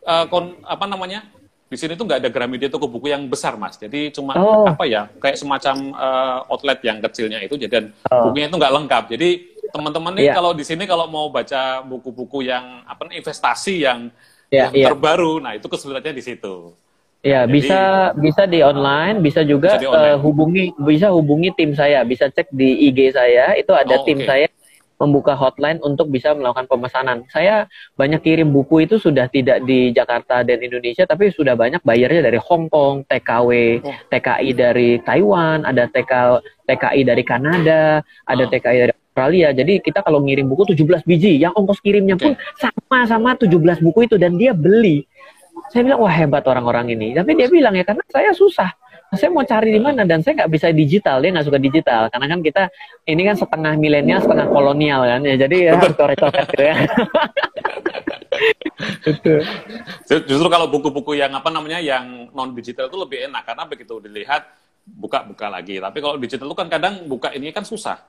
uh, 0.06 0.26
kon, 0.28 0.58
apa 0.66 0.84
namanya 0.84 1.24
di 1.72 1.80
sini 1.80 1.96
tuh 1.96 2.04
nggak 2.04 2.20
ada 2.20 2.30
Gramedia 2.30 2.68
toko 2.68 2.84
buku 2.84 3.08
yang 3.08 3.24
besar 3.30 3.56
mas. 3.56 3.80
Jadi 3.80 4.12
cuma 4.12 4.36
oh. 4.36 4.68
apa 4.68 4.84
ya 4.84 5.08
kayak 5.16 5.40
semacam 5.40 5.96
uh, 5.96 6.52
outlet 6.52 6.84
yang 6.84 7.00
kecilnya 7.00 7.40
itu 7.40 7.56
jadi 7.56 7.88
oh. 8.12 8.28
bukunya 8.28 8.52
itu 8.52 8.56
nggak 8.60 8.74
lengkap. 8.76 9.04
Jadi 9.16 9.28
teman-teman 9.72 10.12
nih 10.20 10.28
yeah. 10.28 10.36
kalau 10.36 10.52
di 10.52 10.64
sini 10.68 10.84
kalau 10.84 11.08
mau 11.08 11.32
baca 11.32 11.80
buku-buku 11.80 12.44
yang 12.44 12.84
apa 12.84 13.08
investasi 13.08 13.88
yang, 13.88 14.12
yeah, 14.52 14.68
yang 14.68 14.72
yeah. 14.76 14.88
terbaru, 14.92 15.40
nah 15.40 15.56
itu 15.56 15.64
kesulitannya 15.64 16.12
di 16.12 16.24
situ. 16.24 16.76
Ya, 17.22 17.46
Jadi, 17.46 17.54
bisa 17.54 17.80
bisa 18.18 18.42
di 18.50 18.60
online, 18.66 19.22
bisa 19.22 19.46
juga 19.46 19.78
bisa 19.78 19.88
online. 19.88 20.12
Uh, 20.12 20.16
hubungi 20.20 20.64
bisa 20.82 21.06
hubungi 21.14 21.54
tim 21.54 21.70
saya, 21.72 22.02
bisa 22.02 22.26
cek 22.28 22.50
di 22.50 22.90
IG 22.90 23.14
saya, 23.14 23.54
itu 23.54 23.70
ada 23.72 23.96
oh, 23.96 24.04
tim 24.04 24.20
okay. 24.20 24.28
saya 24.28 24.46
membuka 25.00 25.32
hotline 25.38 25.78
untuk 25.82 26.10
bisa 26.10 26.34
melakukan 26.36 26.66
pemesanan. 26.66 27.24
Saya 27.30 27.66
banyak 27.94 28.20
kirim 28.22 28.50
buku 28.50 28.84
itu 28.86 28.96
sudah 28.98 29.26
tidak 29.30 29.64
di 29.64 29.90
Jakarta 29.94 30.42
dan 30.42 30.60
Indonesia, 30.60 31.06
tapi 31.08 31.30
sudah 31.30 31.54
banyak 31.54 31.80
bayarnya 31.82 32.26
dari 32.26 32.38
Hong 32.42 32.66
Kong, 32.68 33.06
TKW, 33.06 33.50
oh. 33.82 33.96
TKI 34.10 34.50
dari 34.54 35.00
Taiwan, 35.02 35.64
ada 35.64 35.88
TK, 35.88 36.42
TKI 36.68 37.00
dari 37.06 37.22
Kanada, 37.22 38.02
ada 38.26 38.44
oh. 38.44 38.50
TKI 38.50 38.78
dari 38.88 38.92
Australia. 38.92 39.48
Jadi 39.52 39.72
kita 39.84 40.00
kalau 40.00 40.24
ngirim 40.24 40.48
buku 40.48 40.72
17 40.72 41.04
biji, 41.04 41.36
yang 41.36 41.52
ongkos 41.52 41.84
kirimnya 41.84 42.16
pun 42.16 42.32
sama 42.56 43.04
sama 43.04 43.30
17 43.36 43.52
buku 43.84 44.08
itu 44.08 44.16
dan 44.16 44.40
dia 44.40 44.56
beli. 44.56 45.04
Saya 45.70 45.88
bilang 45.88 46.00
wah 46.04 46.12
hebat 46.12 46.44
orang-orang 46.48 46.92
ini. 46.96 47.12
Tapi 47.12 47.36
dia 47.36 47.48
bilang 47.48 47.76
ya 47.76 47.84
karena 47.84 48.04
saya 48.08 48.32
susah 48.32 48.81
saya 49.12 49.28
mau 49.28 49.44
cari 49.44 49.76
di 49.76 49.80
mana? 49.80 50.08
Dan 50.08 50.24
saya 50.24 50.44
nggak 50.44 50.52
bisa 50.52 50.72
digital. 50.72 51.20
Dia 51.20 51.30
nggak 51.36 51.46
suka 51.46 51.60
digital. 51.60 52.08
Karena 52.08 52.26
kan 52.32 52.40
kita 52.40 52.62
ini 53.04 53.22
kan 53.28 53.36
setengah 53.36 53.72
milenial 53.76 54.24
setengah 54.24 54.48
kolonial 54.48 55.04
kan? 55.04 55.20
Ya 55.20 55.36
jadi 55.36 55.56
ya 55.68 55.70
harus 55.76 55.92
coret-coret 55.92 56.48
gitu 56.48 56.64
ya. 56.64 56.76
Justru 60.28 60.48
kalau 60.48 60.66
buku-buku 60.72 61.12
yang 61.14 61.36
apa 61.36 61.52
namanya 61.52 61.78
yang 61.78 62.32
non 62.32 62.56
digital 62.56 62.88
itu 62.88 62.96
lebih 62.96 63.28
enak. 63.28 63.44
Karena 63.44 63.68
begitu 63.68 64.00
dilihat 64.00 64.48
buka-buka 64.88 65.52
lagi. 65.52 65.76
Tapi 65.76 65.98
kalau 66.00 66.16
digital 66.16 66.48
itu 66.48 66.56
kan 66.56 66.68
kadang 66.72 67.04
buka 67.04 67.36
ini 67.36 67.52
kan 67.52 67.68
susah. 67.68 68.00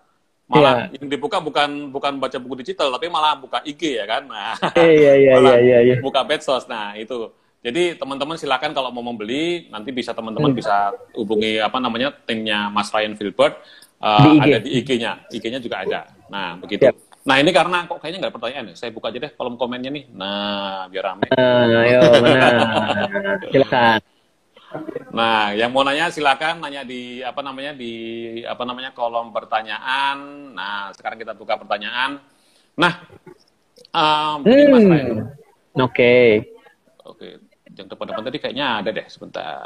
Malah 0.44 0.92
yeah. 0.92 1.00
yang 1.00 1.08
dibuka 1.08 1.40
bukan 1.40 1.88
bukan 1.92 2.20
baca 2.20 2.36
buku 2.36 2.60
digital 2.60 2.92
tapi 2.92 3.08
malah 3.08 3.40
buka 3.40 3.64
IG 3.64 3.96
ya 3.96 4.04
kan? 4.04 4.28
Nah 4.28 4.60
iya, 4.76 5.16
iya, 5.16 5.34
iya, 5.40 5.56
iya, 5.68 5.78
iya. 5.84 5.96
buka 6.04 6.24
medsos. 6.28 6.68
Nah 6.68 6.96
itu 7.00 7.32
jadi 7.64 7.96
teman-teman 7.96 8.36
silakan 8.36 8.76
kalau 8.76 8.92
mau 8.92 9.00
membeli 9.00 9.72
nanti 9.72 9.96
bisa 9.96 10.12
teman-teman 10.12 10.52
hmm. 10.52 10.60
bisa 10.60 10.92
hubungi 11.16 11.64
apa 11.64 11.80
namanya 11.80 12.12
timnya 12.12 12.68
Mas 12.68 12.92
Ryan 12.92 13.16
Filbert 13.16 13.56
uh, 14.04 14.20
di 14.20 14.30
IG. 14.36 14.44
ada 14.44 14.58
di 14.60 14.70
IG-nya, 14.84 15.12
IG-nya 15.32 15.60
juga 15.64 15.88
ada. 15.88 16.12
Nah 16.28 16.60
begitu. 16.60 16.92
Yep. 16.92 17.24
Nah 17.24 17.40
ini 17.40 17.56
karena 17.56 17.88
kok 17.88 18.04
kayaknya 18.04 18.20
nggak 18.20 18.32
ada 18.32 18.36
pertanyaan 18.36 18.66
ya. 18.68 18.76
Saya 18.76 18.92
buka 18.92 19.08
aja 19.16 19.20
deh 19.24 19.32
kolom 19.40 19.56
komennya 19.56 19.96
nih. 19.96 20.12
Nah 20.12 20.92
biar 20.92 21.04
rame. 21.08 21.28
Nah, 21.32 21.84
ayo 21.88 22.00
benar. 22.20 22.52
silakan. 23.48 24.00
Nah, 25.14 25.54
yang 25.54 25.70
mau 25.70 25.86
nanya 25.86 26.10
silakan 26.10 26.60
nanya 26.60 26.84
di 26.84 27.24
apa 27.24 27.40
namanya 27.46 27.72
di 27.78 27.94
apa 28.44 28.64
namanya 28.68 28.92
kolom 28.92 29.32
pertanyaan. 29.32 30.52
Nah, 30.52 30.92
sekarang 30.98 31.16
kita 31.16 31.32
buka 31.32 31.56
pertanyaan. 31.56 32.20
Nah, 32.76 32.94
um, 33.96 34.44
hmm. 34.44 34.68
Mas 34.68 34.84
Ryan. 34.84 35.08
Oke. 35.16 35.32
Okay. 35.80 36.53
Yang 37.74 37.88
depan-depan 37.98 38.24
tadi 38.30 38.38
kayaknya 38.38 38.68
ada 38.82 38.90
deh 38.94 39.08
sebentar. 39.10 39.66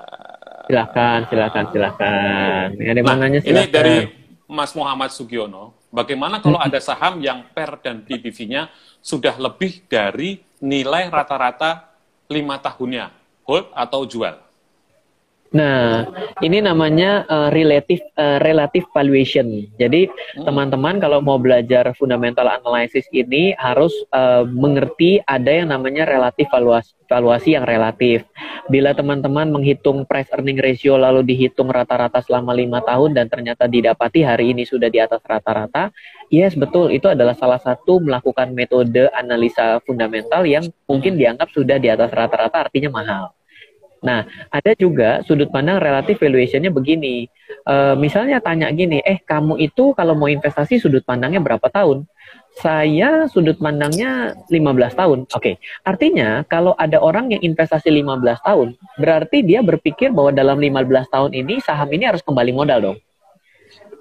Silakan, 0.71 1.19
silakan, 1.27 1.63
silakan. 1.75 2.65
Ini 2.79 3.01
nah, 3.03 3.15
nanya, 3.19 3.39
silakan. 3.43 3.51
Ini 3.51 3.63
dari 3.67 3.95
Mas 4.47 4.71
Muhammad 4.71 5.11
Sugiono. 5.11 5.75
Bagaimana 5.91 6.39
kalau 6.39 6.59
ada 6.59 6.79
saham 6.79 7.19
yang 7.19 7.47
PER 7.51 7.83
dan 7.83 8.03
PBV-nya 8.03 8.71
sudah 9.03 9.35
lebih 9.35 9.83
dari 9.87 10.39
nilai 10.63 11.11
rata-rata 11.11 11.91
lima 12.31 12.59
tahunnya, 12.59 13.11
hold 13.43 13.71
atau 13.75 14.03
jual? 14.07 14.46
Nah, 15.55 16.03
ini 16.43 16.59
namanya 16.59 17.23
uh, 17.31 17.49
relative 17.55 18.03
uh, 18.19 18.43
relative 18.43 18.83
valuation. 18.91 19.63
Jadi 19.79 20.11
hmm. 20.11 20.43
teman-teman 20.43 20.99
hmm. 20.99 21.03
kalau 21.03 21.19
mau 21.23 21.39
belajar 21.39 21.87
fundamental 21.95 22.51
analysis 22.51 23.07
ini 23.15 23.55
harus 23.55 23.95
uh, 24.11 24.43
mengerti 24.43 25.23
ada 25.23 25.47
yang 25.47 25.71
namanya 25.71 26.03
relatif 26.03 26.51
valuasi, 26.51 26.91
valuasi 27.07 27.55
yang 27.55 27.63
relatif. 27.63 28.27
Bila 28.67 28.91
teman-teman 28.91 29.47
menghitung 29.47 30.03
price 30.03 30.27
earning 30.35 30.59
ratio 30.59 30.99
lalu 30.99 31.23
dihitung 31.23 31.71
rata-rata 31.71 32.19
selama 32.19 32.51
lima 32.51 32.83
tahun 32.83 33.15
dan 33.15 33.31
ternyata 33.31 33.71
didapati 33.71 34.27
hari 34.27 34.51
ini 34.51 34.67
sudah 34.67 34.91
di 34.91 34.99
atas 34.99 35.23
rata-rata, 35.23 35.95
yes 36.27 36.59
betul 36.59 36.91
itu 36.91 37.07
adalah 37.07 37.39
salah 37.39 37.63
satu 37.63 38.03
melakukan 38.03 38.51
metode 38.51 39.07
analisa 39.15 39.79
fundamental 39.87 40.43
yang 40.43 40.67
mungkin 40.91 41.15
dianggap 41.15 41.47
sudah 41.55 41.79
di 41.79 41.87
atas 41.87 42.11
rata-rata 42.11 42.67
artinya 42.67 42.91
mahal. 42.91 43.36
Nah, 44.03 44.25
ada 44.53 44.71
juga 44.77 45.25
sudut 45.25 45.49
pandang 45.49 45.81
relatif 45.81 46.21
valuationnya 46.21 46.69
begini. 46.69 47.25
E, 47.65 47.75
misalnya 47.97 48.37
tanya 48.41 48.69
gini, 48.69 49.01
eh 49.01 49.17
kamu 49.25 49.57
itu 49.57 49.93
kalau 49.97 50.13
mau 50.13 50.29
investasi 50.29 50.77
sudut 50.77 51.01
pandangnya 51.01 51.41
berapa 51.41 51.65
tahun? 51.69 52.05
Saya 52.57 53.29
sudut 53.29 53.57
pandangnya 53.61 54.33
15 54.49 54.97
tahun. 54.97 55.19
Oke, 55.29 55.37
okay. 55.37 55.55
artinya 55.85 56.41
kalau 56.49 56.73
ada 56.77 56.97
orang 57.01 57.29
yang 57.33 57.41
investasi 57.41 57.89
15 57.89 58.41
tahun, 58.41 58.67
berarti 58.97 59.45
dia 59.45 59.61
berpikir 59.61 60.09
bahwa 60.09 60.33
dalam 60.33 60.57
15 60.57 61.13
tahun 61.13 61.31
ini 61.37 61.61
saham 61.61 61.89
ini 61.93 62.09
harus 62.09 62.25
kembali 62.25 62.51
modal 62.53 62.79
dong. 62.81 62.97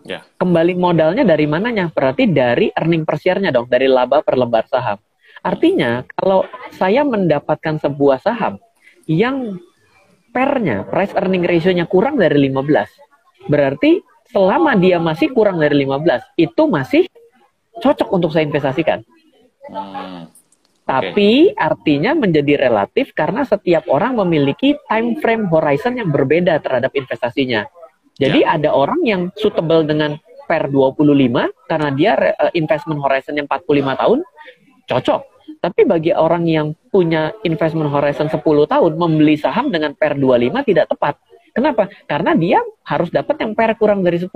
Yeah. 0.06 0.22
Kembali 0.38 0.78
modalnya 0.78 1.26
dari 1.26 1.50
mananya? 1.50 1.90
Berarti 1.90 2.30
dari 2.30 2.70
earning 2.70 3.02
per 3.02 3.18
share-nya 3.18 3.50
dong, 3.50 3.66
dari 3.66 3.90
laba 3.90 4.22
per 4.22 4.38
lembar 4.38 4.64
saham. 4.70 5.02
Artinya, 5.42 6.06
kalau 6.14 6.46
saya 6.74 7.02
mendapatkan 7.02 7.82
sebuah 7.82 8.22
saham 8.22 8.62
yang 9.06 9.58
pernya, 10.36 10.84
price 10.84 11.16
earning 11.16 11.48
ratio-nya 11.48 11.88
kurang 11.88 12.20
dari 12.20 12.36
15. 12.52 13.48
Berarti 13.48 14.04
selama 14.28 14.76
dia 14.76 15.00
masih 15.00 15.32
kurang 15.32 15.56
dari 15.56 15.80
15, 15.80 16.36
itu 16.36 16.62
masih 16.68 17.08
cocok 17.80 18.08
untuk 18.12 18.28
saya 18.36 18.44
investasikan. 18.44 19.00
Hmm. 19.72 20.28
Tapi 20.84 21.56
artinya 21.56 22.14
menjadi 22.14 22.68
relatif 22.68 23.16
karena 23.16 23.42
setiap 23.48 23.88
orang 23.88 24.14
memiliki 24.22 24.76
time 24.86 25.18
frame 25.18 25.48
horizon 25.48 25.98
yang 25.98 26.12
berbeda 26.12 26.60
terhadap 26.60 26.92
investasinya. 26.92 27.66
Jadi 28.20 28.44
ya. 28.44 28.60
ada 28.60 28.70
orang 28.76 29.00
yang 29.02 29.32
suitable 29.34 29.82
dengan 29.82 30.20
per 30.46 30.70
25 30.70 31.02
karena 31.66 31.88
dia 31.90 32.12
eh, 32.14 32.52
investment 32.54 33.02
horizon 33.02 33.34
yang 33.34 33.48
45 33.50 33.98
tahun 33.98 34.18
cocok. 34.86 35.22
Tapi 35.66 35.82
bagi 35.82 36.14
orang 36.14 36.46
yang 36.46 36.78
punya 36.94 37.34
investment 37.42 37.90
horizon 37.90 38.30
10 38.30 38.38
tahun, 38.70 38.92
membeli 38.94 39.34
saham 39.34 39.74
dengan 39.74 39.98
per 39.98 40.14
25 40.14 40.62
tidak 40.62 40.86
tepat. 40.94 41.18
Kenapa? 41.50 41.90
Karena 42.06 42.38
dia 42.38 42.62
harus 42.86 43.10
dapat 43.10 43.34
yang 43.42 43.58
per 43.58 43.74
kurang 43.74 44.06
dari 44.06 44.22
10. 44.22 44.30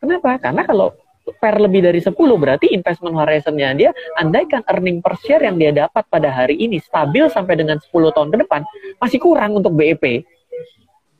Kenapa? 0.00 0.40
Karena 0.40 0.64
kalau 0.64 0.96
per 1.36 1.60
lebih 1.60 1.84
dari 1.84 2.00
10 2.00 2.16
berarti 2.16 2.72
investment 2.72 3.16
horizonnya 3.16 3.76
dia 3.76 3.90
andaikan 4.16 4.64
earning 4.72 5.04
per 5.04 5.20
share 5.20 5.44
yang 5.44 5.60
dia 5.60 5.72
dapat 5.72 6.04
pada 6.08 6.28
hari 6.32 6.56
ini 6.56 6.80
stabil 6.80 7.28
sampai 7.28 7.60
dengan 7.60 7.76
10 7.80 7.92
tahun 7.92 8.28
ke 8.32 8.36
depan 8.44 8.60
masih 9.00 9.20
kurang 9.20 9.56
untuk 9.60 9.76
BEP. 9.76 10.24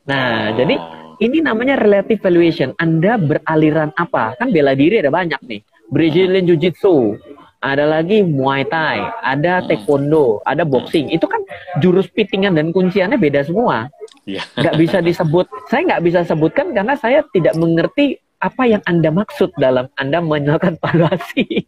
Nah, 0.09 0.53
jadi 0.57 0.77
ini 1.21 1.45
namanya 1.45 1.77
relative 1.81 2.21
valuation. 2.21 2.73
Anda 2.81 3.21
beraliran 3.21 3.93
apa? 3.97 4.37
Kan 4.41 4.53
bela 4.53 4.73
diri 4.73 5.05
ada 5.05 5.13
banyak 5.13 5.41
nih. 5.45 5.61
Brazilian 5.89 6.49
Jiu-Jitsu, 6.49 7.17
ada 7.65 7.89
lagi 7.89 8.21
Muay 8.21 8.69
Thai, 8.69 9.01
ada. 9.25 9.65
Taekwondo, 9.65 10.45
ada 10.45 10.69
boxing. 10.69 11.09
Itu 11.09 11.25
kan 11.25 11.41
jurus 11.81 12.05
pitingan 12.13 12.53
dan 12.53 12.77
kunciannya 12.77 13.17
beda 13.17 13.49
semua. 13.49 13.89
Yeah. 14.29 14.45
Nggak 14.61 14.77
bisa 14.77 15.01
disebut, 15.01 15.49
saya 15.73 15.89
nggak 15.89 16.05
bisa 16.05 16.21
sebutkan 16.29 16.77
karena 16.77 16.93
saya 17.01 17.25
tidak 17.33 17.57
mengerti 17.57 18.21
apa 18.37 18.69
yang 18.69 18.85
Anda 18.85 19.09
maksud 19.09 19.57
dalam 19.57 19.89
Anda 19.97 20.21
melakukan 20.21 20.77
valuasi. 20.77 21.65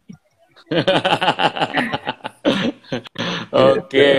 Oke. 3.73 4.13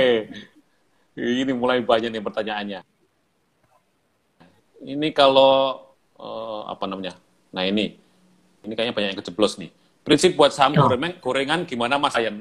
Ini 1.18 1.50
mulai 1.54 1.86
banyak 1.86 2.10
nih 2.10 2.26
pertanyaannya. 2.26 2.82
Ini 4.82 5.08
kalau 5.14 5.86
uh, 6.18 6.62
apa 6.70 6.86
namanya? 6.90 7.14
Nah 7.54 7.66
ini, 7.66 7.98
ini 8.66 8.74
kayaknya 8.74 8.94
banyak 8.94 9.10
yang 9.14 9.22
kejeblos 9.22 9.62
nih 9.62 9.70
Prinsip 10.08 10.40
buat 10.40 10.56
saham 10.56 10.72
oh. 10.80 10.88
gorengan, 10.88 11.20
gorengan 11.20 11.60
gimana 11.68 12.00
Mas 12.00 12.16
Ayan? 12.16 12.40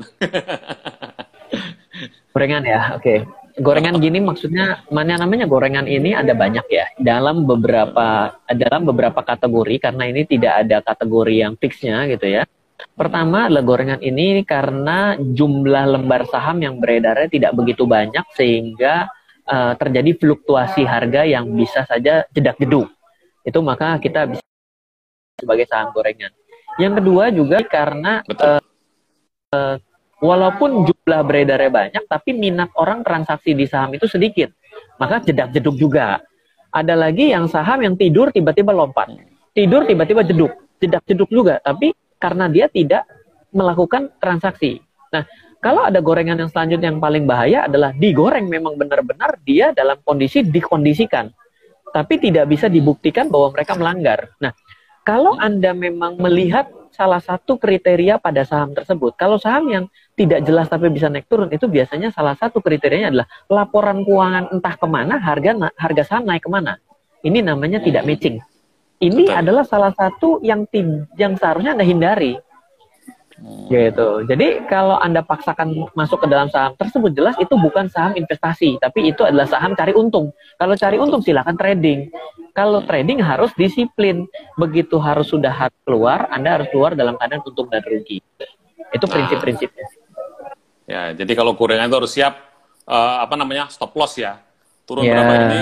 gorengan 2.30 2.62
ya, 2.62 2.94
oke. 2.94 3.02
Okay. 3.02 3.18
Gorengan 3.58 3.98
gini 3.98 4.22
maksudnya 4.22 4.86
mana 4.92 5.18
namanya 5.18 5.50
gorengan 5.50 5.88
ini 5.88 6.14
ada 6.14 6.36
banyak 6.36 6.62
ya 6.68 6.86
dalam 7.00 7.48
beberapa 7.48 8.36
dalam 8.52 8.84
beberapa 8.84 9.24
kategori 9.24 9.80
karena 9.80 10.04
ini 10.12 10.28
tidak 10.28 10.52
ada 10.62 10.78
kategori 10.84 11.34
yang 11.42 11.58
fixnya 11.58 12.06
gitu 12.06 12.38
ya. 12.38 12.46
Pertama 12.94 13.48
adalah 13.48 13.64
gorengan 13.66 14.00
ini 14.04 14.46
karena 14.46 15.18
jumlah 15.18 15.96
lembar 15.96 16.28
saham 16.30 16.62
yang 16.62 16.78
beredarnya 16.78 17.32
tidak 17.32 17.52
begitu 17.56 17.88
banyak 17.88 18.28
sehingga 18.36 19.08
uh, 19.48 19.72
terjadi 19.74 20.14
fluktuasi 20.20 20.86
harga 20.86 21.26
yang 21.26 21.50
bisa 21.50 21.82
saja 21.88 22.28
jedak 22.30 22.60
jeduk. 22.62 22.92
Itu 23.42 23.58
maka 23.64 23.96
kita 23.98 24.28
bisa 24.30 24.44
sebagai 25.40 25.66
saham 25.66 25.90
gorengan. 25.96 26.30
Yang 26.76 26.92
kedua 27.00 27.24
juga 27.32 27.58
karena 27.64 28.20
uh, 28.20 28.60
uh, 29.56 29.76
walaupun 30.20 30.84
jumlah 30.84 31.20
beredarnya 31.24 31.72
banyak, 31.72 32.04
tapi 32.04 32.36
minat 32.36 32.72
orang 32.76 33.00
transaksi 33.00 33.56
di 33.56 33.64
saham 33.64 33.96
itu 33.96 34.04
sedikit, 34.04 34.52
maka 35.00 35.24
jedak 35.24 35.52
jeduk 35.56 35.76
juga. 35.76 36.20
Ada 36.72 36.92
lagi 36.92 37.32
yang 37.32 37.48
saham 37.48 37.80
yang 37.80 37.96
tidur 37.96 38.28
tiba-tiba 38.28 38.76
lompat, 38.76 39.08
tidur 39.56 39.88
tiba-tiba 39.88 40.20
jeduk, 40.20 40.52
jedak 40.76 41.00
jeduk 41.08 41.32
juga, 41.32 41.56
tapi 41.64 41.96
karena 42.20 42.48
dia 42.52 42.68
tidak 42.68 43.08
melakukan 43.56 44.12
transaksi. 44.20 44.84
Nah, 45.08 45.24
kalau 45.64 45.88
ada 45.88 46.04
gorengan 46.04 46.36
yang 46.36 46.52
selanjutnya 46.52 46.92
yang 46.92 47.00
paling 47.00 47.24
bahaya 47.24 47.64
adalah 47.64 47.96
digoreng 47.96 48.52
memang 48.52 48.76
benar-benar 48.76 49.40
dia 49.48 49.72
dalam 49.72 49.96
kondisi 50.04 50.44
dikondisikan, 50.44 51.32
tapi 51.96 52.20
tidak 52.20 52.44
bisa 52.52 52.68
dibuktikan 52.68 53.32
bahwa 53.32 53.56
mereka 53.56 53.72
melanggar. 53.72 54.36
Nah, 54.36 54.52
kalau 55.06 55.38
Anda 55.38 55.70
memang 55.70 56.18
melihat 56.18 56.66
salah 56.90 57.22
satu 57.22 57.54
kriteria 57.60 58.18
pada 58.18 58.42
saham 58.42 58.74
tersebut. 58.74 59.14
Kalau 59.14 59.38
saham 59.38 59.70
yang 59.70 59.84
tidak 60.18 60.42
jelas 60.42 60.66
tapi 60.66 60.90
bisa 60.90 61.06
naik 61.06 61.30
turun 61.30 61.46
itu 61.52 61.70
biasanya 61.70 62.10
salah 62.10 62.34
satu 62.34 62.58
kriterianya 62.58 63.14
adalah 63.14 63.28
laporan 63.46 64.02
keuangan 64.02 64.50
entah 64.50 64.74
ke 64.74 64.86
mana 64.90 65.20
harga 65.22 65.70
harga 65.78 66.02
saham 66.02 66.26
naik 66.26 66.42
ke 66.42 66.50
mana. 66.50 66.80
Ini 67.22 67.38
namanya 67.44 67.78
tidak 67.78 68.02
matching. 68.02 68.42
Ini 68.96 69.28
Betul. 69.28 69.38
adalah 69.38 69.64
salah 69.68 69.92
satu 69.92 70.40
yang 70.40 70.64
yang 71.20 71.38
seharusnya 71.38 71.76
anda 71.76 71.86
hindari. 71.86 72.40
Hmm. 73.36 73.68
Gitu. 73.68 74.08
Jadi 74.32 74.64
kalau 74.64 74.96
Anda 74.96 75.20
paksakan 75.20 75.92
masuk 75.92 76.24
ke 76.24 76.26
dalam 76.28 76.48
saham 76.48 76.72
tersebut 76.80 77.12
jelas 77.12 77.36
itu 77.36 77.52
bukan 77.52 77.84
saham 77.92 78.16
investasi, 78.16 78.80
tapi 78.80 79.12
itu 79.12 79.20
adalah 79.28 79.44
saham 79.44 79.76
cari 79.76 79.92
untung. 79.92 80.32
Kalau 80.56 80.72
cari 80.72 80.96
untung 80.96 81.20
silakan 81.20 81.56
trading. 81.60 82.08
Kalau 82.56 82.80
trading 82.88 83.20
harus 83.20 83.52
disiplin. 83.52 84.24
Begitu 84.56 84.96
harus 84.96 85.28
sudah 85.28 85.52
harus 85.52 85.76
keluar, 85.84 86.32
Anda 86.32 86.56
harus 86.56 86.68
keluar 86.72 86.96
dalam 86.96 87.20
keadaan 87.20 87.44
untung 87.44 87.68
dan 87.68 87.84
rugi. 87.84 88.24
Itu 88.96 89.04
nah. 89.04 89.12
prinsip-prinsipnya. 89.12 89.86
Ya, 90.86 91.12
jadi 91.12 91.32
kalau 91.36 91.52
kurangan 91.58 91.90
itu 91.90 91.96
harus 91.98 92.12
siap 92.16 92.34
uh, 92.88 93.20
apa 93.20 93.36
namanya? 93.36 93.68
stop 93.68 93.92
loss 93.92 94.16
ya. 94.16 94.40
Turun 94.88 95.04
ya. 95.04 95.12
berapa 95.12 95.32
ini 95.44 95.60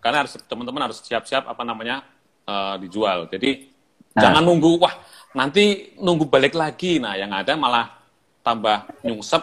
karena 0.00 0.24
harus 0.24 0.32
teman-teman 0.48 0.88
harus 0.88 1.04
siap-siap 1.04 1.44
apa 1.44 1.62
namanya? 1.68 2.00
Uh, 2.48 2.80
dijual. 2.80 3.28
Jadi 3.28 3.68
nah. 4.16 4.24
jangan 4.24 4.40
nunggu 4.40 4.80
wah 4.80 4.96
nanti 5.34 5.94
nunggu 5.98 6.26
balik 6.26 6.54
lagi. 6.54 6.98
Nah, 6.98 7.14
yang 7.14 7.30
ada 7.30 7.54
malah 7.54 7.86
tambah 8.42 8.88
nyungsep 9.06 9.42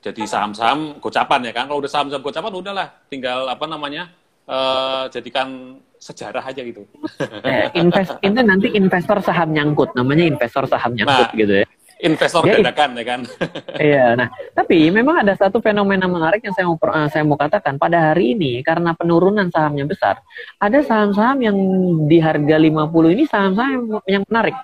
jadi 0.00 0.22
saham-saham 0.24 0.96
gocapan 0.96 1.40
ya 1.44 1.52
kan. 1.52 1.64
Kalau 1.68 1.80
udah 1.80 1.92
saham-saham 1.92 2.24
gocapan 2.24 2.52
udahlah, 2.56 2.88
tinggal 3.12 3.48
apa 3.48 3.64
namanya? 3.68 4.08
Uh, 4.50 5.06
jadikan 5.12 5.78
sejarah 6.00 6.42
aja 6.42 6.64
gitu. 6.64 6.88
Eh, 7.44 7.68
invest 7.76 8.16
itu 8.26 8.40
nanti 8.40 8.72
investor 8.72 9.20
saham 9.20 9.52
nyangkut, 9.52 9.92
namanya 9.92 10.24
investor 10.24 10.64
saham 10.64 10.96
nyangkut 10.96 11.28
nah, 11.30 11.36
gitu 11.36 11.54
ya. 11.62 11.66
Investor 12.00 12.48
ya, 12.48 12.56
dadakan 12.56 12.96
ya 12.96 13.04
kan. 13.04 13.20
iya, 13.92 14.04
nah 14.16 14.32
tapi 14.56 14.88
memang 14.88 15.20
ada 15.20 15.36
satu 15.36 15.60
fenomena 15.60 16.08
menarik 16.08 16.40
yang 16.40 16.56
saya 16.56 16.64
mau 16.64 16.80
uh, 16.80 17.08
saya 17.12 17.22
mau 17.28 17.36
katakan 17.36 17.76
pada 17.76 18.10
hari 18.10 18.32
ini 18.32 18.64
karena 18.64 18.96
penurunan 18.96 19.52
sahamnya 19.52 19.84
besar, 19.84 20.16
ada 20.56 20.80
saham-saham 20.80 21.38
yang 21.44 21.56
di 22.08 22.16
harga 22.16 22.56
50 22.56 23.14
ini 23.14 23.24
saham-saham 23.28 24.00
yang 24.08 24.24
menarik. 24.24 24.56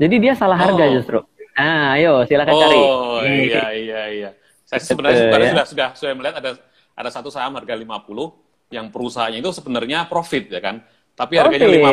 Jadi 0.00 0.14
dia 0.16 0.32
salah 0.32 0.56
harga 0.56 0.84
oh. 0.88 0.90
justru. 0.96 1.18
Ah, 1.52 2.00
ayo 2.00 2.24
silakan 2.24 2.54
oh, 2.56 2.60
cari. 2.64 2.80
Oh 2.80 3.20
iya 3.20 3.64
iya 3.76 4.00
iya. 4.08 4.30
Saya 4.64 4.80
sebenarnya, 4.80 5.28
sebenarnya 5.28 5.44
ya. 5.44 5.52
sudah 5.52 5.66
sudah 5.68 5.88
sudah 5.92 6.12
melihat 6.16 6.36
ada 6.40 6.50
ada 6.96 7.10
satu 7.12 7.28
saham 7.28 7.52
harga 7.60 7.76
50 7.76 8.72
yang 8.72 8.86
perusahaannya 8.88 9.44
itu 9.44 9.50
sebenarnya 9.52 10.08
profit 10.08 10.48
ya 10.48 10.60
kan. 10.64 10.80
Tapi 11.12 11.36
harganya 11.36 11.68
okay. 11.68 11.84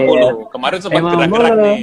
50. 0.47 0.55
Kemarin 0.55 0.79
sempat 0.79 1.01
gerak-gerak 1.03 1.55
nih. 1.59 1.79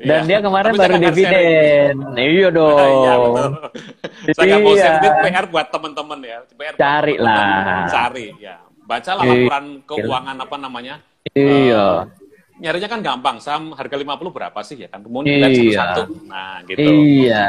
Dan 0.00 0.24
ya. 0.24 0.28
dia 0.32 0.38
kemarin 0.40 0.72
baru 0.80 0.96
dividen. 0.96 1.94
Iya 2.16 2.48
dong. 2.48 2.72
iya. 3.04 4.32
Saya 4.32 4.44
nggak 4.48 4.60
mau 4.64 4.74
share 4.80 4.96
iya. 4.96 5.12
PR 5.28 5.44
buat 5.52 5.66
teman-teman 5.68 6.18
ya. 6.24 6.38
PR 6.56 6.74
cari 6.80 7.14
lah. 7.20 7.84
Cari 7.84 8.26
ya. 8.40 8.56
Bacalah 8.88 9.22
iya. 9.28 9.32
laporan 9.36 9.64
keuangan 9.84 10.36
apa 10.40 10.56
namanya. 10.56 10.94
Iya. 11.36 12.08
Uh, 12.08 12.19
nyarinya 12.60 12.88
kan 12.92 13.00
gampang. 13.00 13.36
Saham 13.40 13.72
harga 13.72 13.96
50 13.96 14.36
berapa 14.36 14.58
sih 14.60 14.76
ya 14.84 14.88
kan? 14.92 15.00
Kemudian 15.00 15.40
iya. 15.40 15.48
satu-satu. 15.48 16.02
Nah, 16.28 16.60
gitu. 16.68 16.90
Iya. 16.92 17.48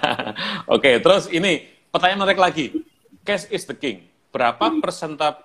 Oke, 0.74 1.02
terus 1.02 1.26
ini 1.28 1.66
pertanyaan 1.90 2.24
menarik 2.24 2.40
lagi. 2.40 2.66
Cash 3.26 3.50
is 3.50 3.66
the 3.66 3.74
king. 3.74 4.06
Berapa 4.30 4.70
persentase 4.78 5.42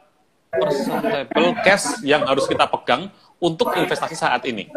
percentable 0.50 1.54
cash 1.62 2.02
yang 2.06 2.26
harus 2.26 2.46
kita 2.50 2.66
pegang 2.70 3.10
untuk 3.42 3.74
investasi 3.74 4.16
saat 4.18 4.46
ini? 4.46 4.70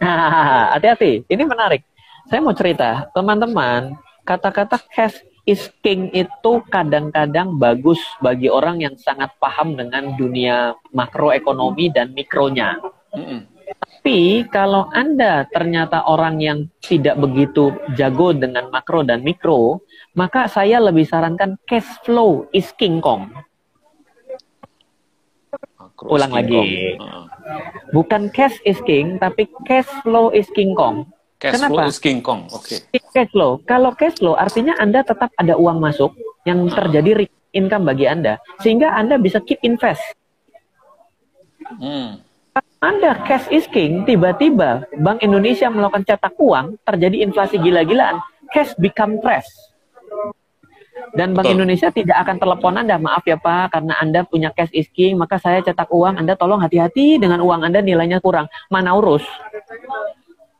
Hati-hati, 0.72 1.24
ini 1.28 1.42
menarik. 1.44 1.84
Saya 2.28 2.44
mau 2.44 2.52
cerita, 2.52 3.08
teman-teman, 3.16 3.96
kata-kata 4.28 4.76
cash 4.92 5.16
is 5.48 5.72
king 5.80 6.12
itu 6.12 6.60
kadang-kadang 6.68 7.56
bagus 7.56 7.96
bagi 8.20 8.52
orang 8.52 8.84
yang 8.84 8.92
sangat 9.00 9.32
paham 9.40 9.80
dengan 9.80 10.12
dunia 10.12 10.76
makroekonomi 10.92 11.88
dan 11.88 12.12
mikronya. 12.12 12.76
Tapi 14.08 14.48
kalau 14.48 14.88
Anda 14.94 15.44
ternyata 15.52 16.08
orang 16.08 16.40
yang 16.40 16.72
tidak 16.80 17.20
begitu 17.20 17.76
jago 17.98 18.32
dengan 18.32 18.72
makro 18.72 19.04
dan 19.04 19.20
mikro, 19.20 19.84
maka 20.16 20.48
saya 20.48 20.80
lebih 20.80 21.04
sarankan 21.04 21.60
cash 21.68 22.00
flow 22.08 22.48
is 22.56 22.72
king 22.80 23.04
kong. 23.04 23.28
Makro 25.76 26.08
Ulang 26.08 26.32
lagi. 26.32 26.96
Bukan 27.92 28.32
cash 28.32 28.56
is 28.64 28.80
king, 28.88 29.20
tapi 29.20 29.50
cash 29.68 29.88
flow 30.00 30.32
is 30.32 30.48
king 30.56 30.72
kong. 30.72 31.04
Cash 31.38 31.54
Kenapa? 31.54 31.70
flow 31.70 31.86
is 31.86 31.98
king 32.00 32.18
kong. 32.24 32.50
Oke. 32.50 32.82
Okay. 32.90 32.98
Cash 33.14 33.30
flow. 33.30 33.60
Kalau 33.62 33.94
cash 33.94 34.16
flow 34.18 34.34
artinya 34.34 34.74
Anda 34.80 35.06
tetap 35.06 35.30
ada 35.38 35.54
uang 35.54 35.78
masuk 35.78 36.16
yang 36.48 36.66
terjadi 36.66 37.28
income 37.54 37.84
bagi 37.86 38.08
Anda 38.10 38.42
sehingga 38.64 38.94
Anda 38.94 39.20
bisa 39.20 39.38
keep 39.44 39.62
invest. 39.62 40.02
Hmm. 41.78 42.27
Anda 42.78 43.26
cash 43.26 43.50
is 43.50 43.66
king, 43.74 44.06
tiba-tiba 44.06 44.86
Bank 45.02 45.26
Indonesia 45.26 45.66
melakukan 45.66 46.06
cetak 46.06 46.38
uang, 46.38 46.78
terjadi 46.86 47.26
inflasi 47.26 47.58
gila-gilaan, 47.58 48.22
cash 48.54 48.70
become 48.78 49.18
trash. 49.18 49.50
Dan 51.18 51.34
Bank 51.34 51.50
Betul. 51.50 51.58
Indonesia 51.58 51.90
tidak 51.90 52.22
akan 52.22 52.36
telepon 52.38 52.78
Anda, 52.78 52.94
maaf 53.02 53.26
ya 53.26 53.34
Pak, 53.34 53.74
karena 53.74 53.98
Anda 53.98 54.22
punya 54.22 54.54
cash 54.54 54.70
is 54.70 54.86
king, 54.94 55.18
maka 55.18 55.42
saya 55.42 55.58
cetak 55.58 55.90
uang, 55.90 56.22
Anda 56.22 56.38
tolong 56.38 56.62
hati-hati 56.62 57.18
dengan 57.18 57.42
uang 57.42 57.66
Anda 57.66 57.82
nilainya 57.82 58.22
kurang. 58.22 58.46
Mana 58.70 58.94
urus? 58.94 59.26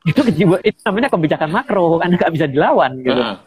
Itu, 0.03 0.27
itu 0.27 0.79
namanya 0.83 1.14
kebijakan 1.14 1.55
makro, 1.55 2.03
Anda 2.03 2.19
nggak 2.19 2.35
bisa 2.35 2.47
dilawan 2.51 2.99
gitu. 3.07 3.14
Uh. 3.14 3.39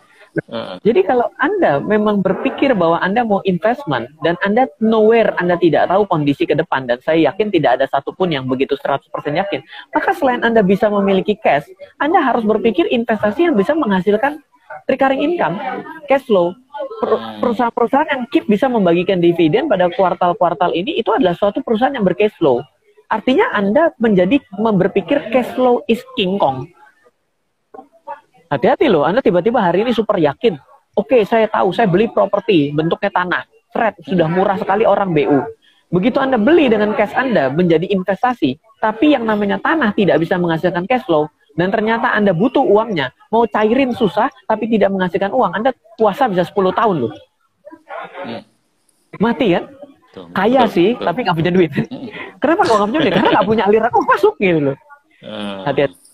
Jadi 0.83 1.03
kalau 1.03 1.27
Anda 1.43 1.83
memang 1.83 2.23
berpikir 2.23 2.71
bahwa 2.71 3.03
Anda 3.03 3.27
mau 3.27 3.43
investment 3.43 4.07
dan 4.23 4.39
Anda 4.47 4.71
nowhere 4.79 5.35
Anda 5.35 5.59
tidak 5.59 5.91
tahu 5.91 6.07
kondisi 6.07 6.47
ke 6.47 6.55
depan 6.55 6.87
dan 6.87 7.03
saya 7.03 7.31
yakin 7.31 7.51
tidak 7.51 7.79
ada 7.79 7.85
satupun 7.91 8.31
yang 8.31 8.47
begitu 8.47 8.79
100% 8.79 9.11
yakin, 9.11 9.59
maka 9.91 10.15
selain 10.15 10.39
Anda 10.43 10.63
bisa 10.63 10.87
memiliki 10.87 11.35
cash, 11.35 11.67
Anda 11.99 12.23
harus 12.23 12.47
berpikir 12.47 12.87
investasi 12.87 13.51
yang 13.51 13.55
bisa 13.59 13.75
menghasilkan 13.75 14.39
recurring 14.87 15.19
income, 15.19 15.59
cash 16.07 16.23
flow. 16.23 16.55
Perusahaan-perusahaan 17.43 18.09
yang 18.09 18.23
keep 18.31 18.47
bisa 18.47 18.71
membagikan 18.71 19.19
dividen 19.19 19.67
pada 19.67 19.91
kuartal-kuartal 19.91 20.71
ini 20.71 20.97
itu 20.97 21.11
adalah 21.11 21.35
suatu 21.35 21.59
perusahaan 21.59 21.93
yang 21.93 22.07
bercash 22.07 22.33
flow. 22.39 22.63
Artinya 23.11 23.51
Anda 23.51 23.91
menjadi 23.99 24.39
berpikir 24.55 25.35
cash 25.35 25.51
flow 25.59 25.83
is 25.91 25.99
king 26.15 26.39
kong 26.39 26.71
Hati-hati 28.51 28.91
loh, 28.91 29.07
Anda 29.07 29.23
tiba-tiba 29.23 29.63
hari 29.63 29.87
ini 29.87 29.95
super 29.95 30.19
yakin. 30.19 30.59
Oke, 30.99 31.15
okay, 31.15 31.21
saya 31.23 31.47
tahu, 31.47 31.71
saya 31.71 31.87
beli 31.87 32.11
properti, 32.11 32.75
bentuknya 32.75 33.07
tanah. 33.07 33.47
Fred, 33.71 33.95
sudah 34.03 34.27
murah 34.27 34.59
sekali 34.59 34.83
orang 34.83 35.15
BU. 35.15 35.39
Begitu 35.95 36.19
Anda 36.19 36.35
beli 36.35 36.67
dengan 36.67 36.91
cash 36.91 37.15
Anda 37.15 37.47
menjadi 37.47 37.87
investasi, 37.87 38.59
tapi 38.83 39.15
yang 39.15 39.23
namanya 39.23 39.55
tanah 39.63 39.95
tidak 39.95 40.19
bisa 40.19 40.35
menghasilkan 40.35 40.83
cash 40.83 41.07
flow, 41.07 41.31
dan 41.55 41.71
ternyata 41.71 42.11
Anda 42.11 42.35
butuh 42.35 42.59
uangnya, 42.63 43.15
mau 43.31 43.47
cairin 43.47 43.95
susah, 43.95 44.27
tapi 44.51 44.67
tidak 44.67 44.91
menghasilkan 44.91 45.31
uang, 45.31 45.55
Anda 45.55 45.71
puasa 45.95 46.27
bisa 46.27 46.43
10 46.43 46.75
tahun 46.75 46.95
loh. 47.07 47.13
Hmm. 48.27 48.43
Mati 49.19 49.55
kan? 49.55 49.63
Kaya 50.35 50.67
sih, 50.67 50.99
tapi 50.99 51.23
nggak 51.23 51.39
punya 51.39 51.51
duit. 51.55 51.71
Kenapa 52.43 52.67
nggak 52.67 52.79
punya 52.83 52.99
duit? 52.99 53.13
Karena 53.15 53.29
nggak 53.31 53.47
punya 53.47 53.63
aliran 53.63 53.91
oh 53.95 54.03
masuk 54.03 54.35
gitu 54.43 54.59
loh. 54.59 54.77
Hmm. 55.23 55.63
Hati-hati. 55.63 56.10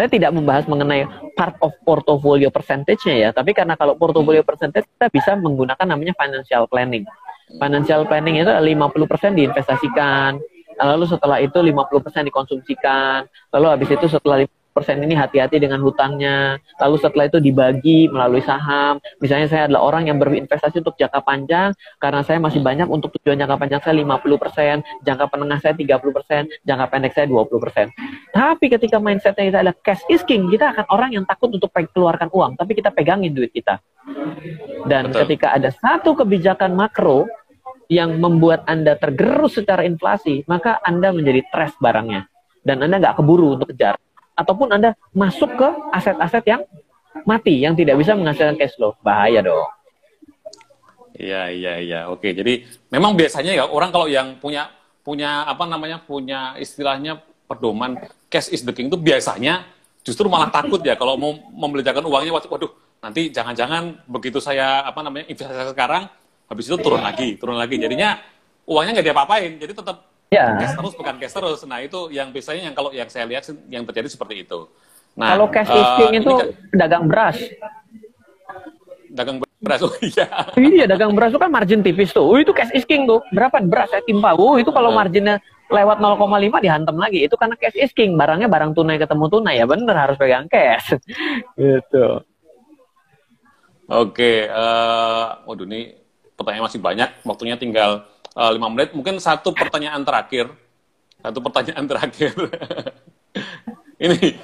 Saya 0.00 0.08
tidak 0.08 0.32
membahas 0.32 0.64
mengenai 0.64 1.04
part 1.36 1.60
of 1.60 1.76
portfolio 1.84 2.48
percentage-nya 2.48 3.20
ya, 3.20 3.28
tapi 3.36 3.52
karena 3.52 3.76
kalau 3.76 4.00
portfolio 4.00 4.40
percentage 4.40 4.88
kita 4.96 5.12
bisa 5.12 5.36
menggunakan 5.36 5.84
namanya 5.84 6.16
financial 6.16 6.64
planning. 6.72 7.04
Financial 7.60 8.08
planning 8.08 8.40
itu 8.40 8.48
50% 8.48 9.36
diinvestasikan, 9.36 10.40
lalu 10.80 11.04
setelah 11.04 11.36
itu 11.44 11.52
50% 11.52 12.24
dikonsumsikan, 12.32 13.28
lalu 13.52 13.66
habis 13.76 13.92
itu 13.92 14.08
setelah 14.08 14.40
persen 14.70 15.02
ini 15.02 15.14
hati-hati 15.18 15.58
dengan 15.58 15.82
hutangnya. 15.82 16.58
Lalu 16.80 16.96
setelah 16.98 17.26
itu 17.26 17.38
dibagi 17.42 18.06
melalui 18.10 18.42
saham. 18.42 19.02
Misalnya 19.18 19.46
saya 19.50 19.62
adalah 19.66 19.82
orang 19.86 20.08
yang 20.08 20.18
berinvestasi 20.22 20.80
untuk 20.80 20.96
jangka 20.96 21.20
panjang 21.22 21.74
karena 21.98 22.20
saya 22.22 22.38
masih 22.38 22.62
banyak 22.62 22.86
untuk 22.86 23.12
tujuan 23.20 23.38
jangka 23.38 23.56
panjang 23.58 23.80
saya 23.82 23.94
50%, 24.00 25.04
jangka 25.06 25.24
penengah 25.28 25.58
saya 25.58 25.74
30%, 25.76 26.66
jangka 26.66 26.86
pendek 26.88 27.12
saya 27.12 27.26
20%. 27.28 27.90
Tapi 28.30 28.66
ketika 28.70 28.96
mindsetnya 29.02 29.44
kita 29.50 29.58
adalah 29.62 29.76
cash 29.82 30.02
is 30.08 30.22
king, 30.24 30.48
kita 30.48 30.72
akan 30.72 30.86
orang 30.90 31.10
yang 31.18 31.24
takut 31.26 31.50
untuk 31.50 31.70
keluarkan 31.74 32.30
uang, 32.30 32.54
tapi 32.56 32.78
kita 32.78 32.94
pegangin 32.94 33.34
duit 33.34 33.50
kita. 33.50 33.82
Dan 34.86 35.10
Betul. 35.10 35.26
ketika 35.26 35.54
ada 35.54 35.70
satu 35.70 36.16
kebijakan 36.16 36.72
makro 36.72 37.28
yang 37.90 38.22
membuat 38.22 38.64
Anda 38.70 38.94
tergerus 38.96 39.58
secara 39.58 39.82
inflasi, 39.82 40.46
maka 40.46 40.78
Anda 40.86 41.10
menjadi 41.10 41.42
stress 41.50 41.74
barangnya. 41.82 42.30
Dan 42.62 42.86
Anda 42.86 43.02
nggak 43.02 43.18
keburu 43.18 43.58
untuk 43.58 43.74
kejar 43.74 43.98
ataupun 44.34 44.72
Anda 44.72 44.96
masuk 45.12 45.54
ke 45.56 45.68
aset-aset 45.94 46.44
yang 46.46 46.62
mati 47.26 47.60
yang 47.60 47.74
tidak 47.74 47.98
bisa 48.00 48.14
menghasilkan 48.16 48.56
cash 48.56 48.74
flow. 48.78 48.96
Bahaya 49.02 49.42
dong. 49.44 49.68
Iya, 51.20 51.52
iya, 51.52 51.72
iya. 51.82 52.00
Oke, 52.08 52.32
jadi 52.32 52.64
memang 52.88 53.12
biasanya 53.12 53.52
ya 53.52 53.64
orang 53.68 53.92
kalau 53.92 54.08
yang 54.08 54.40
punya 54.40 54.72
punya 55.04 55.44
apa 55.44 55.68
namanya? 55.68 56.00
punya 56.00 56.56
istilahnya 56.56 57.20
pedoman 57.50 57.98
cash 58.30 58.48
is 58.54 58.62
the 58.62 58.70
king 58.70 58.86
itu 58.86 58.94
biasanya 58.94 59.66
justru 60.06 60.30
malah 60.30 60.48
takut 60.54 60.78
ya 60.80 60.94
kalau 60.94 61.18
mau 61.18 61.34
membelanjakan 61.50 62.06
uangnya 62.06 62.32
waduh 62.32 62.70
nanti 63.02 63.32
jangan-jangan 63.34 64.06
begitu 64.06 64.38
saya 64.38 64.86
apa 64.86 65.02
namanya 65.02 65.26
investasi 65.28 65.74
sekarang 65.74 66.06
habis 66.46 66.64
itu 66.70 66.76
turun 66.78 67.02
lagi 67.02 67.34
turun 67.36 67.58
lagi 67.58 67.74
jadinya 67.74 68.22
uangnya 68.70 69.00
nggak 69.00 69.06
diapa-apain 69.10 69.50
jadi 69.58 69.72
tetap 69.74 70.09
ya. 70.30 70.56
cash 70.56 70.74
terus 70.78 70.94
bukan 70.94 71.14
cash 71.18 71.34
terus. 71.34 71.60
Nah 71.66 71.78
itu 71.82 72.08
yang 72.14 72.30
biasanya 72.30 72.70
yang 72.70 72.74
kalau 72.74 72.90
yang 72.94 73.08
saya 73.10 73.26
lihat 73.26 73.44
yang 73.66 73.82
terjadi 73.84 74.08
seperti 74.08 74.46
itu. 74.46 74.70
Nah 75.18 75.34
kalau 75.34 75.46
cash 75.50 75.68
uh, 75.68 76.10
itu 76.14 76.30
kan, 76.30 76.48
dagang 76.72 77.04
beras. 77.10 77.36
Dagang 79.10 79.42
beras 79.60 79.80
oh 79.82 79.92
iya. 80.00 80.26
Iya 80.56 80.84
dagang 80.86 81.12
beras 81.12 81.34
itu 81.34 81.40
kan 81.42 81.50
margin 81.50 81.82
tipis 81.82 82.14
tuh. 82.14 82.24
Oh, 82.24 82.38
itu 82.38 82.54
cash 82.54 82.72
is 82.72 82.86
king 82.86 83.04
tuh. 83.04 83.20
Berapa 83.34 83.60
beras 83.60 83.90
saya 83.90 84.02
timpa? 84.06 84.32
Oh 84.38 84.56
itu 84.56 84.70
kalau 84.70 84.94
marginnya 84.94 85.42
lewat 85.70 86.02
0,5 86.02 86.64
dihantam 86.64 86.96
lagi. 86.98 87.26
Itu 87.26 87.34
karena 87.34 87.58
cash 87.58 87.76
is 87.76 87.92
king. 87.92 88.14
Barangnya 88.14 88.46
barang 88.46 88.72
tunai 88.72 88.96
ketemu 88.96 89.26
tunai. 89.28 89.58
Ya 89.58 89.66
bener 89.66 89.94
harus 89.98 90.16
pegang 90.16 90.46
cash. 90.46 90.96
Gitu. 91.60 92.06
Oke 93.90 94.46
uh, 94.46 95.42
waduh 95.50 95.66
ini 95.66 95.98
pertanyaan 96.38 96.70
masih 96.70 96.80
banyak. 96.80 97.10
Waktunya 97.26 97.58
tinggal 97.58 98.06
uh, 98.36 98.52
menit 98.70 98.90
mungkin 98.94 99.18
satu 99.18 99.54
pertanyaan 99.54 100.02
terakhir 100.02 100.50
satu 101.20 101.38
pertanyaan 101.42 101.84
terakhir 101.86 102.32
ini 104.04 104.38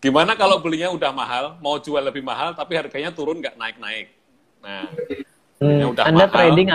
gimana 0.00 0.34
kalau 0.34 0.58
belinya 0.62 0.88
udah 0.90 1.10
mahal 1.12 1.44
mau 1.60 1.76
jual 1.76 2.00
lebih 2.00 2.24
mahal 2.24 2.56
tapi 2.56 2.76
harganya 2.76 3.12
turun 3.12 3.40
nggak 3.40 3.56
naik 3.56 3.76
naik 3.76 4.06
nah 4.60 4.88
hmm, 5.60 5.92
udah 5.92 6.04
anda 6.08 6.26
mahal, 6.26 6.34
trading 6.34 6.68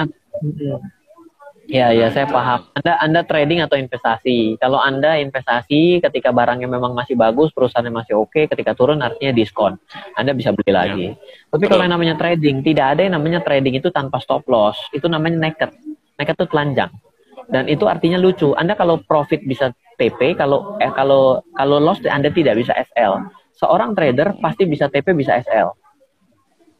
Ya, 1.66 1.90
ya 1.90 2.14
saya 2.14 2.30
paham. 2.30 2.70
Anda 2.78 2.94
Anda 3.02 3.22
trading 3.26 3.66
atau 3.66 3.74
investasi. 3.74 4.62
Kalau 4.62 4.78
Anda 4.78 5.18
investasi 5.18 5.98
ketika 5.98 6.30
barangnya 6.30 6.70
memang 6.70 6.94
masih 6.94 7.18
bagus, 7.18 7.50
perusahaannya 7.58 7.90
masih 7.90 8.22
oke, 8.22 8.46
ketika 8.46 8.78
turun 8.78 9.02
artinya 9.02 9.34
diskon. 9.34 9.82
Anda 10.14 10.38
bisa 10.38 10.54
beli 10.54 10.70
lagi. 10.70 11.06
Ya. 11.10 11.14
Tapi 11.50 11.66
kalau 11.66 11.82
yang 11.82 11.94
namanya 11.98 12.16
trading, 12.22 12.62
tidak 12.62 12.98
ada 12.98 13.02
yang 13.10 13.18
namanya 13.18 13.42
trading 13.42 13.82
itu 13.82 13.90
tanpa 13.90 14.22
stop 14.22 14.46
loss. 14.46 14.78
Itu 14.94 15.10
namanya 15.10 15.50
naked. 15.50 15.74
Naked 16.16 16.36
itu 16.40 16.46
telanjang. 16.48 16.92
Dan 17.50 17.70
itu 17.70 17.86
artinya 17.86 18.18
lucu. 18.18 18.58
Anda 18.58 18.74
kalau 18.74 19.02
profit 19.06 19.46
bisa 19.46 19.70
TP, 19.96 20.36
kalau 20.36 20.76
eh, 20.82 20.92
kalau 20.92 21.44
kalau 21.56 21.78
loss 21.78 22.02
Anda 22.08 22.34
tidak 22.34 22.58
bisa 22.60 22.74
SL. 22.74 23.30
Seorang 23.56 23.96
trader 23.96 24.36
pasti 24.44 24.68
bisa 24.68 24.92
TP, 24.92 25.16
bisa 25.16 25.40
SL. 25.40 25.72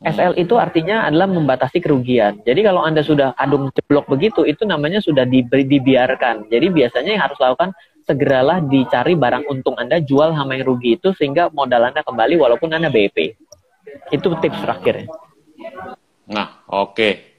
SL 0.04 0.36
itu 0.36 0.60
artinya 0.60 1.08
adalah 1.08 1.26
membatasi 1.26 1.80
kerugian. 1.80 2.44
Jadi 2.44 2.62
kalau 2.62 2.84
Anda 2.84 3.00
sudah 3.02 3.32
kadung 3.40 3.72
jeblok 3.72 4.12
begitu, 4.12 4.44
itu 4.44 4.68
namanya 4.68 5.00
sudah 5.00 5.24
diberi, 5.24 5.64
dibiarkan. 5.64 6.52
Jadi 6.52 6.68
biasanya 6.68 7.12
yang 7.16 7.24
harus 7.24 7.40
lakukan 7.40 7.72
segeralah 8.06 8.62
dicari 8.62 9.18
barang 9.18 9.50
untung 9.50 9.74
Anda, 9.80 10.04
jual 10.04 10.36
sama 10.36 10.60
yang 10.60 10.68
rugi 10.68 11.00
itu 11.00 11.16
sehingga 11.16 11.50
modal 11.50 11.90
Anda 11.90 12.04
kembali 12.04 12.36
walaupun 12.38 12.76
Anda 12.76 12.92
BP. 12.92 13.34
Itu 14.12 14.36
tips 14.38 14.60
terakhir. 14.62 15.08
Nah, 16.28 16.62
oke. 16.68 16.94
Okay. 16.94 17.35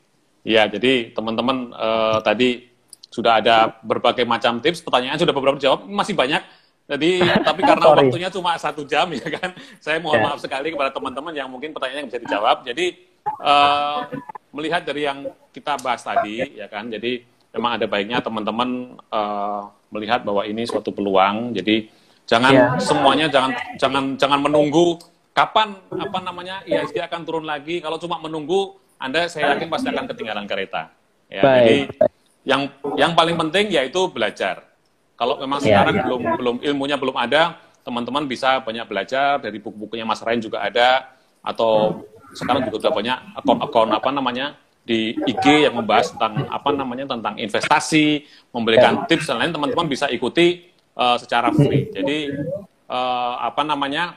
Ya, 0.47 0.71
jadi 0.71 1.11
teman-teman 1.11 1.75
uh, 1.75 2.23
tadi 2.23 2.71
sudah 3.11 3.43
ada 3.43 3.83
berbagai 3.83 4.23
macam 4.23 4.63
tips, 4.63 4.79
pertanyaan 4.87 5.19
sudah 5.19 5.35
beberapa 5.35 5.59
dijawab, 5.59 5.91
masih 5.91 6.15
banyak 6.15 6.39
jadi, 6.87 7.43
tapi 7.43 7.61
karena 7.69 7.85
waktunya 7.91 8.31
cuma 8.31 8.55
satu 8.55 8.87
jam 8.87 9.11
ya 9.19 9.27
kan, 9.27 9.51
saya 9.83 9.99
mohon 9.99 10.23
yeah. 10.23 10.27
maaf 10.31 10.39
sekali 10.39 10.71
kepada 10.71 10.95
teman-teman 10.95 11.35
yang 11.35 11.51
mungkin 11.51 11.75
pertanyaannya 11.75 12.07
bisa 12.07 12.23
dijawab. 12.23 12.63
Jadi, 12.63 12.95
uh, 13.43 14.07
melihat 14.55 14.87
dari 14.87 15.03
yang 15.05 15.27
kita 15.51 15.77
bahas 15.83 16.07
tadi, 16.07 16.57
ya 16.57 16.71
kan, 16.71 16.87
jadi 16.87 17.27
memang 17.51 17.83
ada 17.83 17.87
baiknya 17.91 18.23
teman-teman 18.23 18.95
uh, 19.11 19.67
melihat 19.91 20.23
bahwa 20.23 20.47
ini 20.47 20.63
suatu 20.63 20.95
peluang. 20.95 21.59
Jadi, 21.59 21.91
jangan 22.27 22.53
yeah. 22.55 22.79
semuanya 22.79 23.27
jangan 23.31 23.51
jangan 23.79 24.05
jangan 24.19 24.41
menunggu 24.43 24.99
kapan 25.31 25.79
apa 25.95 26.19
namanya 26.23 26.63
IHSG 26.65 27.03
akan 27.03 27.21
turun 27.27 27.45
lagi. 27.45 27.83
Kalau 27.83 27.99
cuma 27.99 28.23
menunggu, 28.23 28.79
Anda 28.97 29.29
saya 29.29 29.55
yakin 29.57 29.69
pasti 29.69 29.89
akan 29.93 30.05
ketinggalan 30.09 30.47
kereta. 30.49 30.93
Ya, 31.27 31.43
Baik. 31.43 31.59
jadi 31.59 31.79
yang 32.47 32.63
yang 32.95 33.13
paling 33.19 33.35
penting 33.35 33.75
yaitu 33.75 34.07
belajar 34.09 34.67
kalau 35.17 35.41
memang 35.41 35.59
yeah, 35.65 35.81
sekarang 35.81 35.95
yeah, 35.97 36.05
belum 36.05 36.21
yeah. 36.21 36.37
belum 36.37 36.57
ilmunya 36.61 36.97
belum 37.01 37.17
ada, 37.17 37.57
teman-teman 37.81 38.29
bisa 38.29 38.61
banyak 38.61 38.85
belajar 38.85 39.41
dari 39.41 39.57
buku-bukunya 39.59 40.05
Mas 40.05 40.21
Ryan 40.21 40.41
juga 40.45 40.61
ada 40.61 41.09
atau 41.41 42.05
sekarang 42.37 42.69
juga 42.69 42.85
sudah 42.85 42.95
banyak 42.95 43.19
akun-akun 43.41 43.91
apa 43.97 44.11
namanya 44.13 44.61
di 44.87 45.17
IG 45.27 45.67
yang 45.67 45.75
membahas 45.75 46.15
tentang 46.15 46.47
apa 46.47 46.71
namanya 46.71 47.17
tentang 47.17 47.35
investasi, 47.41 48.29
memberikan 48.53 49.03
yeah. 49.03 49.07
tips 49.09 49.27
dan 49.27 49.41
lain 49.41 49.51
teman-teman 49.57 49.89
bisa 49.89 50.07
ikuti 50.13 50.69
uh, 50.95 51.17
secara 51.17 51.51
free. 51.51 51.91
Jadi 51.91 52.37
uh, 52.87 53.35
apa 53.41 53.65
namanya 53.65 54.15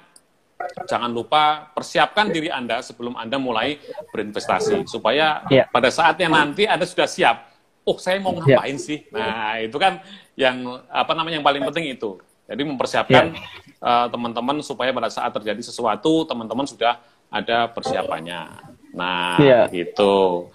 jangan 0.86 1.12
lupa 1.12 1.72
persiapkan 1.72 2.28
diri 2.28 2.52
Anda 2.52 2.84
sebelum 2.84 3.16
Anda 3.16 3.40
mulai 3.40 3.80
berinvestasi 4.12 4.84
supaya 4.92 5.48
yeah. 5.48 5.66
pada 5.72 5.88
saatnya 5.88 6.28
nanti 6.28 6.68
Anda 6.68 6.84
sudah 6.84 7.08
siap. 7.08 7.48
Oh, 7.88 7.96
saya 7.96 8.20
mau 8.20 8.36
ya. 8.44 8.60
ngapain 8.60 8.76
yeah. 8.76 8.84
sih? 8.84 9.00
Nah, 9.10 9.56
itu 9.64 9.78
kan 9.80 10.04
yang 10.36 10.84
apa 10.92 11.12
namanya 11.16 11.40
yang 11.40 11.48
paling 11.48 11.64
penting 11.72 11.96
itu. 11.96 12.20
Jadi 12.50 12.62
mempersiapkan 12.68 13.32
yeah. 13.32 13.46
Ya. 13.80 13.88
uh, 13.88 14.08
teman-teman 14.12 14.60
supaya 14.60 14.92
pada 14.92 15.08
saat 15.08 15.32
terjadi 15.32 15.64
sesuatu 15.64 16.28
teman-teman 16.28 16.68
sudah 16.68 17.00
ada 17.32 17.72
persiapannya. 17.72 18.42
Nah, 18.94 19.40
yeah. 19.40 19.66
gitu. 19.72 20.50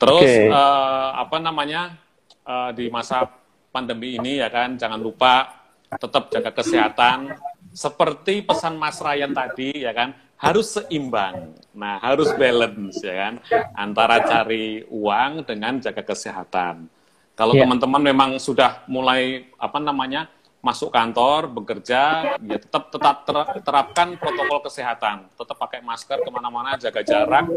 Terus 0.00 0.24
okay. 0.24 0.48
uh, 0.48 0.56
eh, 0.56 1.08
apa 1.20 1.36
namanya 1.36 2.00
uh, 2.48 2.70
di 2.72 2.88
masa 2.88 3.28
pandemi 3.70 4.16
ini 4.16 4.40
ya 4.40 4.48
kan 4.48 4.74
jangan 4.80 4.98
lupa 4.98 5.62
tetap 5.90 6.30
jaga 6.30 6.50
kesehatan 6.54 7.34
seperti 7.70 8.42
pesan 8.42 8.76
Mas 8.76 8.98
Ryan 8.98 9.30
tadi 9.30 9.86
ya 9.86 9.94
kan 9.94 10.14
harus 10.40 10.72
seimbang. 10.72 11.52
Nah, 11.76 12.00
harus 12.00 12.32
balance 12.34 13.04
ya 13.04 13.14
kan 13.28 13.34
antara 13.76 14.24
cari 14.24 14.82
uang 14.88 15.44
dengan 15.44 15.78
jaga 15.78 16.00
kesehatan. 16.00 16.88
Kalau 17.36 17.56
yeah. 17.56 17.64
teman-teman 17.64 18.02
memang 18.04 18.30
sudah 18.36 18.84
mulai 18.84 19.48
apa 19.56 19.80
namanya 19.80 20.28
masuk 20.60 20.92
kantor 20.92 21.48
bekerja, 21.48 22.36
ya 22.36 22.58
tetap 22.60 22.92
tetap 22.92 23.24
ter, 23.24 23.36
terapkan 23.64 24.12
protokol 24.20 24.60
kesehatan, 24.68 25.24
tetap 25.32 25.56
pakai 25.56 25.80
masker 25.80 26.20
ke 26.20 26.28
mana-mana, 26.28 26.76
jaga 26.76 27.00
jarak, 27.00 27.48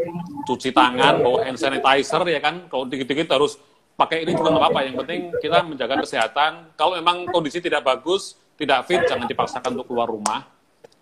cuci 0.48 0.72
tangan, 0.72 1.20
bawa 1.20 1.44
hand 1.44 1.60
sanitizer 1.60 2.24
ya 2.32 2.40
kan. 2.40 2.64
Kalau 2.72 2.88
dikit-dikit 2.88 3.28
harus 3.28 3.60
pakai 3.92 4.24
ini 4.24 4.32
juga 4.32 4.56
nggak 4.56 4.62
apa-apa. 4.64 4.80
Yang 4.88 4.96
penting 5.04 5.20
kita 5.36 5.58
menjaga 5.68 5.94
kesehatan. 6.00 6.52
Kalau 6.80 6.96
memang 6.96 7.28
kondisi 7.28 7.60
tidak 7.60 7.84
bagus, 7.84 8.40
tidak 8.54 8.86
fit, 8.86 9.02
jangan 9.06 9.26
dipaksakan 9.26 9.70
untuk 9.74 9.90
keluar 9.90 10.08
rumah. 10.08 10.46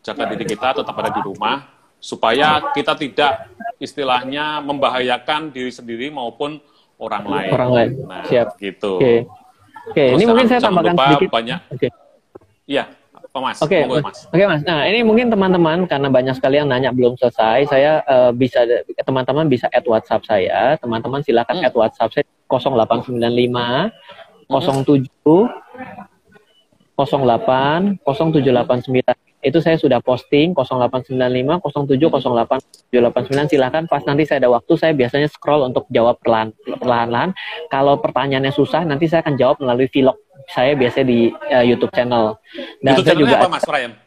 Jaga 0.03 0.35
diri 0.35 0.45
kita 0.49 0.83
tetap 0.83 0.95
ada 0.99 1.11
di 1.15 1.23
rumah 1.23 1.63
supaya 2.03 2.59
kita 2.75 2.99
tidak 2.99 3.55
istilahnya 3.79 4.59
membahayakan 4.59 5.55
diri 5.55 5.71
sendiri 5.71 6.11
maupun 6.11 6.59
orang 6.99 7.25
lain. 7.27 7.51
Orang 7.55 7.71
lain. 7.71 7.91
Nah, 8.03 8.27
Siap. 8.27 8.59
Gitu. 8.59 8.99
Oke. 8.99 9.05
Okay. 9.05 9.19
Oke, 9.83 9.99
okay. 9.99 10.15
ini 10.15 10.25
mungkin 10.31 10.47
saya 10.47 10.61
tambahkan 10.63 10.95
sedikit. 10.95 11.31
Banyak. 11.31 11.61
Oke. 11.75 11.91
Okay. 11.91 11.91
Iya, 12.71 12.85
Mas. 13.35 13.59
Oke, 13.59 13.83
okay. 13.83 13.83
Oke, 13.89 14.15
okay, 14.31 14.47
Mas. 14.47 14.63
Nah, 14.63 14.87
ini 14.87 15.03
mungkin 15.03 15.27
teman-teman 15.27 15.91
karena 15.91 16.07
banyak 16.07 16.35
sekali 16.39 16.63
yang 16.63 16.71
nanya 16.71 16.95
belum 16.95 17.19
selesai, 17.19 17.67
saya 17.67 18.05
uh, 18.07 18.31
bisa 18.31 18.63
teman-teman 19.03 19.51
bisa 19.51 19.67
add 19.75 19.83
WhatsApp 19.89 20.23
saya. 20.23 20.79
Teman-teman 20.79 21.25
silakan 21.27 21.59
hmm. 21.59 21.67
add 21.67 21.75
WhatsApp 21.75 22.15
saya 22.15 22.25
0895 22.47 23.91
07 24.47 25.09
08 26.97 28.03
0789 28.05 29.01
itu 29.43 29.59
saya 29.59 29.74
sudah 29.74 29.99
posting 29.99 30.55
0895 30.55 31.18
0708 31.66 32.95
789 32.95 33.51
silahkan 33.51 33.84
pas 33.90 34.03
nanti 34.07 34.22
saya 34.22 34.47
ada 34.47 34.55
waktu 34.55 34.72
saya 34.78 34.93
biasanya 34.95 35.26
scroll 35.26 35.66
untuk 35.66 35.90
jawab 35.90 36.18
pelan 36.22 36.55
perlahan-lahan. 36.78 37.34
Kalau 37.66 37.99
pertanyaannya 37.99 38.55
susah 38.55 38.86
nanti 38.86 39.11
saya 39.11 39.26
akan 39.26 39.34
jawab 39.34 39.59
melalui 39.59 39.90
vlog. 39.90 40.14
Saya 40.47 40.78
biasanya 40.78 41.07
di 41.11 41.20
uh, 41.30 41.64
YouTube 41.66 41.90
channel. 41.90 42.38
Dan 42.82 42.95
YouTube 42.95 43.07
saya 43.07 43.18
juga 43.18 43.36
apa 43.43 43.51
Mas 43.51 43.66
Ryan 43.66 44.02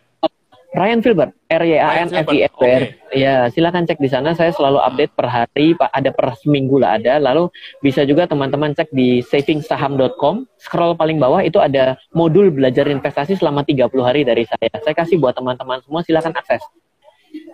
Ryan 0.76 1.00
Filbert, 1.00 1.32
R 1.48 1.64
Y 1.64 1.80
A 1.80 2.04
N 2.04 2.12
F 2.12 2.28
I 2.28 2.44
L 2.44 2.56
B 2.60 2.64
R. 2.68 2.84
Ya, 3.16 3.48
silakan 3.48 3.88
cek 3.88 3.96
di 4.04 4.12
sana. 4.12 4.36
Saya 4.36 4.52
selalu 4.52 4.84
update 4.84 5.16
per 5.16 5.28
hari, 5.32 5.72
Pak. 5.72 5.88
Ada 5.96 6.12
per 6.12 6.36
seminggu 6.36 6.84
lah 6.84 7.00
ada. 7.00 7.16
Lalu 7.16 7.48
bisa 7.80 8.04
juga 8.04 8.28
teman-teman 8.28 8.76
cek 8.76 8.92
di 8.92 9.24
savingsaham.com. 9.24 10.44
Scroll 10.60 11.00
paling 11.00 11.16
bawah 11.16 11.40
itu 11.40 11.64
ada 11.64 11.96
modul 12.12 12.52
belajar 12.52 12.92
investasi 12.92 13.40
selama 13.40 13.64
30 13.64 13.88
hari 14.04 14.28
dari 14.28 14.44
saya. 14.44 14.68
Saya 14.84 14.96
kasih 14.96 15.16
buat 15.16 15.32
teman-teman 15.32 15.80
semua 15.80 16.04
silakan 16.04 16.36
akses. 16.36 16.62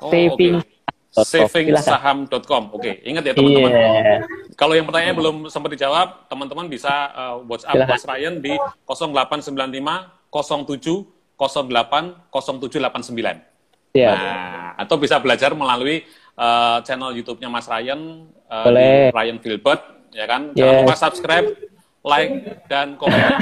Oh, 0.01 0.09
Saving 0.09 0.57
okay. 1.13 1.45
Savingsaham.com. 1.45 2.73
Oke, 2.73 2.81
okay. 2.81 2.93
ingat 3.05 3.21
ya 3.27 3.33
teman-teman. 3.37 3.69
Yeah. 3.69 4.19
Kalau 4.57 4.73
yang 4.73 4.87
pertanyaan 4.89 5.15
belum 5.19 5.35
sempat 5.51 5.69
dijawab, 5.75 6.25
teman-teman 6.31 6.65
bisa 6.71 6.89
uh, 7.13 7.35
WhatsApp 7.45 7.85
Mas 7.85 8.01
Ryan 8.07 8.39
di 8.39 8.55
0895 8.87 10.21
07 10.31 11.20
080789. 11.41 13.41
Yeah. 13.91 14.13
Nah, 14.13 14.77
atau 14.77 14.95
bisa 15.01 15.17
belajar 15.17 15.57
melalui 15.57 16.05
uh, 16.37 16.79
channel 16.85 17.11
YouTube-nya 17.17 17.49
Mas 17.49 17.67
Ryan, 17.67 18.29
uh, 18.47 19.11
Ryan 19.11 19.37
Filbert, 19.41 19.81
ya 20.13 20.29
kan? 20.29 20.53
Jangan 20.53 20.71
yeah. 20.71 20.81
lupa 20.85 20.95
subscribe, 20.95 21.47
like, 22.05 22.31
dan 22.69 22.95
komen. 22.95 23.19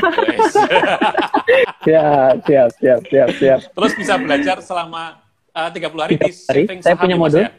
siap, 1.86 2.36
siap, 2.48 2.70
siap, 2.80 3.02
siap, 3.12 3.30
siap. 3.38 3.60
Terus 3.76 3.92
bisa 3.94 4.18
belajar 4.18 4.58
selama 4.64 5.22
uh, 5.54 5.70
30 5.70 6.02
hari 6.02 6.16
30 6.18 6.24
di 6.24 6.32
saving 6.34 6.80
Saya 6.82 6.96
punya 6.98 7.16
modul 7.20 7.46
ya? 7.46 7.52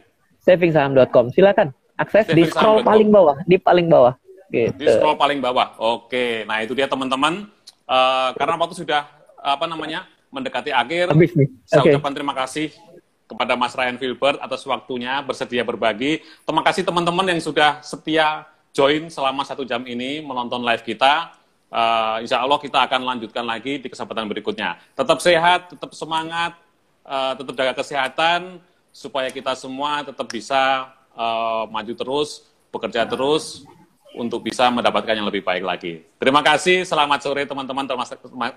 savingsaham.com. 0.42 1.30
Silakan 1.30 1.70
akses 1.94 2.26
saving 2.26 2.36
di 2.36 2.42
scroll 2.50 2.82
paling 2.82 3.08
bawah, 3.12 3.36
di 3.44 3.56
paling 3.60 3.86
bawah. 3.86 4.16
Gitu. 4.50 4.74
Di 4.74 4.86
scroll 4.88 5.14
paling 5.14 5.38
bawah. 5.38 5.78
Oke, 5.78 6.42
nah 6.48 6.64
itu 6.64 6.74
dia 6.74 6.90
teman-teman. 6.90 7.46
Uh, 7.86 8.30
karena 8.38 8.54
waktu 8.54 8.86
sudah 8.86 9.02
apa 9.40 9.64
namanya 9.66 10.06
mendekati 10.30 10.70
akhir, 10.70 11.10
Habis 11.10 11.34
nih. 11.34 11.48
saya 11.66 11.82
okay. 11.82 11.90
ucapkan 11.94 12.14
terima 12.14 12.34
kasih 12.34 12.70
kepada 13.26 13.54
Mas 13.54 13.74
Ryan 13.74 13.98
Filbert 13.98 14.38
atas 14.42 14.62
waktunya 14.66 15.22
bersedia 15.22 15.62
berbagi. 15.62 16.22
Terima 16.42 16.62
kasih 16.66 16.82
teman-teman 16.82 17.26
yang 17.30 17.38
sudah 17.38 17.78
setia 17.82 18.46
join 18.70 19.10
selama 19.10 19.42
satu 19.46 19.62
jam 19.62 19.82
ini 19.86 20.22
menonton 20.22 20.62
live 20.62 20.82
kita. 20.82 21.34
Uh, 21.70 22.18
insya 22.26 22.42
Allah 22.42 22.58
kita 22.58 22.82
akan 22.82 23.06
lanjutkan 23.06 23.46
lagi 23.46 23.78
di 23.78 23.86
kesempatan 23.86 24.26
berikutnya. 24.26 24.74
Tetap 24.98 25.22
sehat, 25.22 25.70
tetap 25.70 25.94
semangat, 25.94 26.58
uh, 27.06 27.38
tetap 27.38 27.54
jaga 27.54 27.74
kesehatan, 27.78 28.58
supaya 28.90 29.30
kita 29.30 29.54
semua 29.54 30.02
tetap 30.02 30.26
bisa 30.26 30.90
uh, 31.14 31.70
maju 31.70 31.94
terus, 31.94 32.50
bekerja 32.74 33.06
terus, 33.06 33.62
untuk 34.14 34.42
bisa 34.42 34.66
mendapatkan 34.70 35.14
yang 35.14 35.26
lebih 35.26 35.42
baik 35.46 35.62
lagi. 35.62 36.02
Terima 36.18 36.42
kasih, 36.42 36.82
selamat 36.82 37.20
sore 37.22 37.42
teman-teman, 37.46 37.86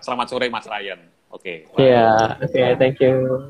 selamat 0.01 0.27
sore 0.29 0.49
Mas 0.49 0.65
Ryan. 0.65 0.99
Oke. 1.33 1.65
Okay, 1.73 1.89
Iya, 1.89 2.37
yeah, 2.37 2.41
oke, 2.41 2.49
okay, 2.49 2.69
thank 2.77 2.97
you. 3.01 3.49